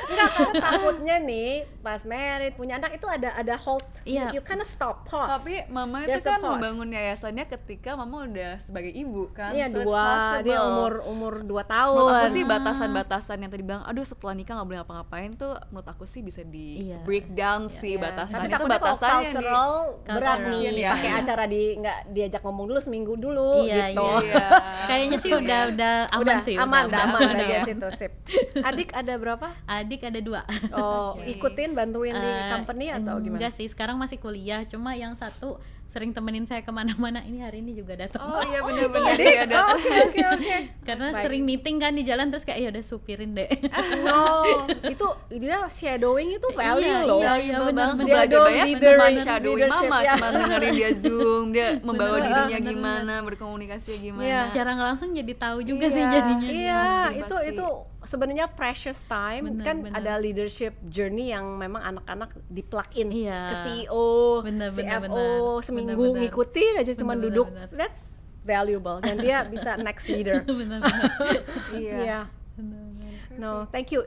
Enggak, 0.03 0.29
karena 0.31 0.53
takutnya 0.55 1.15
nih 1.19 1.51
pas 1.79 2.01
merit 2.03 2.53
punya 2.53 2.77
anak 2.77 2.95
itu 2.95 3.05
ada 3.05 3.33
ada 3.33 3.55
hold. 3.57 3.83
Iya. 4.03 4.29
You, 4.29 4.39
you 4.39 4.41
kind 4.41 4.59
of 4.59 4.67
stop, 4.67 5.03
pause. 5.03 5.29
Tapi 5.35 5.65
mama 5.67 6.03
itu 6.03 6.13
There's 6.13 6.23
kan 6.23 6.39
membangun 6.39 6.89
yayasannya 6.89 7.45
ketika 7.47 7.95
mama 7.95 8.23
udah 8.23 8.55
sebagai 8.57 8.89
ibu 8.89 9.29
kan. 9.29 9.51
Iya 9.51 9.67
So 9.67 9.81
dua, 9.81 10.39
dia 10.41 10.59
umur 10.61 11.01
umur 11.03 11.33
dua 11.41 11.63
tahun. 11.63 11.97
Menurut 11.97 12.15
aku 12.15 12.27
sih 12.29 12.43
batasan-batasan 12.43 13.37
yang 13.39 13.49
tadi 13.49 13.63
bilang, 13.63 13.83
aduh 13.83 14.03
setelah 14.03 14.33
nikah 14.33 14.55
nggak 14.55 14.67
boleh 14.67 14.79
ngapa-ngapain 14.79 15.31
tuh 15.33 15.53
menurut 15.69 15.87
aku 15.87 16.03
sih 16.03 16.21
bisa 16.21 16.41
di 16.41 16.85
Iya. 16.85 17.01
breakdown 17.01 17.67
sih 17.67 17.95
Iya. 17.95 18.03
batasan 18.03 18.39
Tapi 18.39 18.51
itu 18.51 18.65
batasan 18.65 19.09
yang 19.09 19.21
di 19.23 19.33
cultural 19.33 19.71
berat 20.03 20.39
nih 20.45 20.61
Iya. 20.73 20.91
pakai 20.93 21.11
acara 21.15 21.43
di 21.45 21.63
nggak 21.75 21.97
diajak 22.09 22.41
ngomong 22.41 22.65
dulu 22.67 22.79
seminggu 22.79 23.13
dulu 23.15 23.49
Iya, 23.61 23.91
gitu. 23.91 24.03
iya. 24.21 24.21
Iya. 24.23 24.47
Kayaknya 24.85 25.17
sih 25.17 25.31
udah 25.31 25.61
udah 25.69 25.93
aman 26.09 26.21
Udah, 26.21 26.37
sih. 26.39 26.55
aman, 26.55 26.83
udah 26.85 27.01
aman, 27.03 27.19
udah. 27.19 27.35
bagian 27.35 27.61
situ 27.65 27.87
sip. 27.91 28.11
Adik 28.67 28.89
ada 28.91 29.13
berapa? 29.15 29.47
Adik 29.63 30.01
ada 30.03 30.19
dua. 30.19 30.41
Oh, 30.71 31.13
Oke. 31.15 31.29
ikutin 31.29 31.71
bantuin 31.71 32.11
di 32.11 32.21
Eh, 32.25 32.49
company 32.49 32.87
atau 32.89 33.17
gimana? 33.17 33.39
Enggak 33.39 33.53
sih, 33.53 33.65
sekarang 33.65 33.95
masih 33.95 34.17
kuliah. 34.17 34.63
Cuma 34.63 34.93
yang 34.93 35.13
satu 35.13 35.57
sering 35.93 36.09
temenin 36.09 36.43
saya 36.43 36.59
ke 36.59 36.69
mana-mana. 36.69 37.21
Ini 37.21 37.45
hari 37.45 37.61
ini 37.61 37.71
juga 37.71 37.93
datang. 37.95 38.25
Oh 38.25 38.41
iya 38.41 38.59
bener-bener 38.65 39.13
Adik? 39.13 39.29
ya 39.29 39.43
Oh, 39.43 39.45
datang. 39.45 39.77
Oke 39.77 39.93
oke 40.01 40.21
oke. 40.33 40.55
Karena 40.89 41.07
Baik. 41.07 41.21
sering 41.21 41.43
meeting 41.43 41.75
kan 41.77 41.93
di 41.93 42.01
jalan 42.01 42.27
terus 42.27 42.41
kayak 42.41 42.59
ya 42.59 42.69
udah 42.69 42.83
supirin 42.83 43.31
deh. 43.31 43.45
No, 44.03 44.57
itu 44.83 45.07
dia 45.31 45.63
shadowing 45.69 46.33
itu 46.33 46.47
value 46.51 46.81
Iya, 46.83 47.05
loh. 47.05 47.19
iya, 47.19 47.33
Iya, 47.35 47.57
bener, 47.61 47.73
banget 47.73 47.95
bener. 47.95 48.07
belajar 48.07 48.25
Shadow 48.25 48.43
banyak 48.43 48.67
bener. 48.73 49.23
shadowing 49.23 49.55
leadership, 49.55 49.83
mama, 49.85 49.97
ya. 49.99 50.13
cuma 50.13 50.27
dengerin 50.33 50.71
dia 50.73 50.91
zoom, 50.93 51.45
dia 51.51 51.67
membawa 51.79 52.15
Bener, 52.15 52.25
dirinya 52.25 52.57
bener, 52.57 52.71
gimana, 52.73 53.13
berkomunikasi 53.23 53.91
gimana. 54.01 54.25
Iya. 54.25 54.41
Secara 54.49 54.69
nggak 54.71 54.87
langsung 54.89 55.09
jadi 55.11 55.33
tahu 55.35 55.57
juga 55.61 55.85
Iya, 55.85 55.93
sih 55.93 56.03
jadinya. 56.03 56.49
Iya, 56.49 56.81
Pasti, 56.83 57.15
itu 57.15 57.35
pasti. 57.35 57.51
itu 57.53 57.67
sebenarnya 58.03 58.45
precious 58.47 59.01
time 59.03 59.47
Bener, 59.49 59.63
kan 59.63 59.75
bener. 59.79 59.95
ada 59.95 60.13
leadership 60.15 60.75
journey 60.85 61.29
yang 61.29 61.55
memang 61.55 61.81
anak-anak 61.81 62.29
di 62.45 62.61
plug 62.61 62.89
in 62.93 63.09
Iya. 63.09 63.39
ke 63.47 63.55
CEO, 63.61 64.07
Bener, 64.41 64.69
CFO 64.69 65.07
bener. 65.07 65.39
seminggu 65.61 65.93
Bener, 65.93 66.09
bener. 66.09 66.21
ngikutin 66.21 66.73
aja 66.77 66.91
cuman 66.93 67.15
Bener, 67.15 67.25
duduk. 67.29 67.47
bener. 67.49 67.67
That's 67.71 68.11
valuable 68.41 68.99
dan 68.99 69.15
dia 69.17 69.43
bisa 69.45 69.75
next 69.77 70.05
leader. 70.05 70.43
Iya. 71.73 71.95
Iya. 71.97 72.19
Bener-bener. 72.53 73.13
No, 73.33 73.65
thank 73.67 73.89
you. 73.89 74.03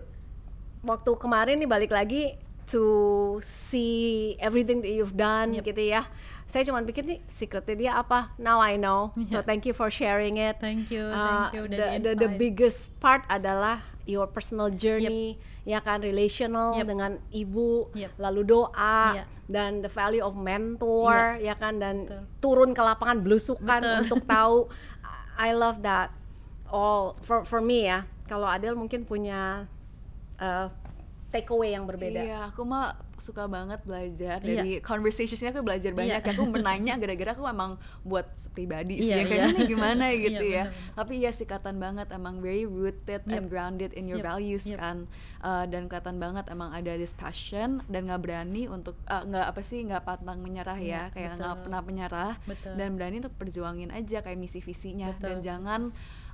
Waktu 0.81 1.11
kemarin 1.17 1.57
nih 1.57 1.67
balik 1.67 1.91
lagi 1.91 2.37
to 2.67 2.83
see 3.41 4.35
everything 4.39 4.79
that 4.81 4.91
you've 4.91 5.15
done 5.15 5.51
Yep. 5.53 5.67
gitu 5.67 5.83
ya. 5.89 6.03
Saya 6.47 6.63
cuma 6.63 6.79
pikir 6.81 7.03
nih 7.03 7.19
secretnya 7.27 7.75
dia 7.75 7.93
apa? 7.99 8.31
Now 8.39 8.63
I 8.63 8.79
know. 8.79 9.11
So 9.27 9.39
Yeah. 9.39 9.43
thank 9.43 9.67
you 9.67 9.75
for 9.75 9.91
sharing 9.91 10.39
it. 10.39 10.63
Thank 10.63 10.95
you, 10.95 11.03
Uh, 11.03 11.51
thank 11.51 11.59
you 11.59 11.63
the, 11.67 11.87
the, 11.99 12.13
the 12.15 12.31
biggest 12.31 12.95
part 12.97 13.27
adalah 13.27 13.83
your 14.07 14.31
personal 14.31 14.71
journey, 14.71 15.35
ya 15.67 15.83
kan 15.83 15.99
relational 15.99 16.79
Yep. 16.79 16.87
dengan 16.87 17.13
ibu, 17.29 17.91
Yep. 17.93 18.11
lalu 18.17 18.41
doa 18.47 19.19
Iya. 19.19 19.25
dan 19.51 19.83
the 19.83 19.91
value 19.91 20.23
of 20.23 20.39
mentor, 20.39 21.43
ya 21.43 21.59
kan 21.59 21.83
dan 21.83 22.07
Betul. 22.07 22.23
turun 22.39 22.71
ke 22.71 22.81
lapangan 22.81 23.19
belusukan 23.21 23.81
Betul. 23.83 23.99
untuk 24.07 24.23
tahu. 24.31 24.59
I 25.37 25.51
love 25.51 25.83
that. 25.83 26.15
All 26.67 27.19
for 27.27 27.43
for 27.43 27.59
me 27.59 27.87
ya. 27.87 28.07
Kalau 28.27 28.47
Adel 28.47 28.79
mungkin 28.79 29.03
punya 29.03 29.67
uh, 30.39 30.67
takeaway 31.29 31.75
yang 31.75 31.87
berbeda. 31.87 32.23
Iya, 32.23 32.39
aku 32.51 32.63
mah 32.63 32.95
suka 33.17 33.45
banget 33.47 33.81
belajar 33.83 34.39
Iya. 34.39 34.49
dari 34.61 34.71
conversationsnya 34.79 35.51
aku 35.51 35.65
belajar 35.65 35.93
banyak. 35.93 36.21
Iya. 36.21 36.33
Aku 36.37 36.45
menanya 36.55 36.95
gara-gara 36.97 37.33
aku 37.33 37.45
emang 37.45 37.77
buat 38.03 38.25
pribadi 38.53 39.01
sih, 39.01 39.11
Iya, 39.11 39.17
yang 39.23 39.29
kayak 39.29 39.41
iya. 39.41 39.51
gini 39.51 39.63
gimana 39.67 40.05
gitu 40.13 40.45
Iya, 40.45 40.53
ya. 40.53 40.65
bener-bener. 40.69 40.95
Tapi 40.95 41.15
ya 41.19 41.31
sikatan 41.31 41.77
banget, 41.77 42.07
emang 42.11 42.39
very 42.39 42.65
rooted 42.65 43.25
and 43.27 43.47
Yep. 43.47 43.51
grounded 43.51 43.91
in 43.93 44.05
your 44.07 44.21
Yep, 44.21 44.29
values 44.29 44.65
yep. 44.65 44.79
kan. 44.79 44.97
Uh, 45.39 45.65
dan 45.65 45.87
kelihatan 45.87 46.17
banget 46.17 46.45
emang 46.49 46.71
ada 46.71 46.93
this 46.95 47.13
passion 47.13 47.81
dan 47.87 48.07
nggak 48.07 48.21
berani 48.21 48.67
untuk 48.67 48.99
uh, 49.07 49.23
nggak 49.23 49.47
apa 49.47 49.61
sih 49.61 49.81
nggak 49.83 50.03
pantang 50.03 50.39
menyerah 50.39 50.77
ya, 50.77 51.09
Iya, 51.09 51.15
kayak 51.15 51.33
nggak 51.37 51.55
pernah 51.63 51.81
menyerah 51.81 52.33
Betul. 52.43 52.75
dan 52.75 52.89
berani 52.95 53.17
untuk 53.21 53.35
perjuangin 53.37 53.91
aja 53.91 54.21
kayak 54.21 54.37
misi 54.37 54.59
visinya 54.59 55.11
Betul. 55.11 55.23
dan 55.23 55.37
jangan 55.41 55.81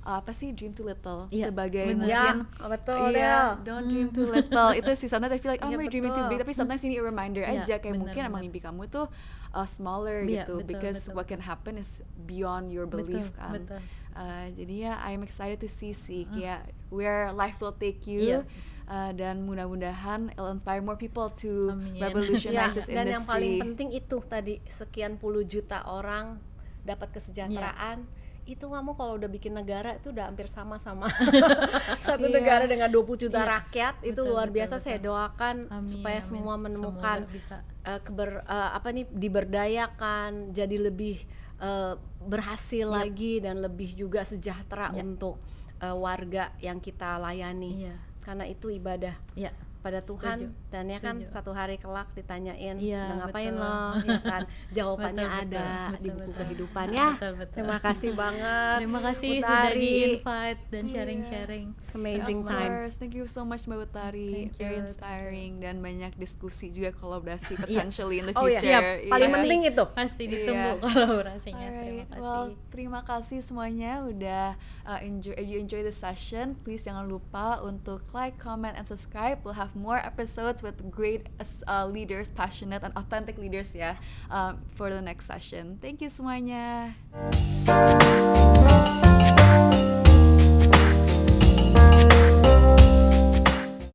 uh, 0.03 0.19
apa 0.19 0.31
sih 0.31 0.51
dream 0.51 0.71
too 0.71 0.83
little? 0.83 1.25
Iya, 1.27 1.49
sebagai 1.49 1.83
bener. 1.89 1.97
mungkin 1.97 2.37
Ya, 2.45 2.67
betul, 2.67 2.97
iya 3.09 3.33
Del. 3.57 3.65
don't 3.65 3.87
dream 3.87 4.09
too 4.09 4.27
little. 4.27 4.69
Itu 4.79 4.91
sih 4.93 5.07
sometimes 5.07 5.31
I 5.31 5.39
feel 5.39 5.49
like 5.49 5.63
oh 5.63 5.67
Iya, 5.67 5.77
I'm 5.77 5.87
dreaming 5.87 6.11
too 6.11 6.27
big. 6.27 6.37
Tapi 6.37 6.51
sometimes 6.51 6.79
you 6.81 6.89
need 6.89 6.99
a 6.99 7.07
reminder 7.07 7.41
Iya, 7.41 7.63
aja 7.63 7.75
kayak 7.77 7.95
bener, 7.95 8.01
mungkin 8.03 8.21
emang 8.21 8.39
bener. 8.39 8.51
mimpi 8.51 8.59
kamu 8.59 8.81
tuh 8.87 9.05
uh, 9.49 9.65
smaller 9.65 10.21
Iya, 10.21 10.43
gitu. 10.43 10.59
betul, 10.59 10.67
because 10.67 10.99
betul, 11.03 11.15
what 11.15 11.25
can 11.25 11.41
happen 11.41 11.75
is 11.75 11.99
beyond 12.21 12.69
your 12.69 12.85
belief 12.85 13.31
Betul, 13.31 13.39
kan. 13.39 13.51
betul. 13.55 13.79
Uh, 14.13 14.45
jadi 14.53 14.75
ya 14.85 14.93
I'm 15.01 15.25
excited 15.25 15.57
to 15.57 15.67
see 15.67 15.89
sih 15.89 16.29
kayak 16.29 16.69
where 16.87 17.33
life 17.33 17.57
will 17.57 17.73
take 17.73 18.05
you. 18.05 18.21
Iya. 18.21 18.39
uh, 18.83 19.09
dan 19.11 19.41
mudah-mudahan 19.41 20.29
it'll 20.29 20.51
inspire 20.51 20.77
more 20.79 20.93
people 20.93 21.31
to 21.31 21.71
Amin. 21.71 21.97
Revolutionize 21.97 22.75
this 22.75 22.85
dan 22.85 23.07
industry. 23.07 23.15
yang 23.15 23.23
paling 23.23 23.53
penting 23.57 23.89
itu 23.89 24.19
tadi 24.23 24.59
sekian 24.67 25.15
puluh 25.15 25.41
juta 25.43 25.81
orang 25.87 26.37
dapat 26.83 27.09
kesejahteraan 27.09 28.03
itu 28.45 28.65
kamu 28.65 28.91
kalau 28.93 29.15
udah 29.15 29.27
bikin 29.27 29.51
negara 29.51 29.95
itu 29.95 30.09
udah 30.09 30.27
hampir 30.27 30.47
sama 30.47 30.75
sama 30.75 31.07
satu 32.05 32.25
Iya. 32.25 32.35
negara 32.35 32.65
dengan 32.65 32.87
20 32.87 33.23
juta 33.23 33.39
Iya. 33.39 33.49
rakyat 33.53 33.95
itu 34.01 34.13
Betul, 34.17 34.29
luar 34.29 34.45
betul, 34.45 34.57
biasa 34.57 34.75
saya 34.77 34.97
betul. 34.97 35.07
doakan 35.09 35.55
Amin, 35.69 35.87
supaya 35.87 36.19
amin. 36.19 36.27
semua 36.27 36.55
menemukan 36.57 37.17
bisa. 37.25 37.55
eh, 37.81 37.99
keber 37.99 38.29
eh, 38.41 38.69
apa 38.73 38.87
nih 38.89 39.05
diberdayakan 39.07 40.31
jadi 40.51 40.77
lebih 40.81 41.23
eh, 41.57 41.93
berhasil 42.19 42.83
Iya. 42.85 42.95
lagi 42.97 43.33
dan 43.39 43.55
lebih 43.57 43.95
juga 43.95 44.23
sejahtera 44.23 44.91
Iya. 44.91 45.01
untuk 45.01 45.39
eh, 45.79 45.91
warga 45.91 46.51
yang 46.59 46.77
kita 46.77 47.15
layani 47.17 47.87
Iya. 47.87 47.95
karena 48.21 48.43
itu 48.45 48.67
ibadah 48.69 49.15
ya 49.33 49.51
pada 49.83 49.99
Tuhan 49.99 50.37
Setuju, 50.39 50.71
dan 50.71 50.85
ya 50.87 50.97
kan 50.97 51.15
setuju. 51.19 51.29
satu 51.29 51.51
hari 51.51 51.75
kelak 51.75 52.07
ditanyain 52.13 52.75
Iya, 52.75 53.03
udah 53.03 53.15
ngapain 53.19 53.51
betul. 53.51 53.59
lo 53.59 53.75
ya 54.07 54.19
kan 54.23 54.41
jawabannya 54.71 55.27
Betul, 55.27 55.41
ada 55.43 55.67
betul, 55.67 55.99
di 55.99 56.09
buku 56.09 56.23
betul. 56.23 56.39
kehidupan 56.39 56.85
ya 56.95 57.07
Betul, 57.13 57.31
betul. 57.35 57.53
terima 57.53 57.77
kasih 57.77 58.11
banget 58.23 58.75
terima 58.79 58.99
kasih 59.01 59.29
Utari. 59.29 59.43
sudah 59.43 59.71
di 59.73 59.89
invite 60.01 60.61
dan 60.69 60.83
Iya. 60.83 60.93
sharing-sharing 60.93 61.65
It's 61.75 61.93
amazing 61.93 62.39
Of 62.39 62.49
time 62.49 62.71
course, 62.71 62.93
thank 62.95 63.13
you 63.13 63.25
so 63.27 63.43
much 63.43 63.61
Mbak 63.63 63.79
Utari, 63.85 64.31
Thank 64.47 64.55
very 64.55 64.71
you, 64.73 64.83
inspiring 64.83 65.51
dan 65.59 65.75
banyak 65.77 66.15
diskusi 66.15 66.71
juga 66.71 66.89
kolaborasi 66.93 67.53
Iya. 67.59 67.83
potentially 67.83 68.17
in 68.17 68.25
the 68.25 68.33
oh 68.33 68.47
future. 68.47 68.63
iya 68.63 68.79
siap 68.79 68.83
paling 69.11 69.29
Iya. 69.29 69.35
penting 69.35 69.59
itu 69.65 69.83
pasti 69.91 70.23
ditunggu 70.25 70.71
Iya. 70.71 70.79
kolaborasinya 70.79 71.67
terima 71.67 71.81
Alright, 71.83 72.07
kasih 72.07 72.21
well 72.21 72.43
terima 72.69 73.01
kasih 73.03 73.39
semuanya 73.39 73.91
udah 74.01 74.45
uh, 74.83 74.99
enjoy. 75.01 75.33
If 75.33 75.45
you 75.45 75.59
enjoy 75.59 75.81
the 75.81 75.91
session, 75.91 76.55
please 76.57 76.83
jangan 76.83 77.05
lupa 77.05 77.59
untuk 77.59 78.05
like, 78.11 78.35
comment, 78.35 78.73
and 78.73 78.83
subscribe. 78.83 79.41
We'll 79.41 79.57
have 79.73 79.81
more 79.81 79.97
episodes 79.97 80.63
with 80.63 80.91
great 80.91 81.27
uh, 81.67 81.85
leaders, 81.85 82.29
passionate 82.29 82.83
and 82.83 82.93
authentic 82.95 83.37
leaders 83.37 83.75
ya, 83.75 83.95
um, 84.29 84.61
for 84.75 84.89
the 84.89 85.01
next 85.01 85.25
session. 85.25 85.77
Thank 85.81 86.01
you 86.01 86.09
semuanya. 86.09 86.93